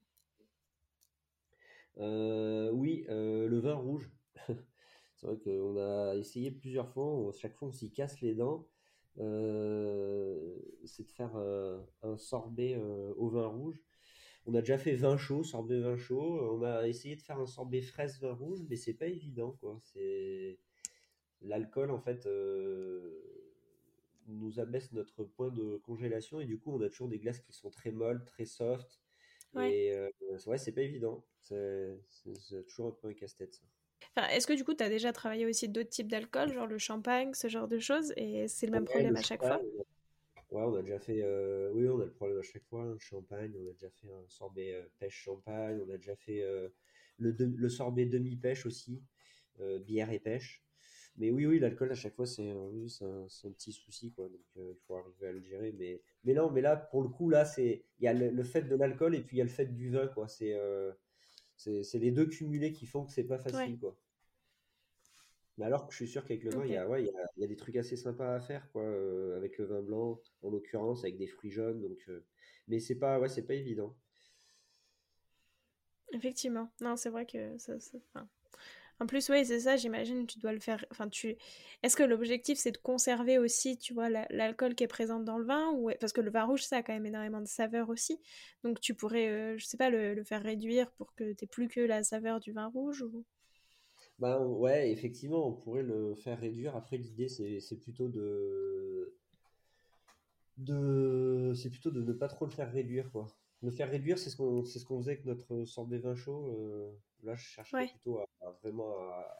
Oui, 1.98 3.04
le 3.08 3.58
vin 3.60 3.74
rouge. 3.74 4.10
C'est 5.22 5.28
vrai 5.28 5.38
qu'on 5.38 5.76
a 5.76 6.16
essayé 6.16 6.50
plusieurs 6.50 6.88
fois, 6.88 7.30
chaque 7.32 7.54
fois 7.54 7.68
on 7.68 7.72
s'y 7.72 7.92
casse 7.92 8.20
les 8.20 8.34
dents. 8.34 8.66
C'est 9.16 11.04
de 11.06 11.10
faire 11.12 11.36
un 12.02 12.16
sorbet 12.16 12.76
au 13.16 13.28
vin 13.28 13.46
rouge. 13.46 13.80
On 14.46 14.54
a 14.54 14.60
déjà 14.60 14.78
fait 14.78 14.94
vin 14.94 15.16
chaud, 15.16 15.44
sorbet 15.44 15.80
vin 15.80 15.96
chaud. 15.96 16.40
On 16.52 16.62
a 16.62 16.88
essayé 16.88 17.16
de 17.16 17.22
faire 17.22 17.38
un 17.38 17.46
sorbet 17.46 17.82
fraise 17.82 18.20
vin 18.20 18.32
rouge, 18.32 18.60
mais 18.68 18.76
c'est 18.76 18.94
pas 18.94 19.06
évident, 19.06 19.52
quoi. 19.60 19.78
C'est 19.82 20.58
l'alcool 21.42 21.90
en 21.90 21.98
fait 22.00 22.26
nous 24.28 24.60
abaisse 24.60 24.92
notre 24.92 25.24
point 25.24 25.50
de 25.50 25.76
congélation 25.78 26.40
et 26.40 26.46
du 26.46 26.58
coup 26.58 26.72
on 26.72 26.80
a 26.80 26.88
toujours 26.88 27.08
des 27.08 27.18
glaces 27.18 27.40
qui 27.40 27.52
sont 27.52 27.70
très 27.70 27.90
molles, 27.90 28.24
très 28.24 28.44
soft. 28.44 29.00
Et 29.56 29.92
ouais, 30.46 30.58
c'est 30.58 30.72
pas 30.72 30.82
évident. 30.82 31.24
C'est 31.40 31.98
toujours 32.68 32.88
un 32.88 32.92
peu 32.92 33.08
un 33.08 33.14
casse-tête 33.14 33.54
ça. 33.54 33.64
Enfin, 34.16 34.28
Est-ce 34.28 34.46
que 34.46 34.52
du 34.52 34.64
coup 34.64 34.74
tu 34.74 34.84
as 34.84 34.88
déjà 34.88 35.12
travaillé 35.12 35.46
aussi 35.46 35.68
d'autres 35.68 35.90
types 35.90 36.08
d'alcool, 36.08 36.52
genre 36.52 36.66
le 36.66 36.78
champagne, 36.78 37.34
ce 37.34 37.48
genre 37.48 37.68
de 37.68 37.78
choses, 37.78 38.12
et 38.16 38.48
c'est 38.48 38.66
le 38.66 38.72
même 38.72 38.84
problème 38.84 39.16
à 39.16 39.22
chaque 39.22 39.42
fois? 39.42 39.60
Ouais, 40.52 40.62
on 40.64 40.74
a 40.74 40.82
déjà 40.82 40.98
fait. 40.98 41.22
Euh, 41.22 41.70
oui, 41.72 41.88
on 41.88 41.98
a 41.98 42.04
le 42.04 42.10
problème 42.10 42.38
à 42.38 42.42
chaque 42.42 42.64
fois. 42.64 42.82
Un 42.82 42.98
champagne, 42.98 43.52
on 43.58 43.70
a 43.70 43.72
déjà 43.72 43.88
fait 43.88 44.08
un 44.08 44.28
sorbet 44.28 44.74
euh, 44.74 44.82
pêche 44.98 45.22
champagne, 45.22 45.80
on 45.86 45.90
a 45.90 45.96
déjà 45.96 46.14
fait 46.14 46.42
euh, 46.42 46.68
le, 47.16 47.34
le, 47.38 47.68
sorbet 47.70 48.04
demi-pêche 48.04 48.66
aussi, 48.66 49.02
bière 49.86 50.10
et 50.10 50.18
pêche. 50.18 50.62
Mais 51.16 51.30
oui, 51.30 51.46
oui, 51.46 51.58
l'alcool 51.58 51.90
à 51.90 51.94
chaque 51.94 52.14
fois, 52.14 52.26
c'est 52.26 52.52
oui, 52.52 52.94
un, 53.00 53.24
un, 53.24 53.50
petit 53.52 53.72
souci, 53.72 54.12
quoi. 54.12 54.28
Donc 54.28 54.40
il 54.56 54.76
faut 54.86 54.96
arriver 54.96 55.28
à 55.28 55.32
le 55.32 55.40
gérer. 55.40 55.72
Mais, 55.72 56.02
mais 56.24 56.34
non, 56.34 56.50
mais 56.50 56.60
là, 56.60 56.76
pour 56.76 57.02
le 57.02 57.08
coup, 57.08 57.30
là, 57.30 57.46
c'est 57.46 57.86
il 57.98 58.04
y 58.04 58.08
a 58.08 58.12
le, 58.12 58.44
fait 58.44 58.62
de 58.62 58.76
l'alcool 58.76 59.14
et 59.14 59.22
puis 59.22 59.36
il 59.36 59.38
y 59.38 59.42
a 59.42 59.44
le 59.44 59.50
fait 59.50 59.66
du 59.66 59.90
vin, 59.90 60.06
quoi. 60.08 60.28
C'est 60.28 60.54
c'est 61.82 61.98
les 61.98 62.10
deux 62.10 62.26
cumulés 62.26 62.72
qui 62.72 62.86
font 62.86 63.04
que 63.04 63.12
c'est 63.12 63.24
pas 63.24 63.38
facile, 63.38 63.78
quoi. 63.78 63.96
Mais 65.58 65.66
alors 65.66 65.86
que 65.86 65.92
je 65.92 65.96
suis 65.96 66.08
sûr 66.08 66.24
qu'avec 66.24 66.44
le 66.44 66.50
vin, 66.50 66.64
il, 66.64 66.72
y 66.72 66.76
a, 66.76 66.88
ouais, 66.88 67.04
il, 67.04 67.40
y 67.40 67.44
a, 67.44 67.46
des 67.46 67.56
trucs 67.56 67.76
assez 67.76 67.96
sympas 67.96 68.34
à 68.34 68.40
faire, 68.40 68.70
quoi, 68.72 68.82
euh, 68.82 69.36
avec 69.36 69.58
le 69.58 69.66
vin 69.66 69.82
blanc, 69.82 70.18
en 70.42 70.50
l'occurrence, 70.50 71.04
avec 71.04 71.18
des 71.18 71.26
fruits 71.26 71.50
jaunes. 71.50 71.82
Donc, 71.82 71.98
euh, 72.08 72.24
Mais 72.68 72.80
c'est 72.80 72.94
pas, 72.94 73.20
ouais, 73.20 73.28
c'est 73.28 73.42
pas 73.42 73.54
évident. 73.54 73.94
Effectivement. 76.12 76.70
Non, 76.80 76.96
c'est 76.96 77.10
vrai 77.10 77.26
que 77.26 77.58
ça. 77.58 77.74
En 79.02 79.06
plus, 79.06 79.28
oui, 79.30 79.44
c'est 79.44 79.58
ça, 79.58 79.76
j'imagine, 79.76 80.28
tu 80.28 80.38
dois 80.38 80.52
le 80.52 80.60
faire. 80.60 80.86
Enfin, 80.92 81.08
tu. 81.08 81.36
Est-ce 81.82 81.96
que 81.96 82.04
l'objectif, 82.04 82.56
c'est 82.56 82.70
de 82.70 82.78
conserver 82.78 83.36
aussi, 83.36 83.76
tu 83.76 83.92
vois, 83.94 84.08
l'alcool 84.08 84.76
qui 84.76 84.84
est 84.84 84.86
présent 84.88 85.18
dans 85.18 85.38
le 85.38 85.44
vin 85.44 85.72
ou... 85.72 85.90
Parce 86.00 86.12
que 86.12 86.20
le 86.20 86.30
vin 86.30 86.44
rouge, 86.44 86.62
ça 86.62 86.76
a 86.76 86.82
quand 86.84 86.92
même 86.92 87.06
énormément 87.06 87.40
de 87.40 87.48
saveur 87.48 87.88
aussi. 87.88 88.20
Donc, 88.62 88.80
tu 88.80 88.94
pourrais, 88.94 89.28
euh, 89.28 89.58
je 89.58 89.66
sais 89.66 89.76
pas, 89.76 89.90
le, 89.90 90.14
le, 90.14 90.22
faire 90.22 90.40
réduire 90.40 90.88
pour 90.92 91.16
que 91.16 91.32
tu 91.32 91.48
plus 91.48 91.66
que 91.66 91.80
la 91.80 92.04
saveur 92.04 92.38
du 92.38 92.52
vin 92.52 92.68
rouge 92.68 93.02
ou... 93.02 93.24
Ben 94.20 94.38
ouais, 94.38 94.92
effectivement, 94.92 95.48
on 95.48 95.52
pourrait 95.52 95.82
le 95.82 96.14
faire 96.14 96.38
réduire. 96.38 96.76
Après, 96.76 96.96
l'idée, 96.96 97.28
c'est 97.28 97.80
plutôt 97.80 98.06
de, 98.06 99.16
de, 100.58 101.52
c'est 101.56 101.70
plutôt 101.70 101.90
de 101.90 102.02
ne 102.02 102.12
pas 102.12 102.28
trop 102.28 102.44
le 102.44 102.52
faire 102.52 102.70
réduire, 102.70 103.10
quoi. 103.10 103.26
Le 103.62 103.72
faire 103.72 103.90
réduire, 103.90 104.18
c'est 104.18 104.30
ce 104.30 104.36
qu'on, 104.36 104.64
ce 104.64 104.84
qu'on 104.84 105.00
faisait 105.00 105.12
avec 105.12 105.24
notre 105.24 105.64
sorbet 105.64 105.98
vin 105.98 106.14
chaud. 106.14 106.46
Euh, 106.56 106.92
là, 107.24 107.34
je 107.34 107.42
cherchais 107.42 107.88
plutôt 107.88 108.18
à, 108.18 108.26
vraiment 108.62 108.96
à, 108.98 109.38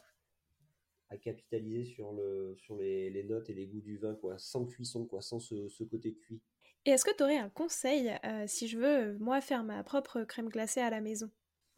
capitaliser 1.22 1.84
sur 1.84 2.12
le, 2.14 2.54
sur 2.56 2.74
les, 2.76 3.10
les, 3.10 3.22
notes 3.22 3.50
et 3.50 3.54
les 3.54 3.66
goûts 3.66 3.82
du 3.82 3.98
vin, 3.98 4.14
quoi, 4.14 4.38
sans 4.38 4.64
cuisson, 4.64 5.04
quoi, 5.04 5.20
sans 5.20 5.40
ce, 5.40 5.68
ce 5.68 5.84
côté 5.84 6.14
cuit. 6.14 6.40
Et 6.86 6.90
est-ce 6.90 7.04
que 7.04 7.14
tu 7.14 7.22
aurais 7.22 7.36
un 7.36 7.50
conseil 7.50 8.12
euh, 8.24 8.44
si 8.46 8.66
je 8.66 8.78
veux, 8.78 9.18
moi, 9.18 9.40
faire 9.40 9.62
ma 9.62 9.84
propre 9.84 10.24
crème 10.24 10.48
glacée 10.48 10.80
à 10.80 10.88
la 10.88 11.00
maison? 11.00 11.30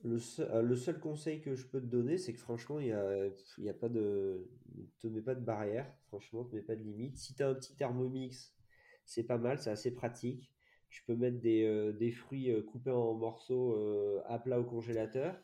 Euh, 0.05 0.63
le 0.63 0.77
seul, 0.77 0.99
conseil 0.99 1.41
que 1.41 1.55
je 1.55 1.67
peux 1.67 1.81
te 1.81 1.87
donner, 1.87 2.19
c'est 2.19 2.33
que 2.33 2.39
franchement, 2.39 2.79
il 2.79 2.89
y 2.89 2.93
a, 2.93 3.27
y 3.59 3.69
a 3.69 3.75
pas 3.75 3.89
de, 3.89 4.47
te 5.01 5.07
mets 5.07 5.23
pas 5.23 5.35
de 5.35 5.45
barrière, 5.45 5.91
franchement, 6.09 6.45
te 6.45 6.55
mets 6.55 6.63
pas 6.63 6.77
de 6.77 6.83
limite. 6.83 7.19
Si 7.19 7.35
tu 7.35 7.43
as 7.43 7.49
un 7.49 7.55
petit 7.55 7.75
thermomix, 7.75 8.55
c'est 9.05 9.25
pas 9.25 9.39
mal, 9.39 9.59
c'est 9.59 9.71
assez 9.71 9.93
pratique. 9.93 10.53
Tu 10.91 11.03
peux 11.05 11.17
mettre 11.17 11.41
des, 11.41 11.65
euh, 11.65 12.11
fruits 12.13 12.51
euh, 12.51 12.63
coupés 12.63 12.91
en 12.91 13.15
morceaux 13.15 14.23
à 14.27 14.39
plat 14.39 14.61
au 14.61 14.65
congélateur. 14.65 15.37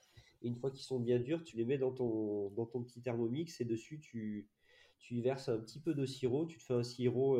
Une 0.43 0.57
fois 0.57 0.70
qu'ils 0.70 0.84
sont 0.84 1.01
bien 1.01 1.18
durs, 1.18 1.45
tu 1.45 1.57
les 1.57 1.64
mets 1.64 1.78
dans 1.78 1.93
ton, 1.93 2.51
dans 2.51 2.66
ton 2.66 2.82
petit 2.82 3.01
thermomix 3.03 3.61
et 3.61 3.64
dessus, 3.64 4.01
tu, 4.01 4.49
tu 4.99 5.14
y 5.14 5.20
verses 5.22 5.49
un 5.49 5.59
petit 5.59 5.80
peu 5.80 5.95
de 5.95 6.07
sirop. 6.07 6.47
Tu 6.47 6.59
te 6.59 6.64
fais 6.64 6.74
un 6.74 6.82
sirop 6.82 7.36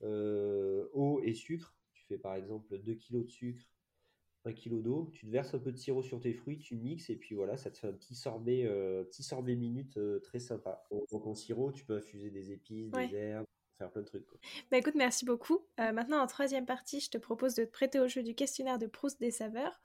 eau 0.00 1.20
et 1.22 1.34
sucre. 1.34 1.76
Tu 1.92 2.04
fais 2.06 2.18
par 2.18 2.34
exemple 2.34 2.78
2 2.78 2.94
kg 2.94 3.24
de 3.24 3.28
sucre 3.28 3.66
un 4.44 4.52
kilo 4.52 4.80
d'eau, 4.80 5.10
tu 5.12 5.26
te 5.26 5.30
verses 5.30 5.54
un 5.54 5.58
peu 5.58 5.70
de 5.70 5.76
sirop 5.76 6.02
sur 6.02 6.20
tes 6.20 6.32
fruits, 6.32 6.58
tu 6.58 6.76
mixes 6.76 7.10
et 7.10 7.16
puis 7.16 7.34
voilà, 7.34 7.56
ça 7.56 7.70
te 7.70 7.78
fait 7.78 7.88
un 7.88 7.92
petit 7.92 8.14
sorbet, 8.14 8.64
euh, 8.66 9.04
petit 9.04 9.22
sorbet 9.22 9.54
minute 9.54 9.96
euh, 9.98 10.18
très 10.20 10.40
sympa. 10.40 10.82
Donc 11.10 11.26
en 11.26 11.34
sirop, 11.34 11.72
tu 11.72 11.84
peux 11.84 11.96
infuser 11.96 12.30
des 12.30 12.50
épices, 12.50 12.90
des 12.90 13.14
herbes, 13.14 13.46
faire 13.82 13.90
plein 13.90 14.02
de 14.02 14.06
trucs. 14.06 14.26
Bah 14.70 14.78
écoute, 14.78 14.94
merci 14.94 15.24
beaucoup. 15.24 15.60
Euh, 15.80 15.92
maintenant, 15.92 16.20
en 16.20 16.26
troisième 16.26 16.66
partie, 16.66 17.00
je 17.00 17.10
te 17.10 17.18
propose 17.18 17.54
de 17.54 17.64
te 17.64 17.70
prêter 17.70 18.00
au 18.00 18.08
jeu 18.08 18.22
du 18.22 18.34
questionnaire 18.34 18.78
de 18.78 18.86
Proust 18.86 19.20
des 19.20 19.30
saveurs. 19.30 19.80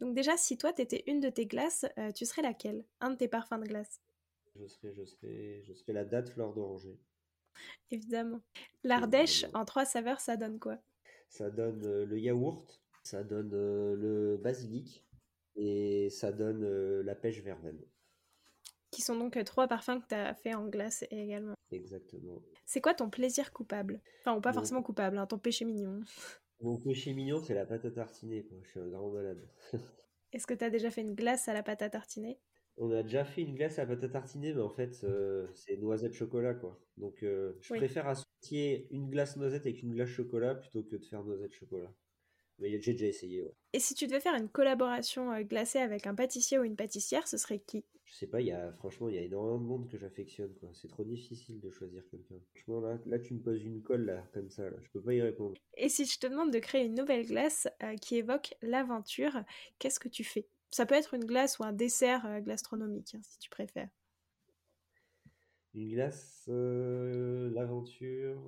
Donc 0.00 0.14
déjà, 0.14 0.36
si 0.36 0.58
toi, 0.58 0.72
t'étais 0.72 1.04
une 1.06 1.20
de 1.20 1.28
tes 1.28 1.46
glaces, 1.46 1.86
tu 2.14 2.24
serais 2.24 2.42
laquelle? 2.42 2.84
Un 3.00 3.10
de 3.10 3.16
tes 3.16 3.28
parfums 3.28 3.60
de 3.60 3.66
glace 3.66 4.00
Je 4.54 4.66
serais, 4.66 4.92
je 4.92 5.04
serais, 5.04 5.62
je 5.62 5.72
serais 5.72 5.92
la 5.92 6.04
date 6.04 6.30
fleur 6.30 6.52
d'oranger. 6.52 6.98
Évidemment. 7.90 8.40
L'Ardèche, 8.84 9.46
en 9.54 9.64
trois 9.64 9.84
saveurs, 9.84 10.20
ça 10.20 10.36
donne 10.36 10.58
quoi? 10.58 10.78
Ça 11.28 11.50
donne 11.50 12.04
le 12.04 12.18
yaourt, 12.18 12.80
ça 13.02 13.22
donne 13.22 13.52
euh, 13.54 13.94
le 13.96 14.36
basilic 14.36 15.04
et 15.54 16.10
ça 16.10 16.32
donne 16.32 16.64
euh, 16.64 17.02
la 17.02 17.14
pêche 17.14 17.40
verveine. 17.40 17.80
Qui 18.96 19.02
sont 19.02 19.18
donc 19.18 19.36
euh, 19.36 19.44
trois 19.44 19.68
parfums 19.68 20.00
que 20.00 20.08
tu 20.08 20.14
as 20.14 20.32
fait 20.32 20.54
en 20.54 20.68
glace 20.68 21.04
également. 21.10 21.52
Exactement. 21.70 22.42
C'est 22.64 22.80
quoi 22.80 22.94
ton 22.94 23.10
plaisir 23.10 23.52
coupable? 23.52 24.00
Enfin, 24.20 24.34
ou 24.34 24.40
pas 24.40 24.54
forcément 24.54 24.82
coupable, 24.82 25.18
hein, 25.18 25.26
ton 25.26 25.36
péché 25.36 25.66
mignon. 25.66 26.00
Mon 26.62 26.78
péché 26.80 27.12
mignon, 27.12 27.38
c'est 27.38 27.52
la 27.52 27.66
pâte 27.66 27.84
à 27.84 27.90
tartiner. 27.90 28.46
Quoi. 28.46 28.56
Je 28.62 28.70
suis 28.70 28.80
un 28.80 28.88
grand 28.88 29.10
malade. 29.10 29.46
Est-ce 30.32 30.46
que 30.46 30.54
tu 30.54 30.64
as 30.64 30.70
déjà 30.70 30.90
fait 30.90 31.02
une 31.02 31.14
glace 31.14 31.46
à 31.46 31.52
la 31.52 31.62
pâte 31.62 31.82
à 31.82 31.90
tartiner? 31.90 32.40
On 32.78 32.90
a 32.90 33.02
déjà 33.02 33.26
fait 33.26 33.42
une 33.42 33.54
glace 33.54 33.78
à 33.78 33.84
la 33.84 33.94
pâte 33.94 34.04
à 34.04 34.08
tartiner, 34.08 34.54
mais 34.54 34.62
en 34.62 34.70
fait, 34.70 34.94
c'est 35.54 35.76
noisette 35.76 36.14
chocolat. 36.14 36.54
quoi. 36.54 36.80
Donc, 36.96 37.18
je 37.20 37.74
préfère 37.74 38.08
associer 38.08 38.88
une 38.90 39.10
glace 39.10 39.36
noisette 39.36 39.66
avec 39.66 39.82
une 39.82 39.92
glace 39.92 40.08
chocolat 40.08 40.54
plutôt 40.54 40.82
que 40.82 40.96
de 40.96 41.04
faire 41.04 41.22
noisette 41.22 41.52
chocolat. 41.52 41.92
Mais 42.58 42.80
j'ai 42.80 42.92
déjà 42.92 43.06
essayé, 43.06 43.42
ouais. 43.42 43.54
Et 43.72 43.80
si 43.80 43.94
tu 43.94 44.06
devais 44.06 44.20
faire 44.20 44.34
une 44.34 44.48
collaboration 44.48 45.30
euh, 45.32 45.42
glacée 45.42 45.78
avec 45.78 46.06
un 46.06 46.14
pâtissier 46.14 46.58
ou 46.58 46.64
une 46.64 46.76
pâtissière, 46.76 47.28
ce 47.28 47.36
serait 47.36 47.58
qui? 47.58 47.84
Je 48.06 48.14
sais 48.14 48.26
pas, 48.26 48.40
il 48.40 48.46
y 48.46 48.52
a, 48.52 48.72
franchement, 48.72 49.08
il 49.08 49.16
y 49.16 49.18
a 49.18 49.22
énormément 49.22 49.58
de 49.58 49.64
monde 49.64 49.88
que 49.88 49.98
j'affectionne, 49.98 50.54
quoi. 50.54 50.70
C'est 50.72 50.88
trop 50.88 51.04
difficile 51.04 51.60
de 51.60 51.70
choisir 51.70 52.06
quelqu'un. 52.08 52.36
Franchement, 52.54 52.80
là, 52.80 52.98
là, 53.04 53.18
tu 53.18 53.34
me 53.34 53.40
poses 53.40 53.62
une 53.62 53.82
colle, 53.82 54.06
là, 54.06 54.24
comme 54.32 54.48
ça, 54.48 54.70
là. 54.70 54.76
Je 54.80 54.88
peux 54.90 55.02
pas 55.02 55.12
y 55.12 55.20
répondre. 55.20 55.54
Et 55.76 55.88
si 55.88 56.06
je 56.06 56.18
te 56.18 56.26
demande 56.26 56.52
de 56.52 56.58
créer 56.58 56.86
une 56.86 56.94
nouvelle 56.94 57.26
glace 57.26 57.68
euh, 57.82 57.96
qui 57.96 58.16
évoque 58.16 58.54
l'aventure, 58.62 59.42
qu'est-ce 59.78 60.00
que 60.00 60.08
tu 60.08 60.24
fais? 60.24 60.46
Ça 60.70 60.86
peut 60.86 60.94
être 60.94 61.14
une 61.14 61.24
glace 61.24 61.58
ou 61.58 61.64
un 61.64 61.72
dessert 61.72 62.24
euh, 62.26 62.40
gastronomique, 62.40 63.14
hein, 63.14 63.20
si 63.22 63.38
tu 63.38 63.50
préfères. 63.50 63.90
Une 65.74 65.90
glace, 65.90 66.44
l'aventure, 66.46 68.40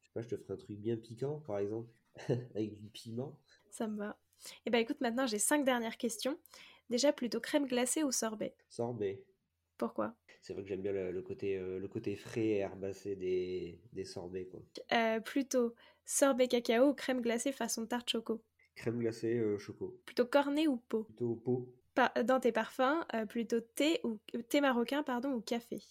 je 0.00 0.06
sais 0.06 0.12
pas, 0.14 0.22
je 0.22 0.28
te 0.28 0.36
ferai 0.36 0.52
un 0.52 0.56
truc 0.56 0.78
bien 0.78 0.96
piquant, 0.96 1.40
par 1.40 1.58
exemple. 1.58 1.90
avec 2.54 2.78
du 2.78 2.88
piment. 2.88 3.38
Ça 3.70 3.86
me 3.86 3.96
va. 3.96 4.18
Et 4.42 4.52
eh 4.66 4.70
ben 4.70 4.78
écoute, 4.78 5.00
maintenant 5.00 5.26
j'ai 5.26 5.38
cinq 5.38 5.64
dernières 5.64 5.98
questions. 5.98 6.38
Déjà 6.90 7.12
plutôt 7.12 7.40
crème 7.40 7.66
glacée 7.66 8.02
ou 8.02 8.12
sorbet? 8.12 8.54
Sorbet. 8.68 9.22
Pourquoi? 9.78 10.14
C'est 10.42 10.52
vrai 10.54 10.62
que 10.62 10.68
j'aime 10.68 10.82
bien 10.82 10.92
le, 10.92 11.22
côté, 11.22 11.56
euh, 11.56 11.78
le 11.78 11.88
côté 11.88 12.16
frais 12.16 12.40
et 12.46 12.56
herbacé 12.58 13.14
des, 13.16 13.78
des 13.92 14.04
sorbets. 14.04 14.46
Quoi. 14.46 14.60
Euh, 14.92 15.20
plutôt 15.20 15.74
sorbet 16.04 16.48
cacao 16.48 16.88
ou 16.90 16.94
crème 16.94 17.20
glacée 17.20 17.52
façon 17.52 17.86
tarte 17.86 18.10
choco? 18.10 18.42
Crème 18.74 18.98
glacée 18.98 19.36
euh, 19.38 19.58
choco. 19.58 20.00
Plutôt 20.06 20.26
cornet 20.26 20.66
ou 20.66 20.76
pot 20.76 21.04
Plutôt 21.04 21.34
pot. 21.36 21.68
dans 22.24 22.40
tes 22.40 22.52
parfums, 22.52 23.04
plutôt 23.28 23.60
thé 23.60 24.00
ou 24.04 24.18
thé 24.48 24.60
marocain 24.60 25.02
pardon 25.02 25.32
ou 25.32 25.40
café? 25.40 25.82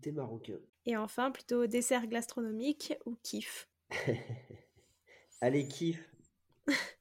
Thé 0.00 0.12
marocain. 0.12 0.58
Et 0.86 0.96
enfin, 0.96 1.30
plutôt 1.30 1.66
dessert 1.66 2.06
gastronomique 2.06 2.94
ou 3.06 3.16
kiff? 3.22 3.68
Allez, 5.40 5.68
kiff. 5.68 5.98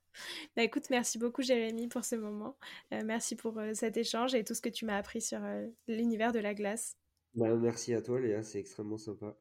bah 0.55 0.63
écoute, 0.63 0.89
merci 0.89 1.17
beaucoup 1.17 1.41
Jérémy 1.41 1.87
pour 1.87 2.05
ce 2.05 2.15
moment. 2.15 2.57
Euh, 2.93 3.01
merci 3.05 3.35
pour 3.35 3.57
euh, 3.59 3.73
cet 3.73 3.97
échange 3.97 4.33
et 4.35 4.43
tout 4.43 4.53
ce 4.53 4.61
que 4.61 4.69
tu 4.69 4.85
m'as 4.85 4.97
appris 4.97 5.21
sur 5.21 5.43
euh, 5.43 5.67
l'univers 5.87 6.31
de 6.31 6.39
la 6.39 6.53
glace. 6.53 6.97
Bah, 7.35 7.53
merci 7.55 7.93
à 7.93 8.01
toi 8.01 8.19
Léa, 8.19 8.43
c'est 8.43 8.59
extrêmement 8.59 8.97
sympa. 8.97 9.37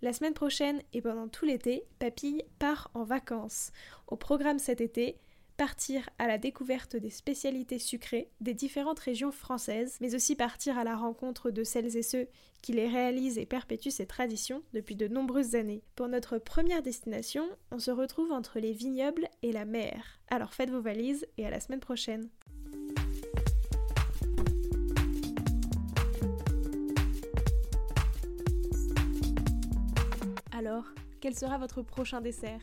La 0.00 0.12
semaine 0.12 0.34
prochaine 0.34 0.82
et 0.92 1.00
pendant 1.00 1.28
tout 1.28 1.44
l'été, 1.44 1.84
Papille 2.00 2.42
part 2.58 2.90
en 2.94 3.04
vacances. 3.04 3.70
Au 4.08 4.16
programme 4.16 4.58
cet 4.58 4.80
été, 4.80 5.20
partir 5.62 6.10
à 6.18 6.26
la 6.26 6.38
découverte 6.38 6.96
des 6.96 7.08
spécialités 7.08 7.78
sucrées 7.78 8.28
des 8.40 8.52
différentes 8.52 8.98
régions 8.98 9.30
françaises, 9.30 9.96
mais 10.00 10.16
aussi 10.16 10.34
partir 10.34 10.76
à 10.76 10.82
la 10.82 10.96
rencontre 10.96 11.52
de 11.52 11.62
celles 11.62 11.96
et 11.96 12.02
ceux 12.02 12.26
qui 12.62 12.72
les 12.72 12.88
réalisent 12.88 13.38
et 13.38 13.46
perpétuent 13.46 13.92
ces 13.92 14.06
traditions 14.06 14.64
depuis 14.72 14.96
de 14.96 15.06
nombreuses 15.06 15.54
années. 15.54 15.84
Pour 15.94 16.08
notre 16.08 16.38
première 16.38 16.82
destination, 16.82 17.48
on 17.70 17.78
se 17.78 17.92
retrouve 17.92 18.32
entre 18.32 18.58
les 18.58 18.72
vignobles 18.72 19.28
et 19.44 19.52
la 19.52 19.64
mer. 19.64 20.18
Alors 20.30 20.52
faites 20.52 20.70
vos 20.70 20.80
valises 20.80 21.28
et 21.38 21.46
à 21.46 21.50
la 21.50 21.60
semaine 21.60 21.78
prochaine. 21.78 22.28
Alors, 30.50 30.86
quel 31.20 31.36
sera 31.36 31.56
votre 31.56 31.82
prochain 31.82 32.20
dessert? 32.20 32.62